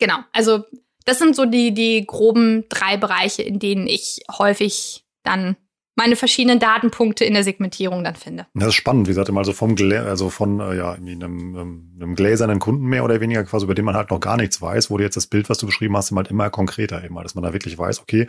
Genau, 0.01 0.17
also 0.33 0.63
das 1.05 1.19
sind 1.19 1.35
so 1.35 1.45
die, 1.45 1.75
die 1.75 2.07
groben 2.07 2.67
drei 2.69 2.97
Bereiche, 2.97 3.43
in 3.43 3.59
denen 3.59 3.85
ich 3.85 4.21
häufig 4.35 5.05
dann 5.21 5.55
meine 6.01 6.15
verschiedenen 6.15 6.57
Datenpunkte 6.59 7.25
in 7.25 7.35
der 7.35 7.43
Segmentierung 7.43 8.03
dann 8.03 8.15
finde. 8.15 8.47
Das 8.55 8.69
ist 8.69 8.73
spannend, 8.73 9.05
wie 9.05 9.11
gesagt, 9.11 9.29
immer 9.29 9.45
so 9.45 9.53
vom 9.53 9.75
Glä 9.75 9.99
also 9.99 10.31
von 10.31 10.59
äh, 10.59 10.75
ja, 10.75 10.93
einem, 10.93 11.21
einem, 11.21 11.91
einem 11.95 12.15
gläsernen 12.15 12.57
Kunden 12.57 12.85
mehr 12.85 13.03
oder 13.03 13.21
weniger 13.21 13.43
quasi, 13.43 13.65
über 13.65 13.75
den 13.75 13.85
man 13.85 13.95
halt 13.95 14.09
noch 14.09 14.19
gar 14.19 14.35
nichts 14.35 14.59
weiß, 14.61 14.89
du 14.97 15.03
jetzt 15.03 15.15
das 15.15 15.27
Bild, 15.27 15.47
was 15.47 15.59
du 15.59 15.67
beschrieben 15.67 15.95
hast, 15.95 16.11
halt 16.17 16.29
immer 16.29 16.49
konkreter 16.49 17.03
eben, 17.03 17.15
dass 17.21 17.35
man 17.35 17.43
da 17.43 17.53
wirklich 17.53 17.77
weiß, 17.77 18.01
okay, 18.01 18.25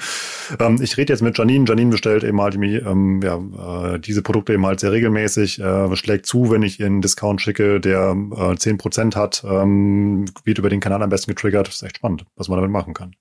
ähm, 0.60 0.80
ich 0.82 0.98
rede 0.98 1.14
jetzt 1.14 1.22
mit 1.22 1.38
Janine, 1.38 1.64
Janine 1.66 1.90
bestellt 1.90 2.24
eben 2.24 2.42
halt 2.42 2.56
ähm, 2.56 3.22
ja, 3.22 3.94
äh, 3.94 3.98
diese 3.98 4.20
Produkte 4.20 4.52
eben 4.52 4.66
halt 4.66 4.80
sehr 4.80 4.92
regelmäßig, 4.92 5.58
äh, 5.58 5.96
schlägt 5.96 6.26
zu, 6.26 6.50
wenn 6.50 6.62
ich 6.62 6.78
ihr 6.78 6.86
einen 6.86 7.00
Discount 7.00 7.40
schicke, 7.40 7.80
der 7.80 8.10
äh, 8.10 8.54
10% 8.54 9.16
hat, 9.16 9.44
ähm, 9.48 10.26
wird 10.44 10.58
über 10.58 10.68
den 10.68 10.80
Kanal 10.80 11.02
am 11.02 11.08
besten 11.08 11.30
getriggert. 11.30 11.68
Das 11.68 11.76
ist 11.76 11.82
echt 11.82 11.96
spannend, 11.96 12.26
was 12.36 12.48
man 12.48 12.58
damit 12.58 12.70
machen 12.70 12.92
kann. 12.92 13.14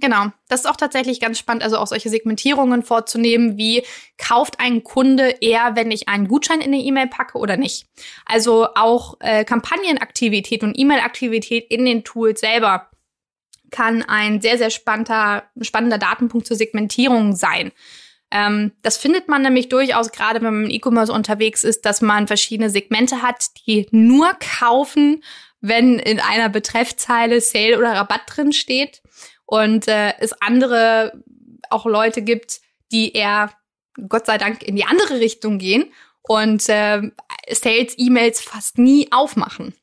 Genau, 0.00 0.26
das 0.48 0.60
ist 0.60 0.66
auch 0.66 0.76
tatsächlich 0.76 1.18
ganz 1.18 1.40
spannend, 1.40 1.64
also 1.64 1.76
auch 1.76 1.88
solche 1.88 2.08
Segmentierungen 2.08 2.84
vorzunehmen, 2.84 3.58
wie 3.58 3.82
kauft 4.16 4.60
ein 4.60 4.84
Kunde 4.84 5.34
eher, 5.40 5.74
wenn 5.74 5.90
ich 5.90 6.08
einen 6.08 6.28
Gutschein 6.28 6.60
in 6.60 6.72
eine 6.72 6.82
E-Mail 6.82 7.08
packe 7.08 7.36
oder 7.36 7.56
nicht. 7.56 7.86
Also 8.24 8.68
auch 8.76 9.16
äh, 9.18 9.44
Kampagnenaktivität 9.44 10.62
und 10.62 10.78
E-Mail-Aktivität 10.78 11.66
in 11.68 11.84
den 11.84 12.04
Tools 12.04 12.40
selber 12.40 12.90
kann 13.70 14.04
ein 14.04 14.40
sehr, 14.40 14.56
sehr 14.56 14.70
spannender, 14.70 15.44
spannender 15.62 15.98
Datenpunkt 15.98 16.46
zur 16.46 16.56
Segmentierung 16.56 17.34
sein. 17.34 17.72
Ähm, 18.30 18.72
das 18.82 18.98
findet 18.98 19.26
man 19.26 19.42
nämlich 19.42 19.68
durchaus, 19.68 20.12
gerade 20.12 20.40
wenn 20.40 20.54
man 20.54 20.64
im 20.64 20.70
E-Commerce 20.70 21.12
unterwegs 21.12 21.64
ist, 21.64 21.84
dass 21.84 22.02
man 22.02 22.28
verschiedene 22.28 22.70
Segmente 22.70 23.20
hat, 23.20 23.46
die 23.66 23.88
nur 23.90 24.32
kaufen, 24.34 25.24
wenn 25.60 25.98
in 25.98 26.20
einer 26.20 26.48
Betreffzeile 26.48 27.40
Sale 27.40 27.78
oder 27.78 27.94
Rabatt 27.94 28.22
drin 28.26 28.52
steht 28.52 29.02
und 29.48 29.88
äh, 29.88 30.12
es 30.18 30.34
andere 30.42 31.24
auch 31.70 31.86
Leute 31.86 32.20
gibt, 32.20 32.60
die 32.92 33.14
eher 33.14 33.50
Gott 34.08 34.26
sei 34.26 34.36
Dank 34.36 34.62
in 34.62 34.76
die 34.76 34.84
andere 34.84 35.20
Richtung 35.20 35.58
gehen 35.58 35.90
und 36.20 36.68
äh, 36.68 37.10
Sales-E-Mails 37.50 38.42
fast 38.42 38.76
nie 38.76 39.10
aufmachen. 39.10 39.74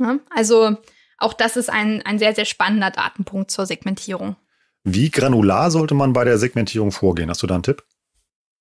Ja? 0.00 0.18
Also 0.30 0.76
auch 1.16 1.32
das 1.32 1.56
ist 1.56 1.70
ein, 1.70 2.02
ein 2.02 2.18
sehr, 2.18 2.34
sehr 2.34 2.44
spannender 2.44 2.90
Datenpunkt 2.90 3.52
zur 3.52 3.66
Segmentierung. 3.66 4.34
Wie 4.82 5.10
granular 5.10 5.70
sollte 5.70 5.94
man 5.94 6.12
bei 6.12 6.24
der 6.24 6.38
Segmentierung 6.38 6.90
vorgehen? 6.90 7.30
Hast 7.30 7.42
du 7.42 7.46
da 7.46 7.54
einen 7.54 7.62
Tipp? 7.62 7.84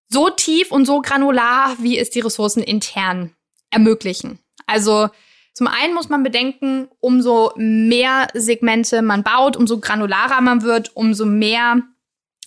So 0.09 0.29
tief 0.29 0.71
und 0.71 0.85
so 0.85 1.01
granular, 1.01 1.75
wie 1.81 1.97
es 1.97 2.11
die 2.11 2.19
Ressourcen 2.19 2.61
intern 2.61 3.35
ermöglichen. 3.71 4.37
Also 4.67 5.09
zum 5.57 5.65
einen 5.65 5.95
muss 5.95 6.07
man 6.07 6.21
bedenken, 6.21 6.87
umso 6.99 7.51
mehr 7.55 8.27
Segmente 8.35 9.01
man 9.01 9.23
baut, 9.23 9.57
umso 9.57 9.79
granularer 9.79 10.39
man 10.39 10.61
wird, 10.61 10.95
umso 10.95 11.25
mehr 11.25 11.81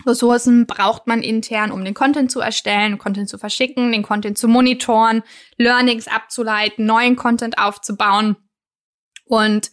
Ressourcen 0.07 0.69
braucht 0.69 1.09
man 1.09 1.21
intern, 1.21 1.73
um 1.73 1.85
den 1.85 1.93
Content 1.93 2.31
zu 2.31 2.39
erstellen, 2.39 2.99
Content 2.99 3.29
zu 3.29 3.37
verschicken, 3.37 3.91
den 3.91 4.05
Content 4.05 4.39
zu 4.39 4.47
monitoren, 4.47 5.25
Learnings 5.57 6.07
abzuleiten, 6.07 6.87
neuen 6.87 7.17
Content 7.17 7.59
aufzubauen. 7.59 8.37
Und 9.25 9.73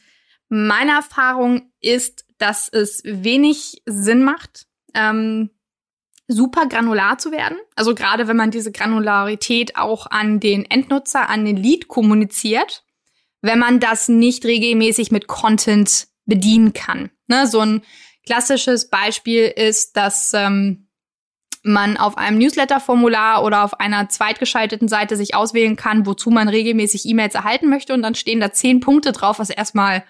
meine 0.50 0.94
Erfahrung 0.94 1.72
ist, 1.80 2.26
dass 2.40 2.70
es 2.70 3.04
wenig 3.06 3.84
Sinn 3.86 4.24
macht, 4.24 4.66
ähm, 4.96 5.52
super 6.28 6.66
granular 6.66 7.20
zu 7.20 7.32
werden. 7.32 7.60
Also 7.76 7.94
gerade 7.94 8.28
wenn 8.28 8.36
man 8.36 8.50
diese 8.50 8.72
Granularität 8.72 9.78
auch 9.78 10.08
an 10.08 10.40
den 10.40 10.66
Endnutzer, 10.66 11.30
an 11.30 11.46
den 11.46 11.56
Lead 11.56 11.88
kommuniziert, 11.88 12.84
wenn 13.42 13.60
man 13.60 13.80
das 13.80 14.08
nicht 14.08 14.46
regelmäßig 14.46 15.12
mit 15.12 15.28
Content 15.28 16.08
bedienen 16.26 16.74
kann. 16.74 17.10
Ne, 17.28 17.48
so 17.48 17.60
ein 17.60 17.82
klassisches 18.26 18.90
Beispiel 18.90 19.44
ist, 19.46 19.96
dass 19.96 20.32
ähm, 20.34 20.88
man 21.64 21.98
auf 21.98 22.18
einem 22.18 22.38
Newsletter-Formular 22.38 23.44
oder 23.44 23.64
auf 23.64 23.80
einer 23.80 24.10
zweitgeschalteten 24.10 24.88
Seite 24.88 25.16
sich 25.16 25.36
auswählen 25.36 25.76
kann, 25.76 26.06
wozu 26.06 26.30
man 26.30 26.48
regelmäßig 26.48 27.06
E-Mails 27.06 27.36
erhalten 27.36 27.70
möchte. 27.70 27.94
Und 27.94 28.02
dann 28.02 28.16
stehen 28.16 28.40
da 28.40 28.52
zehn 28.52 28.80
Punkte 28.80 29.12
drauf, 29.12 29.40
was 29.40 29.50
erstmal 29.50 30.04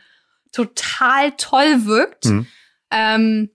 total 0.51 1.31
toll 1.37 1.85
wirkt. 1.85 2.25
Mhm. 2.25 2.47
Ähm, 2.91 3.49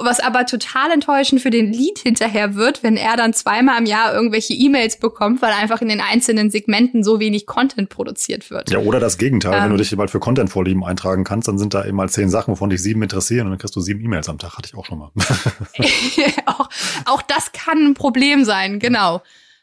was 0.00 0.20
aber 0.20 0.46
total 0.46 0.90
enttäuschend 0.90 1.40
für 1.40 1.50
den 1.50 1.72
Lead 1.72 1.98
hinterher 1.98 2.54
wird, 2.54 2.82
wenn 2.82 2.96
er 2.96 3.16
dann 3.16 3.32
zweimal 3.32 3.78
im 3.78 3.86
Jahr 3.86 4.14
irgendwelche 4.14 4.52
E-Mails 4.52 4.98
bekommt, 4.98 5.42
weil 5.42 5.52
einfach 5.52 5.80
in 5.80 5.88
den 5.88 6.00
einzelnen 6.00 6.50
Segmenten 6.50 7.04
so 7.04 7.20
wenig 7.20 7.46
Content 7.46 7.88
produziert 7.88 8.50
wird. 8.50 8.70
Ja, 8.70 8.78
oder 8.78 9.00
das 9.00 9.18
Gegenteil. 9.18 9.54
Ähm, 9.54 9.64
wenn 9.64 9.70
du 9.70 9.76
dich 9.76 9.94
mal 9.96 10.08
für 10.08 10.20
Content-Vorlieben 10.20 10.84
eintragen 10.84 11.24
kannst, 11.24 11.48
dann 11.48 11.58
sind 11.58 11.74
da 11.74 11.84
eben 11.84 11.96
mal 11.96 12.08
zehn 12.08 12.30
Sachen, 12.30 12.52
wovon 12.52 12.70
dich 12.70 12.82
sieben 12.82 13.02
interessieren 13.02 13.46
und 13.46 13.52
dann 13.52 13.58
kriegst 13.58 13.76
du 13.76 13.80
sieben 13.80 14.00
E-Mails 14.04 14.28
am 14.28 14.38
Tag. 14.38 14.56
Hatte 14.56 14.68
ich 14.72 14.76
auch 14.76 14.84
schon 14.84 14.98
mal. 14.98 15.10
auch, 16.46 16.68
auch 17.06 17.22
das 17.22 17.52
kann 17.52 17.78
ein 17.86 17.94
Problem 17.94 18.44
sein, 18.44 18.78
genau. 18.78 19.22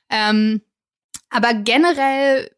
Ähm, 0.10 0.62
Aber 1.30 1.54
generell 1.54 2.52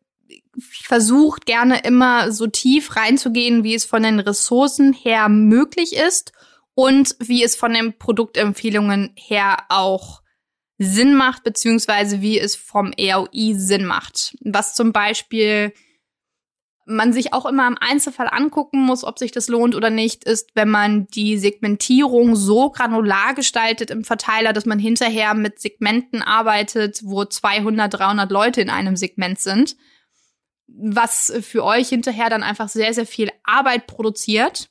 versucht 0.59 1.45
gerne 1.45 1.79
immer 1.79 2.31
so 2.31 2.47
tief 2.47 2.95
reinzugehen, 2.95 3.63
wie 3.63 3.75
es 3.75 3.85
von 3.85 4.03
den 4.03 4.19
Ressourcen 4.19 4.93
her 4.93 5.29
möglich 5.29 5.95
ist 5.95 6.33
und 6.79 7.17
wie 7.19 7.43
es 7.43 7.57
von 7.57 7.73
den 7.73 7.97
Produktempfehlungen 7.97 9.11
her 9.17 9.65
auch 9.67 10.21
Sinn 10.77 11.13
macht, 11.13 11.43
beziehungsweise 11.43 12.21
wie 12.21 12.39
es 12.39 12.55
vom 12.55 12.93
EOI 12.95 13.53
Sinn 13.53 13.83
macht. 13.83 14.37
Was 14.45 14.75
zum 14.75 14.93
Beispiel 14.93 15.73
man 16.85 17.11
sich 17.11 17.33
auch 17.33 17.45
immer 17.45 17.67
im 17.67 17.77
Einzelfall 17.77 18.29
angucken 18.31 18.79
muss, 18.79 19.03
ob 19.03 19.19
sich 19.19 19.33
das 19.33 19.49
lohnt 19.49 19.75
oder 19.75 19.89
nicht, 19.89 20.23
ist, 20.23 20.51
wenn 20.55 20.69
man 20.69 21.07
die 21.07 21.37
Segmentierung 21.37 22.37
so 22.37 22.69
granular 22.69 23.33
gestaltet 23.33 23.91
im 23.91 24.05
Verteiler, 24.05 24.53
dass 24.53 24.65
man 24.65 24.79
hinterher 24.79 25.33
mit 25.33 25.59
Segmenten 25.59 26.21
arbeitet, 26.21 27.01
wo 27.03 27.25
200, 27.25 27.93
300 27.93 28.31
Leute 28.31 28.61
in 28.61 28.69
einem 28.69 28.95
Segment 28.95 29.37
sind, 29.37 29.75
was 30.67 31.29
für 31.41 31.65
euch 31.65 31.89
hinterher 31.89 32.29
dann 32.29 32.41
einfach 32.41 32.69
sehr, 32.69 32.93
sehr 32.93 33.05
viel 33.05 33.33
Arbeit 33.43 33.85
produziert 33.85 34.69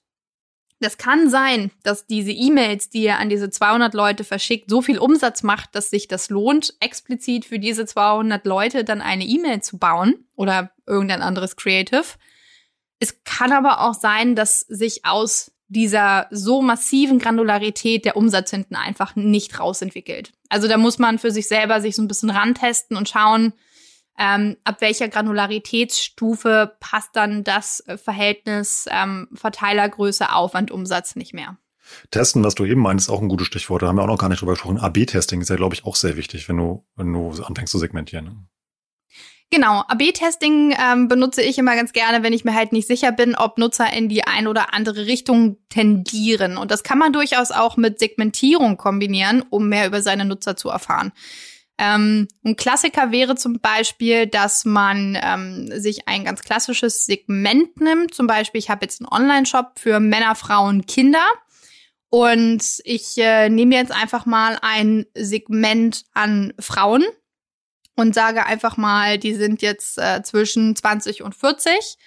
das 0.81 0.97
kann 0.97 1.29
sein, 1.29 1.71
dass 1.83 2.07
diese 2.07 2.31
E-Mails, 2.31 2.89
die 2.91 3.03
ihr 3.03 3.19
an 3.19 3.29
diese 3.29 3.51
200 3.51 3.95
Leute 3.95 4.25
verschickt, 4.25 4.71
so 4.71 4.81
viel 4.81 4.99
Umsatz 4.99 5.43
macht, 5.43 5.75
dass 5.75 5.91
sich 5.91 6.07
das 6.07 6.31
lohnt, 6.31 6.75
explizit 6.81 7.45
für 7.45 7.59
diese 7.59 7.85
200 7.85 8.47
Leute 8.47 8.85
dann 8.85 9.01
eine 9.01 9.25
E-Mail 9.25 9.61
zu 9.61 9.79
bauen 9.79 10.27
oder 10.37 10.71
irgendein 10.87 11.23
anderes 11.23 11.57
Creative. 11.57 12.05
Es 13.01 13.25
kann 13.25 13.53
aber 13.53 13.81
auch 13.81 13.95
sein, 13.95 14.37
dass 14.37 14.61
sich 14.61 15.05
aus 15.05 15.53
dieser 15.69 16.27
so 16.31 16.63
massiven 16.63 17.19
Granularität 17.19 18.05
der 18.05 18.17
Umsatz 18.17 18.51
hinten 18.51 18.75
einfach 18.75 19.17
nicht 19.17 19.61
rausentwickelt. 19.61 20.33
Also 20.49 20.67
da 20.67 20.79
muss 20.79 20.99
man 20.99 21.19
für 21.19 21.31
sich 21.31 21.47
selber 21.47 21.81
sich 21.81 21.95
so 21.95 22.03
ein 22.03 22.09
bisschen 22.09 22.31
rantesten 22.31 22.97
und 22.97 23.09
schauen, 23.09 23.53
ähm, 24.19 24.57
ab 24.65 24.81
welcher 24.81 25.09
Granularitätsstufe 25.09 26.77
passt 26.81 27.11
dann 27.15 27.45
das 27.45 27.81
äh, 27.87 27.97
Verhältnis 27.97 28.87
ähm, 28.91 29.29
Verteilergröße, 29.35 30.33
Aufwand, 30.33 30.71
Umsatz 30.71 31.17
nicht 31.17 31.35
mehr. 31.35 31.57
Testen, 32.11 32.45
was 32.45 32.55
du 32.55 32.65
eben 32.65 32.83
meinst, 32.83 33.09
ist 33.09 33.15
auch 33.15 33.23
ein 33.23 33.29
gutes 33.29 33.47
Stichwort. 33.47 33.83
Da 33.83 33.89
haben 33.89 33.97
wir 33.97 34.03
auch 34.03 34.09
noch 34.09 34.19
gar 34.19 34.29
nicht 34.29 34.41
drüber 34.41 34.53
gesprochen. 34.53 34.79
AB-Testing 34.79 35.41
ist 35.41 35.49
ja, 35.49 35.57
glaube 35.57 35.75
ich, 35.75 35.85
auch 35.85 35.97
sehr 35.97 36.17
wichtig, 36.17 36.49
wenn 36.49 36.57
du, 36.57 36.85
wenn 36.97 37.13
du 37.13 37.31
anfängst 37.43 37.71
zu 37.71 37.79
segmentieren. 37.79 38.25
Ne? 38.27 38.37
Genau, 39.51 39.83
AB-Testing 39.89 40.75
ähm, 40.79 41.09
benutze 41.09 41.41
ich 41.41 41.57
immer 41.57 41.75
ganz 41.75 41.93
gerne, 41.93 42.23
wenn 42.23 42.35
ich 42.35 42.45
mir 42.45 42.55
halt 42.55 42.73
nicht 42.73 42.87
sicher 42.87 43.13
bin, 43.13 43.35
ob 43.35 43.57
Nutzer 43.57 43.91
in 43.91 44.11
die 44.11 44.25
ein 44.25 44.47
oder 44.47 44.75
andere 44.75 45.07
Richtung 45.07 45.57
tendieren. 45.71 46.59
Und 46.59 46.71
das 46.71 46.83
kann 46.83 46.99
man 46.99 47.15
durchaus 47.15 47.51
auch 47.51 47.79
mit 47.79 47.99
Segmentierung 47.99 48.77
kombinieren, 48.77 49.43
um 49.49 49.71
mehr 49.71 49.87
über 49.87 50.03
seine 50.03 50.27
Nutzer 50.27 50.57
zu 50.57 50.69
erfahren. 50.69 51.13
Ähm, 51.79 52.27
ein 52.45 52.57
Klassiker 52.57 53.13
wäre 53.13 53.37
zum 53.37 53.61
Beispiel, 53.61 54.27
dass 54.27 54.65
man 54.65 55.17
ähm, 55.21 55.71
sich 55.81 56.09
ein 56.09 56.25
ganz 56.25 56.43
klassisches 56.43 57.07
Segment 57.07 57.81
nimmt. 57.81 58.13
Zum 58.15 58.27
Beispiel, 58.27 58.59
ich 58.59 58.69
habe 58.69 58.85
jetzt 58.85 59.01
einen 59.01 59.09
Online-Shop 59.09 59.79
für 59.79 60.01
Männer, 60.01 60.35
Frauen, 60.35 60.87
Kinder. 60.87 61.25
Und 62.11 62.63
ich 62.85 63.19
äh, 63.19 63.49
nehme 63.49 63.77
jetzt 63.77 63.93
einfach 63.93 64.27
mal 64.27 64.59
ein 64.63 65.07
Segment 65.15 66.05
an 66.15 66.53
Frauen 66.59 67.05
und 67.95 68.15
sage 68.15 68.47
einfach 68.47 68.77
mal, 68.77 69.19
die 69.19 69.35
sind 69.35 69.61
jetzt 69.63 69.99
äh, 69.99 70.23
zwischen 70.23 70.75
20 70.75 71.23
und 71.23 71.35
40. 71.35 71.99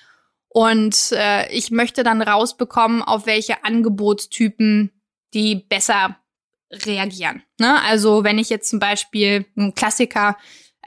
Und 0.47 1.13
äh, 1.13 1.49
ich 1.51 1.71
möchte 1.71 2.03
dann 2.03 2.21
rausbekommen, 2.21 3.03
auf 3.03 3.25
welche 3.25 3.63
Angebotstypen 3.63 4.91
die 5.33 5.55
besser 5.55 6.17
reagieren. 6.71 7.43
Ne? 7.59 7.81
Also 7.83 8.23
wenn 8.23 8.39
ich 8.39 8.49
jetzt 8.49 8.69
zum 8.69 8.79
Beispiel 8.79 9.45
ein 9.57 9.73
Klassiker 9.75 10.37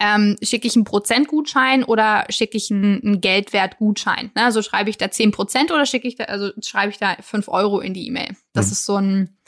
ähm, 0.00 0.36
schicke 0.42 0.66
ich 0.66 0.74
einen 0.74 0.84
Prozentgutschein 0.84 1.84
oder 1.84 2.26
schicke 2.28 2.56
ich 2.56 2.70
einen, 2.70 3.00
einen 3.02 3.20
Geldwertgutschein. 3.20 4.32
Ne? 4.34 4.44
Also 4.44 4.62
schreibe 4.62 4.90
ich 4.90 4.98
da 4.98 5.10
zehn 5.10 5.30
Prozent 5.30 5.70
oder 5.70 5.86
schicke 5.86 6.08
ich 6.08 6.16
da, 6.16 6.24
also 6.24 6.50
schreibe 6.62 6.90
ich 6.90 6.98
da 6.98 7.16
fünf 7.20 7.48
Euro 7.48 7.80
in 7.80 7.94
die 7.94 8.06
E-Mail. 8.08 8.36
Das 8.52 8.66
mhm. 8.66 8.72
ist 8.72 8.84
so 8.86 8.96
ein 8.96 9.38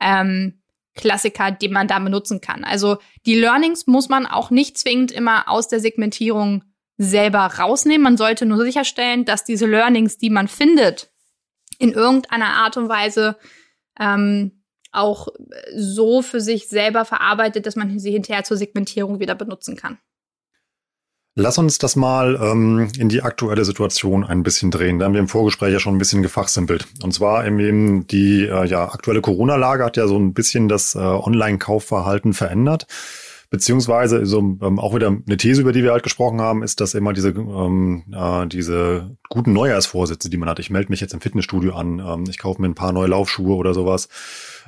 ähm, 0.00 0.62
Klassiker, 0.94 1.50
den 1.50 1.72
man 1.72 1.86
da 1.86 1.98
benutzen 1.98 2.40
kann. 2.40 2.64
Also 2.64 2.98
die 3.26 3.34
Learnings 3.34 3.86
muss 3.86 4.08
man 4.08 4.26
auch 4.26 4.50
nicht 4.50 4.78
zwingend 4.78 5.12
immer 5.12 5.48
aus 5.48 5.68
der 5.68 5.80
Segmentierung 5.80 6.64
selber 6.96 7.40
rausnehmen. 7.40 8.02
Man 8.02 8.16
sollte 8.16 8.46
nur 8.46 8.62
sicherstellen, 8.64 9.24
dass 9.24 9.44
diese 9.44 9.66
Learnings, 9.66 10.18
die 10.18 10.30
man 10.30 10.48
findet, 10.48 11.10
in 11.78 11.92
irgendeiner 11.92 12.54
Art 12.54 12.76
und 12.76 12.88
Weise 12.88 13.36
ähm, 13.98 14.59
auch 14.92 15.28
so 15.76 16.22
für 16.22 16.40
sich 16.40 16.68
selber 16.68 17.04
verarbeitet, 17.04 17.66
dass 17.66 17.76
man 17.76 17.98
sie 17.98 18.12
hinterher 18.12 18.44
zur 18.44 18.56
Segmentierung 18.56 19.20
wieder 19.20 19.34
benutzen 19.34 19.76
kann. 19.76 19.98
Lass 21.36 21.58
uns 21.58 21.78
das 21.78 21.94
mal 21.94 22.38
ähm, 22.42 22.88
in 22.98 23.08
die 23.08 23.22
aktuelle 23.22 23.64
Situation 23.64 24.24
ein 24.24 24.42
bisschen 24.42 24.70
drehen. 24.70 24.98
Da 24.98 25.04
haben 25.04 25.12
wir 25.12 25.20
im 25.20 25.28
Vorgespräch 25.28 25.72
ja 25.72 25.78
schon 25.78 25.94
ein 25.94 25.98
bisschen 25.98 26.22
gefachsimpelt. 26.22 26.86
Und 27.02 27.14
zwar 27.14 27.46
eben 27.46 28.06
die 28.08 28.46
äh, 28.46 28.66
ja, 28.66 28.92
aktuelle 28.92 29.20
Corona-Lage 29.20 29.84
hat 29.84 29.96
ja 29.96 30.08
so 30.08 30.18
ein 30.18 30.34
bisschen 30.34 30.68
das 30.68 30.96
äh, 30.96 30.98
Online-Kaufverhalten 30.98 32.34
verändert. 32.34 32.86
Beziehungsweise 33.48 34.26
so 34.26 34.38
ähm, 34.38 34.78
auch 34.78 34.94
wieder 34.94 35.08
eine 35.08 35.36
These, 35.36 35.62
über 35.62 35.72
die 35.72 35.82
wir 35.82 35.92
halt 35.92 36.02
gesprochen 36.02 36.40
haben, 36.40 36.62
ist, 36.62 36.80
dass 36.80 36.94
immer 36.94 37.12
diese 37.12 37.30
ähm, 37.30 38.04
äh, 38.12 38.46
diese 38.46 39.16
guten 39.28 39.52
Neujahrsvorsätze, 39.52 40.30
die 40.30 40.36
man 40.36 40.48
hat. 40.48 40.60
Ich 40.60 40.70
melde 40.70 40.90
mich 40.90 41.00
jetzt 41.00 41.14
im 41.14 41.20
Fitnessstudio 41.20 41.74
an, 41.74 41.98
ähm, 41.98 42.24
ich 42.28 42.38
kaufe 42.38 42.60
mir 42.60 42.68
ein 42.68 42.76
paar 42.76 42.92
neue 42.92 43.08
Laufschuhe 43.08 43.56
oder 43.56 43.74
sowas, 43.74 44.08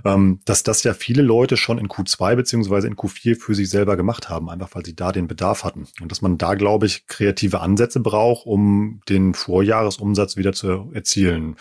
ähm, 0.04 0.40
dass 0.44 0.62
das 0.62 0.82
ja 0.82 0.94
viele 0.94 1.22
Leute 1.22 1.56
schon 1.56 1.78
in 1.78 1.88
Q2 1.88 2.34
beziehungsweise 2.36 2.88
in 2.88 2.96
Q4 2.96 3.38
für 3.38 3.54
sich 3.54 3.70
selber 3.70 3.96
gemacht 3.96 4.28
haben, 4.28 4.50
einfach 4.50 4.74
weil 4.74 4.84
sie 4.84 4.96
da 4.96 5.12
den 5.12 5.28
Bedarf 5.28 5.64
hatten 5.64 5.86
und 6.00 6.10
dass 6.10 6.22
man 6.22 6.38
da, 6.38 6.54
glaube 6.54 6.86
ich, 6.86 7.06
kreative 7.06 7.60
Ansätze 7.60 8.00
braucht, 8.00 8.46
um 8.46 9.00
den 9.08 9.34
Vorjahresumsatz 9.34 10.36
wieder 10.36 10.52
zu 10.52 10.90
erzielen. 10.92 11.56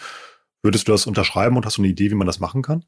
Würdest 0.63 0.87
du 0.87 0.91
das 0.91 1.07
unterschreiben 1.07 1.57
und 1.57 1.65
hast 1.65 1.77
du 1.77 1.81
eine 1.81 1.89
Idee, 1.89 2.11
wie 2.11 2.15
man 2.15 2.27
das 2.27 2.39
machen 2.39 2.61
kann? 2.61 2.85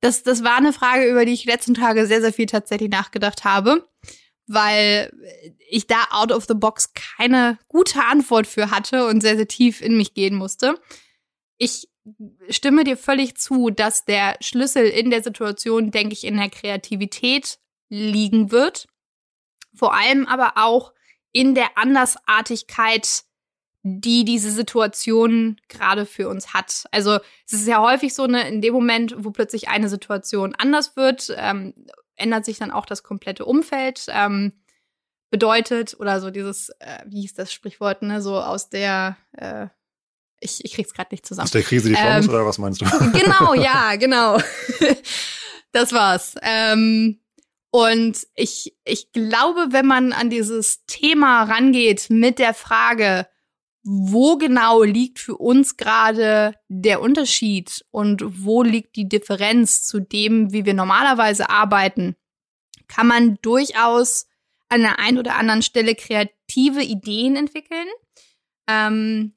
Das, 0.00 0.22
das 0.22 0.44
war 0.44 0.56
eine 0.56 0.72
Frage, 0.72 1.10
über 1.10 1.24
die 1.24 1.32
ich 1.32 1.44
letzten 1.44 1.74
Tage 1.74 2.06
sehr, 2.06 2.20
sehr 2.20 2.32
viel 2.32 2.46
tatsächlich 2.46 2.90
nachgedacht 2.90 3.44
habe, 3.44 3.86
weil 4.46 5.10
ich 5.68 5.86
da 5.86 5.96
out 6.10 6.32
of 6.32 6.44
the 6.46 6.54
box 6.54 6.92
keine 6.94 7.58
gute 7.68 8.04
Antwort 8.04 8.46
für 8.46 8.70
hatte 8.70 9.06
und 9.06 9.20
sehr, 9.20 9.36
sehr 9.36 9.48
tief 9.48 9.80
in 9.80 9.96
mich 9.96 10.14
gehen 10.14 10.36
musste. 10.36 10.78
Ich 11.58 11.88
stimme 12.48 12.84
dir 12.84 12.96
völlig 12.96 13.36
zu, 13.36 13.70
dass 13.70 14.04
der 14.04 14.36
Schlüssel 14.40 14.84
in 14.84 15.10
der 15.10 15.22
Situation, 15.22 15.90
denke 15.90 16.12
ich, 16.12 16.24
in 16.24 16.36
der 16.36 16.50
Kreativität 16.50 17.58
liegen 17.88 18.50
wird. 18.50 18.86
Vor 19.74 19.94
allem 19.94 20.26
aber 20.26 20.52
auch 20.56 20.92
in 21.32 21.54
der 21.54 21.76
Andersartigkeit 21.76 23.24
die 23.88 24.24
diese 24.24 24.50
Situation 24.50 25.60
gerade 25.68 26.06
für 26.06 26.28
uns 26.28 26.52
hat. 26.52 26.86
Also 26.90 27.20
es 27.46 27.52
ist 27.52 27.68
ja 27.68 27.80
häufig 27.80 28.14
so, 28.14 28.26
ne, 28.26 28.48
in 28.48 28.60
dem 28.60 28.74
Moment, 28.74 29.14
wo 29.16 29.30
plötzlich 29.30 29.68
eine 29.68 29.88
Situation 29.88 30.56
anders 30.56 30.96
wird, 30.96 31.32
ähm, 31.36 31.72
ändert 32.16 32.44
sich 32.44 32.58
dann 32.58 32.72
auch 32.72 32.84
das 32.84 33.04
komplette 33.04 33.44
Umfeld. 33.44 34.06
Ähm, 34.08 34.54
bedeutet, 35.30 35.94
oder 36.00 36.20
so 36.20 36.30
dieses, 36.30 36.70
äh, 36.80 37.04
wie 37.06 37.20
hieß 37.20 37.34
das 37.34 37.52
Sprichwort, 37.52 38.02
ne, 38.02 38.20
so 38.20 38.40
aus 38.40 38.70
der, 38.70 39.16
äh, 39.32 39.68
ich, 40.40 40.64
ich 40.64 40.74
krieg's 40.74 40.92
gerade 40.92 41.08
nicht 41.12 41.26
zusammen. 41.26 41.44
Aus 41.44 41.52
der 41.52 41.62
Krise 41.62 41.88
die 41.88 41.94
Chance, 41.94 42.28
ähm, 42.28 42.34
oder 42.34 42.46
was 42.46 42.58
meinst 42.58 42.80
du? 42.80 42.84
Genau, 43.12 43.54
ja, 43.54 43.96
genau. 43.98 44.38
das 45.72 45.92
war's. 45.92 46.34
Ähm, 46.42 47.20
und 47.70 48.26
ich, 48.34 48.74
ich 48.84 49.12
glaube, 49.12 49.68
wenn 49.70 49.86
man 49.86 50.12
an 50.12 50.30
dieses 50.30 50.84
Thema 50.86 51.44
rangeht 51.44 52.06
mit 52.08 52.38
der 52.38 52.54
Frage, 52.54 53.26
wo 53.82 54.36
genau 54.36 54.82
liegt 54.82 55.20
für 55.20 55.36
uns 55.36 55.76
gerade 55.76 56.54
der 56.68 57.00
Unterschied 57.00 57.84
und 57.90 58.22
wo 58.44 58.62
liegt 58.62 58.96
die 58.96 59.08
Differenz 59.08 59.86
zu 59.86 60.00
dem, 60.00 60.52
wie 60.52 60.64
wir 60.64 60.74
normalerweise 60.74 61.50
arbeiten, 61.50 62.16
kann 62.88 63.06
man 63.06 63.38
durchaus 63.42 64.26
an 64.68 64.80
der 64.80 64.98
einen 64.98 65.18
oder 65.18 65.36
anderen 65.36 65.62
Stelle 65.62 65.94
kreative 65.94 66.82
Ideen 66.82 67.36
entwickeln, 67.36 67.86
ähm, 68.68 69.35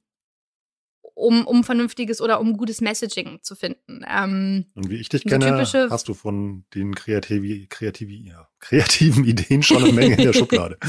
um, 1.19 1.45
um 1.45 1.63
vernünftiges 1.63 2.21
oder 2.21 2.39
um 2.39 2.57
gutes 2.57 2.81
Messaging 2.81 3.39
zu 3.41 3.55
finden. 3.55 4.03
Ähm, 4.09 4.65
und 4.75 4.89
wie 4.89 4.95
ich 4.95 5.09
dich 5.09 5.25
kenne, 5.25 5.65
hast 5.89 6.07
du 6.07 6.13
von 6.13 6.63
den 6.73 6.95
kreativi, 6.95 7.67
kreativi, 7.69 8.27
ja, 8.27 8.47
kreativen 8.59 9.25
Ideen 9.25 9.61
schon 9.61 9.83
eine 9.83 9.93
Menge 9.93 10.15
in 10.15 10.23
der 10.23 10.33
Schublade. 10.33 10.77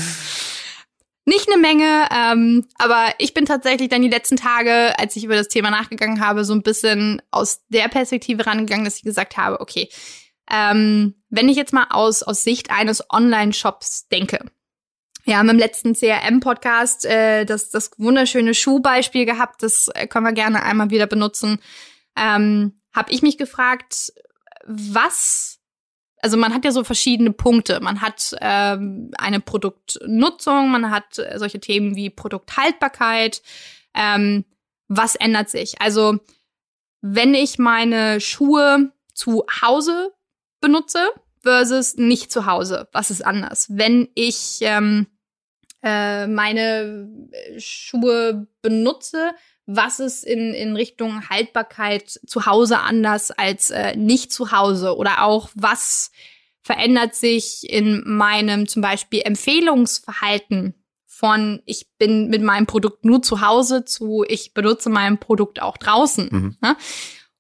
Nicht 1.27 1.49
eine 1.49 1.61
Menge, 1.61 2.09
ähm, 2.11 2.67
aber 2.77 3.13
ich 3.19 3.35
bin 3.35 3.45
tatsächlich 3.45 3.89
dann 3.89 4.03
die 4.03 4.09
letzten 4.09 4.37
Tage, 4.37 4.99
als 4.99 5.15
ich 5.17 5.25
über 5.25 5.37
das 5.37 5.49
Thema 5.49 5.71
nachgegangen 5.71 6.21
habe, 6.21 6.45
so 6.45 6.55
ein 6.55 6.63
bisschen 6.63 7.21
aus 7.31 7.61
der 7.69 7.89
Perspektive 7.89 8.47
rangegangen, 8.47 8.85
dass 8.85 8.97
ich 8.97 9.05
gesagt 9.05 9.37
habe, 9.37 9.61
okay, 9.61 9.91
ähm, 10.51 11.15
wenn 11.29 11.49
ich 11.49 11.57
jetzt 11.57 11.73
mal 11.73 11.87
aus, 11.91 12.23
aus 12.23 12.43
Sicht 12.43 12.71
eines 12.71 13.05
Online-Shops 13.11 14.09
denke. 14.09 14.45
Wir 15.25 15.39
haben 15.39 15.49
im 15.49 15.59
letzten 15.59 15.95
CRM-Podcast 15.95 17.05
äh, 17.05 17.45
das, 17.45 17.71
das 17.71 17.91
wunderschöne 17.99 18.55
Schuhbeispiel 18.55 19.27
gehabt, 19.27 19.63
das 19.63 19.89
äh, 19.95 20.07
können 20.07 20.27
wir 20.27 20.33
gerne 20.33 20.63
einmal 20.63 20.91
wieder 20.91 21.07
benutzen. 21.07 21.59
Ähm, 22.17 22.81
habe 22.93 23.13
ich 23.13 23.23
mich 23.23 23.39
gefragt, 23.39 24.13
was 24.67 25.61
also 26.23 26.37
man 26.37 26.53
hat 26.53 26.65
ja 26.65 26.73
so 26.73 26.85
verschiedene 26.85 27.33
Punkte. 27.33 27.81
Man 27.81 28.03
hat 28.03 28.37
ähm, 28.41 29.11
eine 29.17 29.41
Produktnutzung, 29.41 30.71
man 30.71 30.91
hat 30.91 31.19
äh, 31.19 31.39
solche 31.39 31.61
Themen 31.61 31.97
wie 31.97 32.11
Produkthaltbarkeit. 32.11 33.43
Ähm, 33.95 34.45
was 34.89 35.17
ändert 35.17 35.49
sich? 35.49 35.81
Also 35.81 36.19
wenn 37.01 37.35
ich 37.35 37.59
meine 37.59 38.21
Schuhe 38.21 38.93
zu 39.15 39.45
Hause 39.63 40.13
benutze 40.61 41.09
versus 41.43 41.97
nicht 41.97 42.31
zu 42.33 42.47
Hause, 42.47 42.89
was 42.93 43.11
ist 43.11 43.25
anders? 43.25 43.67
Wenn 43.71 44.09
ich 44.15 44.59
ähm, 44.61 45.07
äh, 45.83 46.27
meine 46.27 47.09
Schuhe 47.59 48.47
benutze, 48.63 49.33
was 49.67 50.01
ist 50.01 50.25
in, 50.25 50.53
in 50.53 50.77
Richtung 50.77 51.29
Haltbarkeit 51.29 52.09
zu 52.09 52.47
Hause 52.47 52.81
anders 52.81 53.31
als 53.31 53.71
äh, 53.71 53.97
nicht 53.97 54.33
zu 54.33 54.53
Hause? 54.53 54.97
Oder 54.97 55.23
auch, 55.23 55.49
was 55.55 56.11
verändert 56.63 57.15
sich 57.15 57.71
in 57.71 58.03
meinem 58.05 58.69
zum 58.69 58.83
Beispiel 58.83 59.23
Empfehlungsverhalten 59.25 60.75
von 61.07 61.61
ich 61.67 61.87
bin 61.99 62.29
mit 62.29 62.43
meinem 62.43 62.67
Produkt 62.67 63.05
nur 63.05 63.23
zu 63.23 63.41
Hause 63.41 63.85
zu 63.85 64.25
ich 64.27 64.55
benutze 64.55 64.91
mein 64.91 65.19
Produkt 65.19 65.61
auch 65.63 65.77
draußen. 65.77 66.29
Mhm. 66.31 66.57
Ne? 66.61 66.77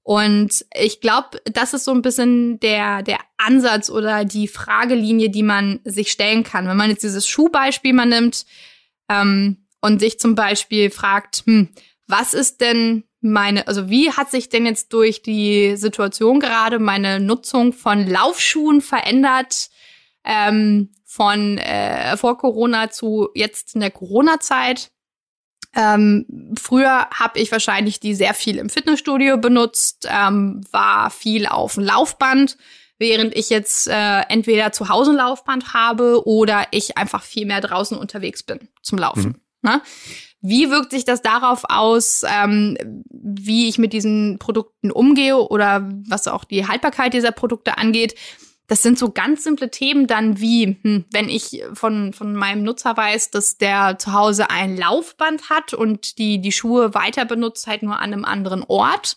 Und 0.03 0.65
ich 0.75 1.01
glaube, 1.01 1.41
das 1.45 1.75
ist 1.75 1.85
so 1.85 1.93
ein 1.93 2.03
bisschen 2.03 2.59
der, 2.61 3.03
der 3.03 3.19
Ansatz 3.37 3.91
oder 3.91 4.25
die 4.25 4.49
Fragelinie, 4.49 5.31
die 5.31 5.43
man 5.43 5.81
sich 5.85 6.11
stellen 6.11 6.43
kann. 6.43 6.67
Wenn 6.67 6.77
man 6.77 6.91
jetzt 6.91 7.05
dieses 7.05 7.29
Schuhbeispiel 7.29 7.93
mal 7.93 8.07
nimmt 8.07 8.47
ähm, 9.09 9.67
und 9.81 10.01
sich 10.01 10.19
zum 10.19 10.35
Beispiel 10.35 10.91
fragt, 10.91 11.43
hm, 11.47 11.69
was 12.07 12.35
ist 12.35 12.61
denn 12.61 13.05
meine, 13.21 13.69
also 13.69 13.91
wie 13.91 14.11
hat 14.11 14.31
sich 14.31 14.49
denn 14.49 14.65
jetzt 14.65 14.93
durch 14.93 15.23
die 15.23 15.77
Situation 15.77 16.41
gerade 16.41 16.79
meine 16.79 17.21
Nutzung 17.21 17.73
von 17.73 18.07
Laufschuhen 18.07 18.81
verändert? 18.81 19.71
Ähm, 20.25 20.91
von 21.11 21.59
äh, 21.59 22.17
vor 22.17 22.39
Corona 22.39 22.89
zu 22.91 23.31
jetzt 23.35 23.75
in 23.75 23.81
der 23.81 23.91
Corona-Zeit. 23.91 24.93
Ähm, 25.75 26.27
früher 26.59 27.07
habe 27.11 27.39
ich 27.39 27.53
wahrscheinlich 27.53 28.01
die 28.01 28.15
sehr 28.15 28.35
viel 28.35 28.59
im 28.59 28.71
Fitnessstudio 28.71 29.39
benutzt, 29.39 30.09
ähm, 30.11 30.63
war 30.73 31.11
viel 31.11 31.47
auf 31.47 31.75
dem 31.75 31.85
Laufband, 31.85 32.57
während 32.99 33.37
ich 33.37 33.51
jetzt 33.51 33.87
äh, 33.87 34.21
entweder 34.29 34.73
zu 34.73 34.89
Hause 34.89 35.13
ein 35.13 35.17
Laufband 35.17 35.73
habe 35.73 36.27
oder 36.27 36.67
ich 36.73 36.99
einfach 36.99 37.23
viel 37.23 37.47
mehr 37.47 37.61
draußen 37.61 37.97
unterwegs 37.97 38.43
bin 38.43 38.69
zum 38.83 38.99
Laufen. 38.99 39.41
Mhm. 39.63 39.71
Ne? 39.71 39.83
Wie 40.43 40.71
wirkt 40.71 40.91
sich 40.91 41.05
das 41.05 41.23
darauf 41.23 41.65
aus, 41.69 42.23
ähm, 42.27 43.05
wie 43.11 43.69
ich 43.69 43.79
mit 43.79 43.93
diesen 43.93 44.39
Produkten 44.39 44.91
umgehe 44.91 45.37
oder 45.37 45.89
was 46.09 46.29
auch 46.29 46.45
die 46.45 46.67
Haltbarkeit 46.67 47.13
dieser 47.13 47.33
Produkte 47.33 47.77
angeht? 47.77 48.15
Das 48.71 48.83
sind 48.83 49.01
so 49.01 49.11
ganz 49.11 49.43
simple 49.43 49.69
Themen 49.69 50.07
dann 50.07 50.41
wie, 50.41 50.79
hm, 50.81 51.05
wenn 51.11 51.29
ich 51.29 51.65
von, 51.75 52.13
von 52.13 52.37
meinem 52.37 52.63
Nutzer 52.63 52.97
weiß, 52.97 53.33
dass 53.33 53.59
der 53.59 53.99
zu 53.99 54.13
Hause 54.13 54.49
ein 54.49 54.77
Laufband 54.77 55.51
hat 55.51 55.75
und 55.75 56.19
die, 56.19 56.41
die 56.41 56.53
Schuhe 56.53 56.95
weiter 56.95 57.25
benutzt, 57.25 57.67
halt 57.67 57.83
nur 57.83 57.97
an 57.97 58.13
einem 58.13 58.25
anderen 58.25 58.63
Ort 58.63 59.17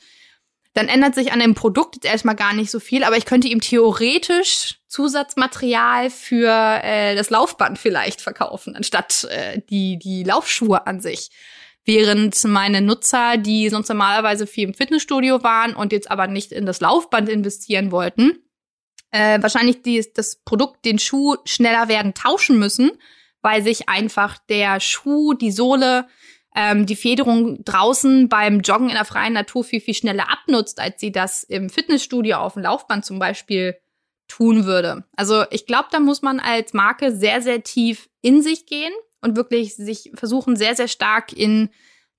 dann 0.73 0.87
ändert 0.87 1.13
sich 1.13 1.31
an 1.31 1.39
dem 1.39 1.53
Produkt 1.53 1.95
jetzt 1.95 2.05
erstmal 2.05 2.35
gar 2.35 2.53
nicht 2.53 2.71
so 2.71 2.79
viel, 2.79 3.03
aber 3.03 3.15
ich 3.15 3.25
könnte 3.25 3.47
ihm 3.47 3.61
theoretisch 3.61 4.79
Zusatzmaterial 4.87 6.09
für 6.09 6.49
äh, 6.83 7.15
das 7.15 7.29
Laufband 7.29 7.77
vielleicht 7.77 8.21
verkaufen, 8.21 8.75
anstatt 8.75 9.27
äh, 9.29 9.61
die, 9.69 9.99
die 9.99 10.23
Laufschuhe 10.23 10.87
an 10.87 10.99
sich. 10.99 11.29
Während 11.85 12.43
meine 12.45 12.81
Nutzer, 12.81 13.37
die 13.37 13.69
sonst 13.69 13.89
normalerweise 13.89 14.47
viel 14.47 14.69
im 14.69 14.73
Fitnessstudio 14.73 15.43
waren 15.43 15.75
und 15.75 15.91
jetzt 15.91 16.09
aber 16.09 16.27
nicht 16.27 16.51
in 16.51 16.65
das 16.65 16.79
Laufband 16.79 17.29
investieren 17.29 17.91
wollten, 17.91 18.39
äh, 19.13 19.41
wahrscheinlich 19.41 19.83
die, 19.83 20.05
das 20.13 20.37
Produkt, 20.43 20.85
den 20.85 20.99
Schuh 20.99 21.35
schneller 21.45 21.87
werden 21.87 22.13
tauschen 22.13 22.57
müssen, 22.57 22.91
weil 23.41 23.61
sich 23.61 23.87
einfach 23.87 24.39
der 24.49 24.79
Schuh, 24.79 25.33
die 25.33 25.51
Sohle 25.51 26.07
ähm, 26.55 26.85
die 26.85 26.95
Federung 26.95 27.63
draußen 27.63 28.27
beim 28.27 28.61
Joggen 28.61 28.89
in 28.89 28.95
der 28.95 29.05
freien 29.05 29.33
Natur 29.33 29.63
viel, 29.63 29.81
viel 29.81 29.93
schneller 29.93 30.31
abnutzt, 30.31 30.79
als 30.79 30.99
sie 30.99 31.11
das 31.11 31.43
im 31.43 31.69
Fitnessstudio 31.69 32.37
auf 32.37 32.53
dem 32.53 32.63
Laufband 32.63 33.05
zum 33.05 33.19
Beispiel 33.19 33.75
tun 34.27 34.65
würde. 34.65 35.05
Also 35.15 35.45
ich 35.51 35.67
glaube, 35.67 35.89
da 35.91 35.99
muss 35.99 36.21
man 36.21 36.39
als 36.39 36.73
Marke 36.73 37.15
sehr, 37.15 37.41
sehr 37.41 37.63
tief 37.63 38.09
in 38.21 38.41
sich 38.41 38.65
gehen 38.65 38.93
und 39.21 39.35
wirklich 39.35 39.75
sich 39.75 40.11
versuchen, 40.15 40.55
sehr, 40.55 40.75
sehr 40.75 40.87
stark 40.87 41.33
in 41.33 41.69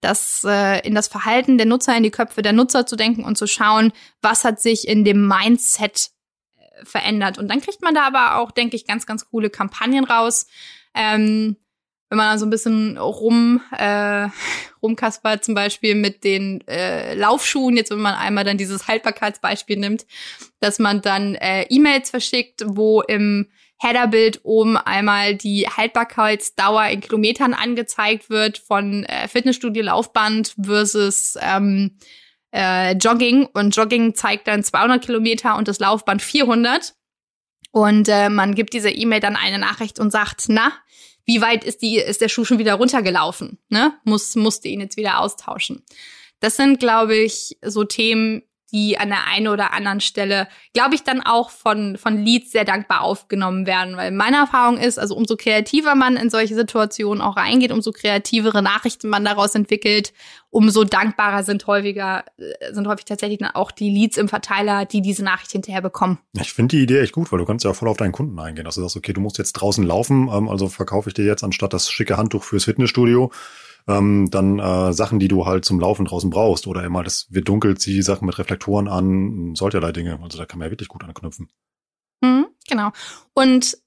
das, 0.00 0.44
äh, 0.46 0.86
in 0.86 0.94
das 0.94 1.08
Verhalten 1.08 1.58
der 1.58 1.66
Nutzer, 1.66 1.96
in 1.96 2.02
die 2.02 2.10
Köpfe 2.10 2.42
der 2.42 2.52
Nutzer 2.52 2.86
zu 2.86 2.94
denken 2.94 3.24
und 3.24 3.38
zu 3.38 3.46
schauen, 3.46 3.92
was 4.20 4.44
hat 4.44 4.60
sich 4.60 4.86
in 4.86 5.04
dem 5.04 5.26
Mindset 5.26 6.10
verändert. 6.82 7.38
Und 7.38 7.48
dann 7.48 7.60
kriegt 7.60 7.82
man 7.82 7.94
da 7.94 8.06
aber 8.06 8.38
auch, 8.38 8.50
denke 8.50 8.76
ich, 8.76 8.86
ganz, 8.86 9.06
ganz 9.06 9.28
coole 9.30 9.50
Kampagnen 9.50 10.04
raus. 10.04 10.46
Ähm, 10.94 11.56
wenn 12.10 12.18
man 12.18 12.30
dann 12.30 12.38
so 12.38 12.46
ein 12.46 12.50
bisschen 12.50 12.96
rum 12.96 13.60
äh, 13.76 14.28
rumkaspert, 14.82 15.44
zum 15.44 15.54
Beispiel 15.54 15.94
mit 15.94 16.22
den 16.22 16.66
äh, 16.68 17.14
Laufschuhen, 17.14 17.76
jetzt 17.76 17.90
wenn 17.90 18.00
man 18.00 18.14
einmal 18.14 18.44
dann 18.44 18.58
dieses 18.58 18.86
Haltbarkeitsbeispiel 18.86 19.78
nimmt, 19.78 20.06
dass 20.60 20.78
man 20.78 21.00
dann 21.00 21.34
äh, 21.34 21.62
E-Mails 21.70 22.10
verschickt, 22.10 22.62
wo 22.66 23.00
im 23.00 23.48
Headerbild 23.78 24.40
oben 24.44 24.76
einmal 24.76 25.34
die 25.34 25.66
Haltbarkeitsdauer 25.66 26.86
in 26.86 27.00
Kilometern 27.00 27.54
angezeigt 27.54 28.30
wird 28.30 28.58
von 28.58 29.04
äh, 29.04 29.26
Fitnessstudio 29.26 29.82
Laufband 29.82 30.54
versus 30.62 31.36
ähm, 31.40 31.98
äh, 32.54 32.92
Jogging 32.92 33.46
und 33.46 33.74
Jogging 33.74 34.14
zeigt 34.14 34.46
dann 34.46 34.62
200 34.62 35.04
Kilometer 35.04 35.56
und 35.56 35.66
das 35.68 35.80
Laufband 35.80 36.22
400 36.22 36.94
und 37.72 38.08
äh, 38.08 38.28
man 38.28 38.54
gibt 38.54 38.72
dieser 38.72 38.94
E-Mail 38.94 39.18
dann 39.18 39.34
eine 39.34 39.58
Nachricht 39.58 39.98
und 39.98 40.12
sagt, 40.12 40.44
na, 40.46 40.72
wie 41.26 41.40
weit 41.40 41.64
ist 41.64 41.82
die, 41.82 41.96
ist 41.96 42.20
der 42.20 42.28
Schuh 42.28 42.44
schon 42.44 42.58
wieder 42.58 42.74
runtergelaufen? 42.74 43.58
Ne? 43.68 43.94
Muss, 44.04 44.36
musste 44.36 44.68
ihn 44.68 44.80
jetzt 44.80 44.96
wieder 44.96 45.18
austauschen. 45.18 45.82
Das 46.38 46.56
sind, 46.56 46.78
glaube 46.78 47.16
ich, 47.16 47.58
so 47.62 47.82
Themen, 47.82 48.42
die 48.74 48.98
an 48.98 49.08
der 49.08 49.28
einen 49.28 49.46
oder 49.46 49.72
anderen 49.72 50.00
Stelle, 50.00 50.48
glaube 50.74 50.96
ich, 50.96 51.04
dann 51.04 51.22
auch 51.22 51.50
von, 51.50 51.96
von 51.96 52.18
Leads 52.22 52.50
sehr 52.50 52.64
dankbar 52.64 53.02
aufgenommen 53.02 53.66
werden. 53.66 53.96
Weil 53.96 54.10
meine 54.10 54.38
Erfahrung 54.38 54.78
ist, 54.78 54.98
also 54.98 55.14
umso 55.14 55.36
kreativer 55.36 55.94
man 55.94 56.16
in 56.16 56.28
solche 56.28 56.56
Situationen 56.56 57.22
auch 57.22 57.36
reingeht, 57.36 57.70
umso 57.70 57.92
kreativere 57.92 58.62
Nachrichten 58.62 59.08
man 59.08 59.24
daraus 59.24 59.54
entwickelt, 59.54 60.12
umso 60.50 60.82
dankbarer 60.82 61.44
sind 61.44 61.66
häufiger, 61.68 62.24
äh, 62.36 62.72
sind 62.72 62.88
häufig 62.88 63.04
tatsächlich 63.04 63.38
dann 63.38 63.52
auch 63.52 63.70
die 63.70 63.90
Leads 63.90 64.16
im 64.16 64.28
Verteiler, 64.28 64.84
die 64.86 65.02
diese 65.02 65.22
Nachricht 65.22 65.52
hinterher 65.52 65.80
bekommen. 65.80 66.18
Ich 66.40 66.52
finde 66.52 66.76
die 66.76 66.82
Idee 66.82 67.00
echt 67.00 67.12
gut, 67.12 67.30
weil 67.30 67.38
du 67.38 67.44
kannst 67.44 67.64
ja 67.64 67.72
voll 67.74 67.88
auf 67.88 67.96
deinen 67.96 68.12
Kunden 68.12 68.38
eingehen. 68.40 68.66
Also 68.66 68.80
du 68.80 68.88
sagst, 68.88 68.96
okay, 68.96 69.12
du 69.12 69.20
musst 69.20 69.38
jetzt 69.38 69.52
draußen 69.52 69.84
laufen, 69.84 70.28
ähm, 70.32 70.48
also 70.48 70.68
verkaufe 70.68 71.10
ich 71.10 71.14
dir 71.14 71.24
jetzt 71.24 71.44
anstatt 71.44 71.72
das 71.72 71.90
schicke 71.90 72.16
Handtuch 72.16 72.42
fürs 72.42 72.64
Fitnessstudio 72.64 73.30
ähm, 73.86 74.28
dann 74.30 74.58
äh, 74.58 74.92
Sachen, 74.92 75.18
die 75.18 75.28
du 75.28 75.46
halt 75.46 75.64
zum 75.64 75.80
Laufen 75.80 76.06
draußen 76.06 76.30
brauchst. 76.30 76.66
Oder 76.66 76.84
immer, 76.84 77.02
das 77.02 77.26
wird 77.30 77.48
dunkel, 77.48 77.76
zieh 77.76 78.02
Sachen 78.02 78.26
mit 78.26 78.38
Reflektoren 78.38 78.88
an, 78.88 79.54
solcherlei 79.54 79.92
Dinge. 79.92 80.18
Also 80.22 80.38
da 80.38 80.46
kann 80.46 80.58
man 80.58 80.66
ja 80.66 80.72
wirklich 80.72 80.88
gut 80.88 81.04
anknüpfen. 81.04 81.50
Mhm, 82.20 82.46
genau. 82.68 82.90
Und 83.34 83.78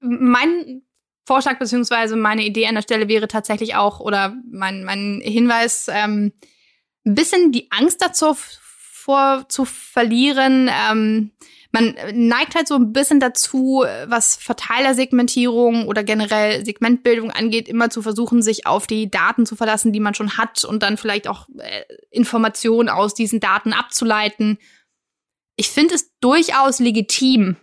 mein 0.00 0.82
Vorschlag 1.26 1.58
beziehungsweise 1.58 2.16
meine 2.16 2.44
Idee 2.44 2.66
an 2.66 2.74
der 2.74 2.82
Stelle 2.82 3.08
wäre 3.08 3.28
tatsächlich 3.28 3.74
auch, 3.74 4.00
oder 4.00 4.36
mein, 4.50 4.84
mein 4.84 5.20
Hinweis, 5.22 5.88
ähm, 5.92 6.32
ein 7.04 7.14
bisschen 7.14 7.52
die 7.52 7.70
Angst 7.70 8.00
dazu 8.00 8.34
vor 8.34 9.46
zu 9.48 9.64
verlieren, 9.64 10.70
ähm, 10.72 11.32
man 11.70 11.94
neigt 12.14 12.54
halt 12.54 12.66
so 12.66 12.76
ein 12.76 12.92
bisschen 12.92 13.20
dazu, 13.20 13.84
was 14.06 14.36
Verteilersegmentierung 14.36 15.86
oder 15.86 16.02
generell 16.02 16.64
Segmentbildung 16.64 17.30
angeht, 17.30 17.68
immer 17.68 17.90
zu 17.90 18.00
versuchen, 18.00 18.40
sich 18.40 18.66
auf 18.66 18.86
die 18.86 19.10
Daten 19.10 19.44
zu 19.44 19.54
verlassen, 19.54 19.92
die 19.92 20.00
man 20.00 20.14
schon 20.14 20.38
hat 20.38 20.64
und 20.64 20.82
dann 20.82 20.96
vielleicht 20.96 21.28
auch 21.28 21.46
äh, 21.58 21.82
Informationen 22.10 22.88
aus 22.88 23.14
diesen 23.14 23.40
Daten 23.40 23.72
abzuleiten. 23.72 24.58
Ich 25.56 25.68
finde 25.68 25.94
es 25.94 26.16
durchaus 26.20 26.78
legitim, 26.78 27.56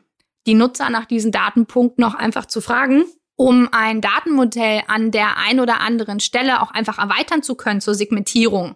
die 0.46 0.54
Nutzer 0.54 0.90
nach 0.92 1.06
diesen 1.06 1.32
Datenpunkten 1.32 2.04
noch 2.04 2.14
einfach 2.14 2.46
zu 2.46 2.62
fragen, 2.62 3.06
um 3.36 3.70
ein 3.72 4.02
Datenmodell 4.02 4.84
an 4.88 5.10
der 5.10 5.38
ein 5.38 5.60
oder 5.60 5.82
anderen 5.82 6.20
Stelle 6.20 6.62
auch 6.62 6.72
einfach 6.72 7.00
erweitern 7.00 7.42
zu 7.42 7.56
können 7.56 7.82
zur 7.82 7.96
Segmentierung. 7.96 8.76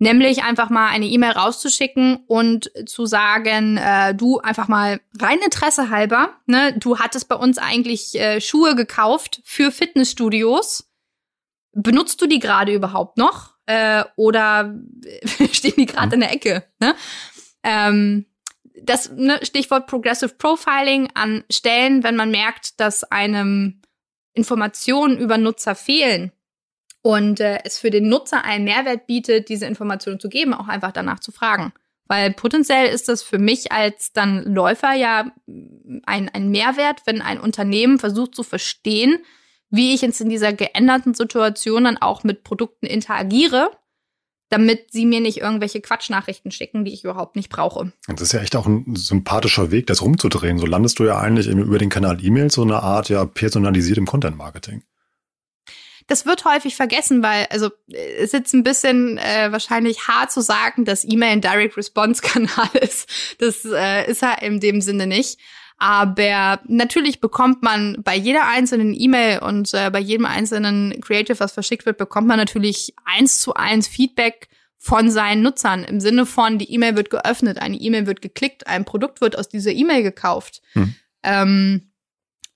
Nämlich 0.00 0.44
einfach 0.44 0.70
mal 0.70 0.88
eine 0.88 1.06
E-Mail 1.06 1.32
rauszuschicken 1.32 2.24
und 2.28 2.70
zu 2.86 3.06
sagen, 3.06 3.78
äh, 3.78 4.14
du 4.14 4.38
einfach 4.38 4.68
mal 4.68 5.00
rein 5.20 5.40
Interesse 5.44 5.90
halber, 5.90 6.36
ne, 6.46 6.72
du 6.78 6.98
hattest 6.98 7.28
bei 7.28 7.34
uns 7.34 7.58
eigentlich 7.58 8.14
äh, 8.14 8.40
Schuhe 8.40 8.76
gekauft 8.76 9.40
für 9.44 9.72
Fitnessstudios. 9.72 10.88
Benutzt 11.72 12.22
du 12.22 12.26
die 12.26 12.38
gerade 12.38 12.72
überhaupt 12.72 13.18
noch? 13.18 13.54
Äh, 13.66 14.04
oder 14.14 14.74
stehen 15.52 15.74
die 15.76 15.86
gerade 15.86 16.14
in 16.14 16.20
der 16.20 16.32
Ecke? 16.32 16.64
Ne? 16.78 16.94
Ähm, 17.64 18.26
das 18.82 19.10
ne, 19.10 19.40
Stichwort 19.42 19.88
Progressive 19.88 20.34
Profiling 20.34 21.08
an 21.14 21.44
Stellen, 21.50 22.04
wenn 22.04 22.14
man 22.16 22.30
merkt, 22.30 22.80
dass 22.80 23.04
einem 23.04 23.82
Informationen 24.32 25.18
über 25.18 25.38
Nutzer 25.38 25.74
fehlen, 25.74 26.32
und 27.08 27.40
äh, 27.40 27.60
es 27.64 27.78
für 27.78 27.88
den 27.88 28.10
Nutzer 28.10 28.44
einen 28.44 28.64
Mehrwert 28.64 29.06
bietet, 29.06 29.48
diese 29.48 29.64
Informationen 29.64 30.20
zu 30.20 30.28
geben, 30.28 30.52
auch 30.52 30.68
einfach 30.68 30.92
danach 30.92 31.20
zu 31.20 31.32
fragen. 31.32 31.72
Weil 32.06 32.34
potenziell 32.34 32.86
ist 32.92 33.08
das 33.08 33.22
für 33.22 33.38
mich 33.38 33.72
als 33.72 34.12
dann 34.12 34.42
Läufer 34.44 34.92
ja 34.92 35.32
ein, 36.04 36.28
ein 36.28 36.50
Mehrwert, 36.50 37.00
wenn 37.06 37.22
ein 37.22 37.40
Unternehmen 37.40 37.98
versucht 37.98 38.34
zu 38.34 38.42
verstehen, 38.42 39.20
wie 39.70 39.94
ich 39.94 40.02
jetzt 40.02 40.20
in 40.20 40.28
dieser 40.28 40.52
geänderten 40.52 41.14
Situation 41.14 41.84
dann 41.84 41.96
auch 41.96 42.24
mit 42.24 42.44
Produkten 42.44 42.84
interagiere, 42.84 43.70
damit 44.50 44.92
sie 44.92 45.06
mir 45.06 45.22
nicht 45.22 45.38
irgendwelche 45.38 45.80
Quatschnachrichten 45.80 46.50
schicken, 46.50 46.84
die 46.84 46.92
ich 46.92 47.04
überhaupt 47.04 47.36
nicht 47.36 47.48
brauche. 47.48 47.90
Das 48.06 48.20
ist 48.20 48.32
ja 48.32 48.42
echt 48.42 48.54
auch 48.54 48.66
ein 48.66 48.96
sympathischer 48.96 49.70
Weg, 49.70 49.86
das 49.86 50.02
rumzudrehen. 50.02 50.58
So 50.58 50.66
landest 50.66 50.98
du 50.98 51.04
ja 51.04 51.18
eigentlich 51.18 51.46
über 51.46 51.78
den 51.78 51.88
Kanal 51.88 52.22
E-Mail 52.22 52.50
so 52.50 52.60
eine 52.60 52.82
Art 52.82 53.08
ja 53.08 53.24
personalisiert 53.24 53.96
im 53.96 54.04
Content-Marketing. 54.04 54.82
Das 56.08 56.26
wird 56.26 56.44
häufig 56.44 56.74
vergessen, 56.74 57.22
weil, 57.22 57.46
also 57.50 57.70
es 57.88 58.24
ist 58.24 58.32
jetzt 58.32 58.54
ein 58.54 58.64
bisschen 58.64 59.18
äh, 59.18 59.52
wahrscheinlich 59.52 60.08
hart 60.08 60.32
zu 60.32 60.40
sagen, 60.40 60.84
dass 60.84 61.04
E-Mail 61.04 61.32
ein 61.32 61.40
Direct 61.40 61.76
Response 61.76 62.22
Kanal 62.26 62.70
ist. 62.80 63.08
Das 63.38 63.64
äh, 63.64 64.10
ist 64.10 64.22
er 64.22 64.42
in 64.42 64.58
dem 64.58 64.80
Sinne 64.80 65.06
nicht. 65.06 65.38
Aber 65.76 66.60
natürlich 66.66 67.20
bekommt 67.20 67.62
man 67.62 67.98
bei 68.02 68.16
jeder 68.16 68.48
einzelnen 68.48 68.98
E-Mail 68.98 69.38
und 69.38 69.72
äh, 69.74 69.90
bei 69.90 70.00
jedem 70.00 70.26
einzelnen 70.26 71.00
Creative, 71.00 71.38
was 71.38 71.52
verschickt 71.52 71.86
wird, 71.86 71.98
bekommt 71.98 72.26
man 72.26 72.38
natürlich 72.38 72.94
eins 73.04 73.38
zu 73.38 73.54
eins 73.54 73.86
Feedback 73.86 74.48
von 74.76 75.10
seinen 75.10 75.42
Nutzern 75.42 75.84
im 75.84 76.00
Sinne 76.00 76.26
von, 76.26 76.58
die 76.58 76.72
E-Mail 76.72 76.96
wird 76.96 77.10
geöffnet, 77.10 77.58
eine 77.58 77.76
E-Mail 77.76 78.06
wird 78.06 78.22
geklickt, 78.22 78.66
ein 78.66 78.84
Produkt 78.84 79.20
wird 79.20 79.38
aus 79.38 79.48
dieser 79.48 79.72
E-Mail 79.72 80.02
gekauft. 80.02 80.62
Hm. 80.72 80.94
Ähm, 81.22 81.87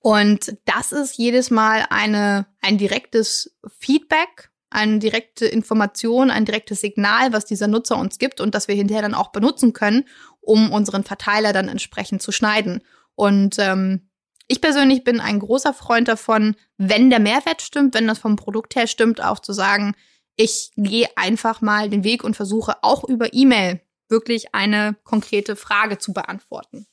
und 0.03 0.57
das 0.65 0.91
ist 0.91 1.17
jedes 1.17 1.51
Mal 1.51 1.87
eine, 1.89 2.47
ein 2.61 2.77
direktes 2.77 3.57
Feedback, 3.79 4.51
eine 4.69 4.99
direkte 4.99 5.47
Information, 5.47 6.31
ein 6.31 6.45
direktes 6.45 6.81
Signal, 6.81 7.33
was 7.33 7.45
dieser 7.45 7.69
Nutzer 7.69 7.97
uns 7.97 8.19
gibt 8.19 8.41
und 8.41 8.55
das 8.55 8.67
wir 8.67 8.75
hinterher 8.75 9.03
dann 9.03 9.15
auch 9.15 9.31
benutzen 9.31 9.73
können, 9.73 10.05
um 10.41 10.73
unseren 10.73 11.05
Verteiler 11.05 11.53
dann 11.53 11.69
entsprechend 11.69 12.21
zu 12.21 12.33
schneiden. 12.33 12.83
Und 13.15 13.57
ähm, 13.59 14.09
ich 14.49 14.61
persönlich 14.61 15.05
bin 15.05 15.21
ein 15.21 15.39
großer 15.39 15.73
Freund 15.73 16.09
davon, 16.09 16.57
wenn 16.79 17.09
der 17.09 17.21
Mehrwert 17.21 17.63
stimmt, 17.63 17.95
wenn 17.95 18.09
das 18.09 18.19
vom 18.19 18.35
Produkt 18.35 18.75
her 18.75 18.89
stimmt, 18.89 19.23
auch 19.23 19.39
zu 19.39 19.53
sagen, 19.53 19.95
ich 20.35 20.73
gehe 20.77 21.09
einfach 21.15 21.61
mal 21.61 21.89
den 21.89 22.03
Weg 22.03 22.25
und 22.25 22.35
versuche 22.35 22.83
auch 22.83 23.05
über 23.05 23.33
E-Mail 23.33 23.81
wirklich 24.09 24.53
eine 24.53 24.97
konkrete 25.05 25.55
Frage 25.55 25.99
zu 25.99 26.13
beantworten. 26.13 26.87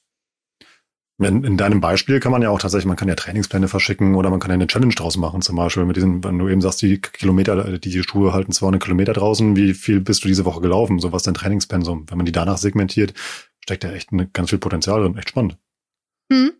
In, 1.20 1.44
in, 1.44 1.58
deinem 1.58 1.82
Beispiel 1.82 2.22
kann 2.22 2.32
man 2.32 2.42
ja 2.42 2.50
auch 2.50 2.60
tatsächlich, 2.60 2.88
man 2.88 2.96
kann 2.96 3.10
ja 3.10 3.16
Trainingspläne 3.16 3.68
verschicken 3.68 4.16
oder 4.16 4.30
man 4.30 4.40
kann 4.40 4.52
ja 4.52 4.54
eine 4.54 4.68
Challenge 4.68 4.94
draus 4.96 5.18
machen, 5.18 5.42
zum 5.42 5.58
Beispiel 5.58 5.84
mit 5.84 5.98
diesen, 5.98 6.24
wenn 6.24 6.40
du 6.40 6.48
eben 6.48 6.62
sagst, 6.62 6.82
die 6.82 7.02
Kilometer, 7.02 7.78
die 7.78 8.04
Schuhe 8.04 8.32
halten 8.32 8.54
200 8.54 8.82
Kilometer 8.82 9.12
draußen, 9.12 9.58
wie 9.58 9.74
viel 9.74 10.00
bist 10.00 10.24
du 10.24 10.30
diese 10.30 10.46
Woche 10.46 10.62
gelaufen? 10.62 11.00
So 11.00 11.12
was 11.12 11.24
dein 11.24 11.34
Trainingspensum? 11.34 12.10
Wenn 12.10 12.18
man 12.18 12.26
die 12.26 12.32
danach 12.32 12.58
segmentiert, 12.58 13.14
steckt 13.60 13.84
ja 13.84 13.92
echt 13.92 14.14
eine, 14.14 14.28
ganz 14.28 14.50
viel 14.50 14.60
Potenzial 14.60 15.02
drin, 15.02 15.18
echt 15.18 15.30
spannend. 15.30 15.58
Hm. 16.32 16.54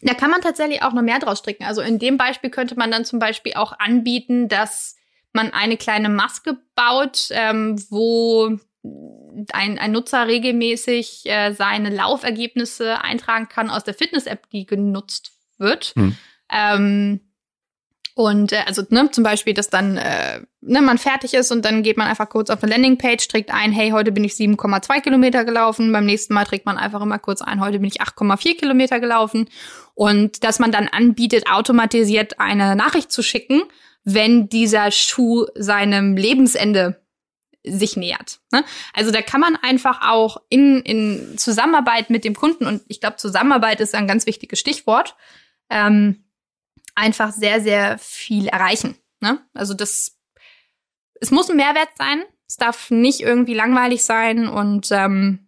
Da 0.00 0.14
kann 0.14 0.30
man 0.30 0.40
tatsächlich 0.40 0.82
auch 0.82 0.94
noch 0.94 1.02
mehr 1.02 1.18
draus 1.18 1.40
stricken. 1.40 1.64
Also 1.64 1.82
in 1.82 1.98
dem 1.98 2.16
Beispiel 2.16 2.50
könnte 2.50 2.76
man 2.76 2.90
dann 2.90 3.04
zum 3.04 3.18
Beispiel 3.18 3.54
auch 3.54 3.78
anbieten, 3.78 4.48
dass 4.48 4.96
man 5.32 5.52
eine 5.52 5.76
kleine 5.76 6.08
Maske 6.08 6.56
baut, 6.74 7.28
ähm, 7.32 7.76
wo 7.90 8.58
ein, 9.52 9.78
ein 9.78 9.92
Nutzer 9.92 10.26
regelmäßig 10.26 11.22
äh, 11.24 11.52
seine 11.52 11.90
Laufergebnisse 11.90 13.00
eintragen 13.00 13.48
kann 13.48 13.70
aus 13.70 13.84
der 13.84 13.94
Fitness-App, 13.94 14.48
die 14.50 14.66
genutzt 14.66 15.32
wird. 15.58 15.92
Hm. 15.96 16.16
Ähm, 16.50 17.20
und 18.18 18.50
äh, 18.50 18.62
also 18.66 18.82
ne, 18.88 19.08
zum 19.12 19.22
Beispiel, 19.22 19.54
dass 19.54 19.70
dann 19.70 19.96
äh, 19.96 20.40
ne, 20.60 20.82
man 20.82 20.98
fertig 20.98 21.34
ist 21.34 21.52
und 21.52 21.64
dann 21.64 21.84
geht 21.84 21.96
man 21.96 22.08
einfach 22.08 22.28
kurz 22.28 22.50
auf 22.50 22.60
eine 22.60 22.72
Landingpage, 22.72 23.28
trägt 23.28 23.54
ein, 23.54 23.70
hey, 23.70 23.90
heute 23.90 24.10
bin 24.10 24.24
ich 24.24 24.32
7,2 24.32 25.02
Kilometer 25.02 25.44
gelaufen. 25.44 25.92
Beim 25.92 26.04
nächsten 26.04 26.34
Mal 26.34 26.44
trägt 26.44 26.66
man 26.66 26.78
einfach 26.78 27.00
immer 27.00 27.20
kurz 27.20 27.42
ein, 27.42 27.60
heute 27.60 27.78
bin 27.78 27.88
ich 27.88 28.02
8,4 28.02 28.58
Kilometer 28.58 28.98
gelaufen. 28.98 29.48
Und 29.94 30.42
dass 30.42 30.58
man 30.58 30.72
dann 30.72 30.88
anbietet, 30.88 31.48
automatisiert 31.48 32.40
eine 32.40 32.74
Nachricht 32.74 33.12
zu 33.12 33.22
schicken, 33.22 33.62
wenn 34.02 34.48
dieser 34.48 34.90
Schuh 34.90 35.46
seinem 35.54 36.16
Lebensende 36.16 37.00
sich 37.64 37.96
nähert. 37.96 38.40
Ne? 38.52 38.64
Also 38.92 39.10
da 39.10 39.22
kann 39.22 39.40
man 39.40 39.56
einfach 39.56 40.00
auch 40.02 40.38
in, 40.48 40.80
in 40.82 41.36
Zusammenarbeit 41.38 42.10
mit 42.10 42.24
dem 42.24 42.34
Kunden, 42.34 42.66
und 42.66 42.82
ich 42.88 43.00
glaube, 43.00 43.16
Zusammenarbeit 43.16 43.80
ist 43.80 43.94
ein 43.94 44.06
ganz 44.06 44.26
wichtiges 44.26 44.58
Stichwort, 44.58 45.16
ähm, 45.70 46.24
einfach 46.94 47.32
sehr, 47.32 47.60
sehr 47.60 47.98
viel 47.98 48.48
erreichen. 48.48 48.96
Ne? 49.20 49.40
Also 49.54 49.74
das, 49.74 50.18
es 51.20 51.30
muss 51.30 51.50
ein 51.50 51.56
Mehrwert 51.56 51.90
sein. 51.96 52.22
Es 52.46 52.56
darf 52.56 52.90
nicht 52.90 53.20
irgendwie 53.20 53.54
langweilig 53.54 54.04
sein 54.04 54.48
und 54.48 54.88
ähm. 54.90 55.47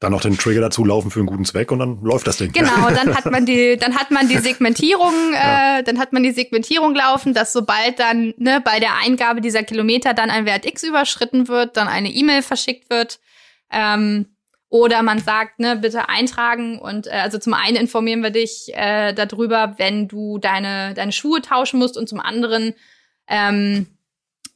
Dann 0.00 0.12
noch 0.12 0.22
den 0.22 0.38
Trigger 0.38 0.62
dazu 0.62 0.82
laufen 0.82 1.10
für 1.10 1.20
einen 1.20 1.26
guten 1.26 1.44
Zweck 1.44 1.70
und 1.70 1.78
dann 1.78 2.02
läuft 2.02 2.26
das 2.26 2.38
Ding. 2.38 2.52
Genau, 2.52 2.88
dann 2.94 3.14
hat 3.14 3.26
man 3.26 3.44
die, 3.44 3.76
dann 3.76 3.94
hat 3.94 4.10
man 4.10 4.28
die 4.28 4.38
Segmentierung, 4.38 5.12
ja. 5.34 5.78
äh, 5.78 5.82
dann 5.82 5.98
hat 5.98 6.14
man 6.14 6.22
die 6.22 6.32
Segmentierung 6.32 6.94
laufen, 6.94 7.34
dass 7.34 7.52
sobald 7.52 7.98
dann 7.98 8.32
ne, 8.38 8.62
bei 8.64 8.80
der 8.80 8.96
Eingabe 8.96 9.42
dieser 9.42 9.62
Kilometer 9.62 10.14
dann 10.14 10.30
ein 10.30 10.46
Wert 10.46 10.64
X 10.64 10.82
überschritten 10.84 11.48
wird, 11.48 11.76
dann 11.76 11.86
eine 11.86 12.10
E-Mail 12.10 12.40
verschickt 12.40 12.88
wird. 12.88 13.20
Ähm, 13.70 14.26
oder 14.70 15.02
man 15.02 15.18
sagt, 15.18 15.58
ne, 15.58 15.76
bitte 15.76 16.08
eintragen 16.08 16.78
und 16.78 17.08
äh, 17.08 17.10
also 17.10 17.38
zum 17.38 17.52
einen 17.54 17.76
informieren 17.76 18.22
wir 18.22 18.30
dich 18.30 18.70
äh, 18.72 19.12
darüber, 19.12 19.74
wenn 19.76 20.08
du 20.08 20.38
deine, 20.38 20.94
deine 20.94 21.12
Schuhe 21.12 21.42
tauschen 21.42 21.78
musst 21.78 21.98
und 21.98 22.08
zum 22.08 22.20
anderen 22.20 22.74
ähm, 23.28 23.86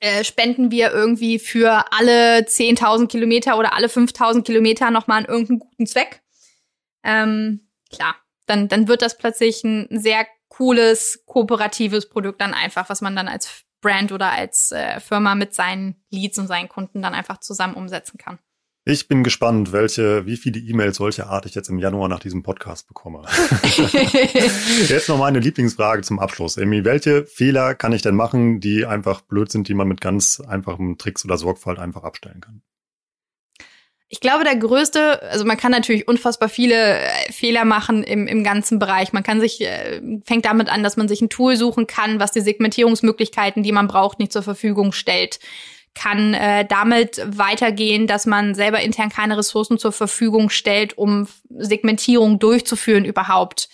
äh, 0.04 0.22
spenden 0.22 0.70
wir 0.70 0.92
irgendwie 0.92 1.38
für 1.38 1.90
alle 1.90 2.40
10.000 2.40 3.08
Kilometer 3.08 3.58
oder 3.58 3.72
alle 3.72 3.86
5.000 3.86 4.42
Kilometer 4.42 4.90
nochmal 4.90 5.20
an 5.20 5.24
irgendeinen 5.24 5.60
guten 5.60 5.86
Zweck. 5.86 6.22
Ähm, 7.02 7.70
klar, 7.90 8.14
dann, 8.44 8.68
dann 8.68 8.86
wird 8.86 9.00
das 9.00 9.16
plötzlich 9.16 9.64
ein 9.64 9.88
sehr 9.90 10.26
cooles, 10.48 11.24
kooperatives 11.24 12.10
Produkt 12.10 12.42
dann 12.42 12.52
einfach, 12.52 12.90
was 12.90 13.00
man 13.00 13.16
dann 13.16 13.28
als 13.28 13.64
Brand 13.80 14.12
oder 14.12 14.30
als 14.30 14.72
äh, 14.72 15.00
Firma 15.00 15.34
mit 15.34 15.54
seinen 15.54 16.04
Leads 16.10 16.38
und 16.38 16.48
seinen 16.48 16.68
Kunden 16.68 17.00
dann 17.00 17.14
einfach 17.14 17.40
zusammen 17.40 17.74
umsetzen 17.74 18.18
kann. 18.18 18.38
Ich 18.86 19.08
bin 19.08 19.24
gespannt, 19.24 19.72
welche, 19.72 20.26
wie 20.26 20.36
viele 20.36 20.60
E-Mails 20.60 20.98
solcher 20.98 21.30
Art 21.30 21.46
ich 21.46 21.54
jetzt 21.54 21.70
im 21.70 21.78
Januar 21.78 22.10
nach 22.10 22.18
diesem 22.18 22.42
Podcast 22.42 22.86
bekomme. 22.86 23.22
jetzt 24.88 25.08
noch 25.08 25.16
meine 25.16 25.38
Lieblingsfrage 25.38 26.02
zum 26.02 26.18
Abschluss. 26.18 26.58
Amy, 26.58 26.84
welche 26.84 27.24
Fehler 27.24 27.74
kann 27.74 27.94
ich 27.94 28.02
denn 28.02 28.14
machen, 28.14 28.60
die 28.60 28.84
einfach 28.84 29.22
blöd 29.22 29.50
sind, 29.50 29.68
die 29.68 29.74
man 29.74 29.88
mit 29.88 30.02
ganz 30.02 30.38
einfachen 30.38 30.98
Tricks 30.98 31.24
oder 31.24 31.38
Sorgfalt 31.38 31.78
einfach 31.78 32.04
abstellen 32.04 32.42
kann? 32.42 32.60
Ich 34.08 34.20
glaube, 34.20 34.44
der 34.44 34.56
größte, 34.56 35.22
also 35.22 35.46
man 35.46 35.56
kann 35.56 35.72
natürlich 35.72 36.06
unfassbar 36.06 36.50
viele 36.50 36.98
äh, 36.98 37.32
Fehler 37.32 37.64
machen 37.64 38.02
im, 38.02 38.26
im 38.26 38.44
ganzen 38.44 38.78
Bereich. 38.78 39.14
Man 39.14 39.22
kann 39.22 39.40
sich, 39.40 39.62
äh, 39.62 40.02
fängt 40.26 40.44
damit 40.44 40.68
an, 40.68 40.82
dass 40.82 40.98
man 40.98 41.08
sich 41.08 41.22
ein 41.22 41.30
Tool 41.30 41.56
suchen 41.56 41.86
kann, 41.86 42.20
was 42.20 42.32
die 42.32 42.42
Segmentierungsmöglichkeiten, 42.42 43.62
die 43.62 43.72
man 43.72 43.88
braucht, 43.88 44.18
nicht 44.18 44.30
zur 44.30 44.42
Verfügung 44.42 44.92
stellt 44.92 45.40
kann 45.94 46.34
äh, 46.34 46.66
damit 46.66 47.22
weitergehen, 47.24 48.06
dass 48.06 48.26
man 48.26 48.54
selber 48.54 48.80
intern 48.80 49.08
keine 49.08 49.38
Ressourcen 49.38 49.78
zur 49.78 49.92
Verfügung 49.92 50.50
stellt, 50.50 50.98
um 50.98 51.28
Segmentierung 51.50 52.38
durchzuführen 52.38 53.04
überhaupt. 53.04 53.68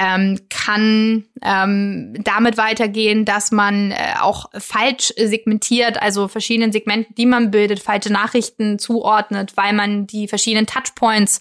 Ähm, 0.00 0.38
kann 0.48 1.24
ähm, 1.42 2.14
damit 2.22 2.56
weitergehen, 2.56 3.24
dass 3.24 3.50
man 3.50 3.90
äh, 3.90 4.14
auch 4.20 4.48
falsch 4.56 5.12
segmentiert, 5.16 6.00
also 6.00 6.28
verschiedenen 6.28 6.70
Segmenten, 6.70 7.16
die 7.16 7.26
man 7.26 7.50
bildet, 7.50 7.80
falsche 7.80 8.12
Nachrichten 8.12 8.78
zuordnet, 8.78 9.56
weil 9.56 9.72
man 9.72 10.06
die 10.06 10.28
verschiedenen 10.28 10.66
Touchpoints 10.68 11.40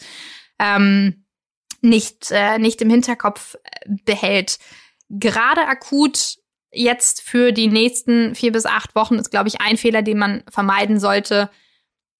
ähm, 0.58 1.26
nicht, 1.82 2.32
äh, 2.32 2.58
nicht 2.58 2.82
im 2.82 2.90
Hinterkopf 2.90 3.56
äh, 3.64 3.90
behält. 4.06 4.58
Gerade 5.10 5.68
akut 5.68 6.38
jetzt 6.78 7.22
für 7.22 7.52
die 7.52 7.68
nächsten 7.68 8.36
vier 8.36 8.52
bis 8.52 8.66
acht 8.66 8.96
Wochen 8.96 9.16
ist, 9.16 9.32
glaube 9.32 9.48
ich, 9.50 9.62
ein 9.62 9.78
Fehler, 9.78 10.02
den 10.02 10.18
man 10.18 10.44
vermeiden 10.50 11.00
sollte, 11.00 11.50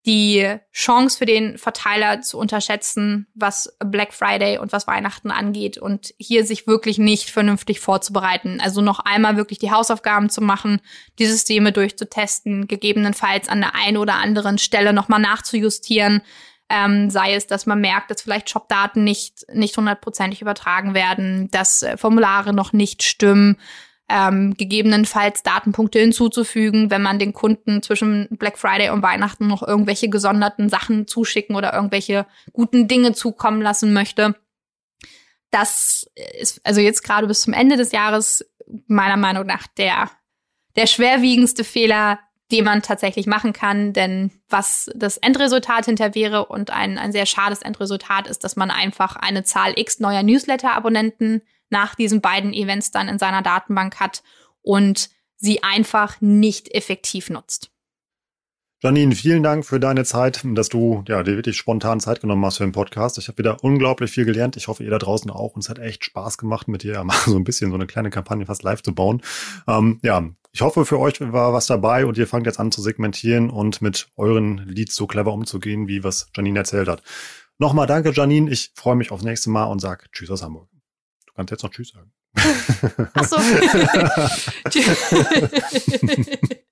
die 0.08 0.56
Chance 0.72 1.18
für 1.18 1.26
den 1.26 1.58
Verteiler 1.58 2.22
zu 2.22 2.40
unterschätzen, 2.40 3.28
was 3.36 3.78
Black 3.86 4.14
Friday 4.14 4.58
und 4.58 4.72
was 4.72 4.88
Weihnachten 4.88 5.32
angeht 5.32 5.78
und 5.78 6.14
hier 6.18 6.46
sich 6.46 6.66
wirklich 6.66 6.98
nicht 6.98 7.30
vernünftig 7.30 7.82
vorzubereiten. 7.82 8.62
Also 8.62 8.82
noch 8.82 9.00
einmal 9.00 9.36
wirklich 9.36 9.60
die 9.60 9.72
Hausaufgaben 9.72 10.30
zu 10.30 10.42
machen, 10.42 10.80
die 11.20 11.26
Systeme 11.26 11.74
durchzutesten, 11.74 12.68
gegebenenfalls 12.68 13.50
an 13.50 13.60
der 13.60 13.76
einen 13.76 13.98
oder 13.98 14.16
anderen 14.16 14.58
Stelle 14.58 14.94
nochmal 14.94 15.20
nachzujustieren. 15.20 16.22
Ähm, 16.70 17.10
sei 17.10 17.34
es, 17.36 17.46
dass 17.48 17.66
man 17.66 17.82
merkt, 17.82 18.10
dass 18.10 18.22
vielleicht 18.22 18.50
Shopdaten 18.50 19.04
nicht 19.04 19.46
nicht 19.54 19.76
hundertprozentig 19.78 20.42
übertragen 20.42 20.94
werden, 20.94 21.50
dass 21.52 21.82
äh, 21.82 21.98
Formulare 21.98 22.54
noch 22.54 22.74
nicht 22.74 23.04
stimmen, 23.04 23.58
ähm, 24.10 24.56
gegebenenfalls 24.56 25.44
Datenpunkte 25.44 26.00
hinzuzufügen, 26.00 26.90
wenn 26.90 27.02
man 27.02 27.20
den 27.20 27.34
Kunden 27.34 27.84
zwischen 27.84 28.28
Black 28.32 28.58
Friday 28.58 28.90
und 28.90 29.02
Weihnachten 29.02 29.48
noch 29.48 29.68
irgendwelche 29.68 30.10
gesonderten 30.10 30.70
Sachen 30.70 31.08
zuschicken 31.08 31.56
oder 31.56 31.74
irgendwelche 31.74 32.26
guten 32.54 32.88
Dinge 32.88 33.14
zukommen 33.14 33.62
lassen 33.62 33.94
möchte. 33.94 34.36
Das 35.52 36.10
ist 36.40 36.62
also 36.64 36.82
jetzt 36.82 37.04
gerade 37.04 37.28
bis 37.28 37.42
zum 37.42 37.54
Ende 37.54 37.76
des 37.76 37.92
Jahres 37.92 38.46
meiner 38.88 39.18
Meinung 39.18 39.46
nach 39.46 39.68
der, 39.68 40.10
der 40.76 40.88
schwerwiegendste 40.88 41.64
Fehler, 41.64 42.20
den 42.52 42.64
man 42.64 42.82
tatsächlich 42.82 43.28
machen 43.28 43.52
kann. 43.52 43.92
Denn 43.92 44.32
was 44.50 44.90
das 44.96 45.18
Endresultat 45.18 45.86
hinter 45.86 46.16
wäre 46.16 46.46
und 46.46 46.70
ein, 46.70 46.98
ein 46.98 47.12
sehr 47.12 47.26
schades 47.26 47.62
Endresultat 47.62 48.28
ist, 48.28 48.44
dass 48.44 48.56
man 48.56 48.72
einfach 48.72 49.18
eine 49.18 49.44
Zahl 49.44 49.74
X 49.78 50.00
neuer 50.00 50.24
Newsletter-Abonnenten 50.24 51.42
nach 51.70 51.96
diesen 51.96 52.22
beiden 52.22 52.54
Events 52.54 52.92
dann 52.92 53.08
in 53.08 53.20
seiner 53.20 53.42
Datenbank 53.42 54.00
hat 54.00 54.24
und 54.62 55.10
sie 55.36 55.64
einfach 55.64 56.20
nicht 56.22 56.74
effektiv 56.74 57.30
nutzt. 57.30 57.72
Janine, 58.80 59.16
vielen 59.16 59.42
Dank 59.42 59.66
für 59.66 59.80
deine 59.80 60.06
Zeit, 60.06 60.42
dass 60.44 60.70
du 60.70 61.04
ja 61.08 61.24
dir 61.24 61.36
wirklich 61.36 61.58
spontan 61.58 62.00
Zeit 62.00 62.22
genommen 62.22 62.46
hast 62.46 62.58
für 62.58 62.64
den 62.64 62.74
Podcast. 62.74 63.18
Ich 63.18 63.28
habe 63.28 63.40
wieder 63.40 63.64
unglaublich 63.64 64.12
viel 64.12 64.26
gelernt. 64.26 64.56
Ich 64.56 64.68
hoffe, 64.68 64.84
ihr 64.84 64.92
da 64.92 65.00
draußen 65.00 65.32
auch. 65.32 65.56
Und 65.56 65.64
es 65.64 65.70
hat 65.70 65.80
echt 65.80 66.06
Spaß 66.06 66.38
gemacht, 66.38 66.68
mit 66.68 66.84
dir 66.84 67.04
mal 67.04 67.18
so 67.26 67.36
ein 67.36 67.44
bisschen 67.44 67.72
so 67.72 67.76
eine 67.76 67.88
kleine 67.88 68.12
Kampagne 68.12 68.46
fast 68.46 68.62
live 68.62 68.84
zu 68.84 68.94
bauen. 68.94 69.24
Ähm, 69.68 70.00
ja, 70.04 70.30
ich 70.52 70.62
hoffe, 70.62 70.86
für 70.86 71.00
euch 71.00 71.20
war 71.20 71.54
was 71.54 71.66
dabei 71.66 72.06
und 72.06 72.20
ihr 72.20 72.28
fangt 72.28 72.46
jetzt 72.46 72.60
an 72.60 72.72
zu 72.72 72.82
segmentieren 72.82 73.50
und 73.50 73.82
mit 73.82 74.10
euren 74.16 74.60
Leads 74.68 74.96
so 74.96 75.08
clever 75.08 75.34
umzugehen, 75.34 75.88
wie 75.88 76.04
was 76.04 76.30
Janine 76.36 76.60
erzählt 76.60 76.88
hat. 76.88 77.02
Nochmal 77.58 77.88
danke, 77.88 78.12
Janine. 78.12 78.52
Ich 78.52 78.74
freue 78.76 78.96
mich 78.96 79.12
aufs 79.12 79.24
nächste 79.24 79.50
Mal 79.50 79.66
und 79.66 79.80
sag 79.80 80.12
Tschüss 80.12 80.30
aus 80.30 80.44
Hamburg. 80.44 80.77
Kannst 81.38 81.52
jetzt 81.52 81.62
noch 81.62 81.70
Tschüss 81.70 81.90
sagen. 81.90 82.12
Ach 83.14 83.24
so. 83.24 83.38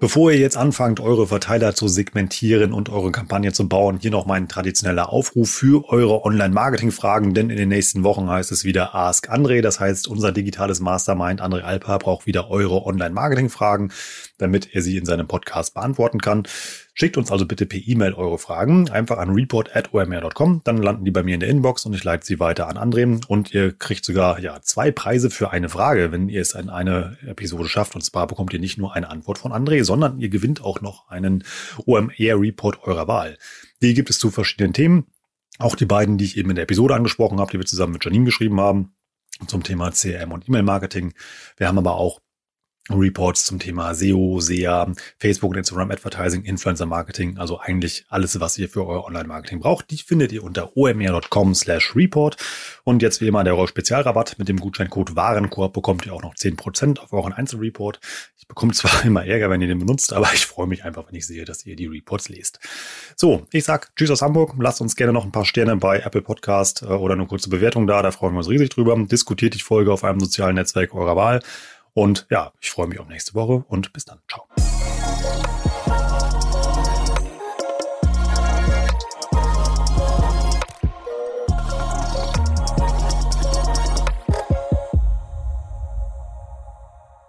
Bevor 0.00 0.32
ihr 0.32 0.38
jetzt 0.38 0.56
anfangt, 0.56 0.98
eure 0.98 1.28
Verteiler 1.28 1.74
zu 1.74 1.86
segmentieren 1.86 2.72
und 2.72 2.88
eure 2.88 3.12
Kampagne 3.12 3.52
zu 3.52 3.68
bauen, 3.68 3.98
hier 4.00 4.10
noch 4.10 4.26
mein 4.26 4.48
traditioneller 4.48 5.12
Aufruf 5.12 5.50
für 5.50 5.88
eure 5.90 6.24
Online-Marketing-Fragen, 6.24 7.34
denn 7.34 7.50
in 7.50 7.58
den 7.58 7.68
nächsten 7.68 8.02
Wochen 8.02 8.28
heißt 8.28 8.50
es 8.50 8.64
wieder 8.64 8.94
Ask 8.94 9.30
André. 9.30 9.60
Das 9.60 9.78
heißt, 9.78 10.08
unser 10.08 10.32
digitales 10.32 10.80
Mastermind 10.80 11.42
André 11.42 11.60
Alpa 11.60 11.98
braucht 11.98 12.26
wieder 12.26 12.50
eure 12.50 12.86
Online-Marketing-Fragen, 12.86 13.92
damit 14.40 14.74
er 14.74 14.82
sie 14.82 14.96
in 14.96 15.04
seinem 15.04 15.26
Podcast 15.26 15.74
beantworten 15.74 16.20
kann. 16.20 16.44
Schickt 16.94 17.16
uns 17.16 17.30
also 17.30 17.46
bitte 17.46 17.66
per 17.66 17.78
E-Mail 17.78 18.14
eure 18.14 18.38
Fragen 18.38 18.90
einfach 18.90 19.18
an 19.18 19.30
report.omr.com. 19.30 20.62
Dann 20.64 20.76
landen 20.78 21.04
die 21.04 21.10
bei 21.10 21.22
mir 21.22 21.34
in 21.34 21.40
der 21.40 21.48
Inbox 21.48 21.86
und 21.86 21.94
ich 21.94 22.04
leite 22.04 22.26
sie 22.26 22.40
weiter 22.40 22.68
an 22.68 22.76
André. 22.76 23.24
Und 23.26 23.54
ihr 23.54 23.72
kriegt 23.72 24.04
sogar 24.04 24.38
ja 24.40 24.60
zwei 24.62 24.90
Preise 24.90 25.30
für 25.30 25.50
eine 25.50 25.68
Frage, 25.68 26.12
wenn 26.12 26.28
ihr 26.28 26.42
es 26.42 26.54
in 26.54 26.68
eine 26.68 27.16
Episode 27.26 27.68
schafft. 27.68 27.94
Und 27.94 28.02
zwar 28.02 28.26
bekommt 28.26 28.52
ihr 28.52 28.60
nicht 28.60 28.76
nur 28.76 28.94
eine 28.94 29.08
Antwort 29.08 29.38
von 29.38 29.52
André, 29.52 29.84
sondern 29.84 30.18
ihr 30.18 30.28
gewinnt 30.28 30.62
auch 30.62 30.80
noch 30.80 31.08
einen 31.08 31.44
OMR-Report 31.86 32.82
eurer 32.84 33.08
Wahl. 33.08 33.38
Die 33.80 33.94
gibt 33.94 34.10
es 34.10 34.18
zu 34.18 34.30
verschiedenen 34.30 34.72
Themen. 34.72 35.06
Auch 35.58 35.76
die 35.76 35.86
beiden, 35.86 36.18
die 36.18 36.24
ich 36.24 36.36
eben 36.36 36.50
in 36.50 36.56
der 36.56 36.64
Episode 36.64 36.94
angesprochen 36.94 37.40
habe, 37.40 37.50
die 37.50 37.58
wir 37.58 37.66
zusammen 37.66 37.92
mit 37.92 38.04
Janine 38.04 38.24
geschrieben 38.24 38.60
haben 38.60 38.92
zum 39.46 39.62
Thema 39.62 39.90
CRM 39.90 40.32
und 40.32 40.48
E-Mail-Marketing. 40.48 41.14
Wir 41.56 41.68
haben 41.68 41.78
aber 41.78 41.94
auch 41.94 42.20
Reports 42.92 43.44
zum 43.44 43.58
Thema 43.58 43.94
SEO, 43.94 44.40
SEA, 44.40 44.92
Facebook 45.18 45.50
und 45.50 45.58
Instagram 45.58 45.90
Advertising, 45.90 46.42
Influencer 46.42 46.86
Marketing, 46.86 47.38
also 47.38 47.58
eigentlich 47.58 48.04
alles, 48.08 48.40
was 48.40 48.58
ihr 48.58 48.68
für 48.68 48.86
euer 48.86 49.04
Online-Marketing 49.04 49.60
braucht, 49.60 49.90
die 49.90 49.98
findet 49.98 50.32
ihr 50.32 50.42
unter 50.42 50.76
omr.com 50.76 51.54
slash 51.54 51.94
report. 51.94 52.36
Und 52.84 53.02
jetzt 53.02 53.20
wie 53.20 53.28
immer 53.28 53.44
der 53.44 53.66
Spezialrabatt 53.66 54.38
mit 54.38 54.48
dem 54.48 54.58
Gutscheincode 54.58 55.14
Warenkorb 55.16 55.72
bekommt 55.72 56.06
ihr 56.06 56.12
auch 56.12 56.22
noch 56.22 56.34
10% 56.34 56.98
auf 56.98 57.12
euren 57.12 57.32
Einzelreport. 57.32 58.00
Ich 58.36 58.48
bekomme 58.48 58.72
zwar 58.72 59.04
immer 59.04 59.24
Ärger, 59.24 59.50
wenn 59.50 59.60
ihr 59.60 59.68
den 59.68 59.78
benutzt, 59.78 60.12
aber 60.12 60.30
ich 60.34 60.46
freue 60.46 60.66
mich 60.66 60.84
einfach, 60.84 61.06
wenn 61.08 61.14
ich 61.14 61.26
sehe, 61.26 61.44
dass 61.44 61.64
ihr 61.66 61.76
die 61.76 61.86
Reports 61.86 62.28
lest. 62.28 62.58
So, 63.16 63.46
ich 63.52 63.64
sag 63.64 63.94
Tschüss 63.96 64.10
aus 64.10 64.22
Hamburg. 64.22 64.54
Lasst 64.58 64.80
uns 64.80 64.96
gerne 64.96 65.12
noch 65.12 65.24
ein 65.24 65.32
paar 65.32 65.44
Sterne 65.44 65.76
bei 65.76 66.00
Apple 66.00 66.22
Podcast 66.22 66.82
äh, 66.82 66.86
oder 66.86 67.14
eine 67.14 67.26
kurze 67.26 67.50
Bewertung 67.50 67.86
da, 67.86 68.02
da 68.02 68.10
freuen 68.10 68.34
wir 68.34 68.38
uns 68.38 68.48
riesig 68.48 68.70
drüber. 68.70 68.96
Diskutiert 69.06 69.54
die 69.54 69.60
Folge 69.60 69.92
auf 69.92 70.04
einem 70.04 70.20
sozialen 70.20 70.54
Netzwerk 70.54 70.94
eurer 70.94 71.16
Wahl. 71.16 71.40
Und 72.00 72.26
ja, 72.30 72.50
ich 72.62 72.70
freue 72.70 72.86
mich 72.86 72.98
auf 72.98 73.08
nächste 73.08 73.34
Woche 73.34 73.62
und 73.68 73.92
bis 73.92 74.06
dann. 74.06 74.20
Ciao. 74.26 74.46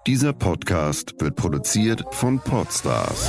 Dieser 0.08 0.32
Podcast 0.32 1.20
wird 1.20 1.36
produziert 1.36 2.06
von 2.12 2.40
Podstars 2.40 3.28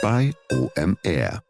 bei 0.00 0.32
OMR. 0.52 1.42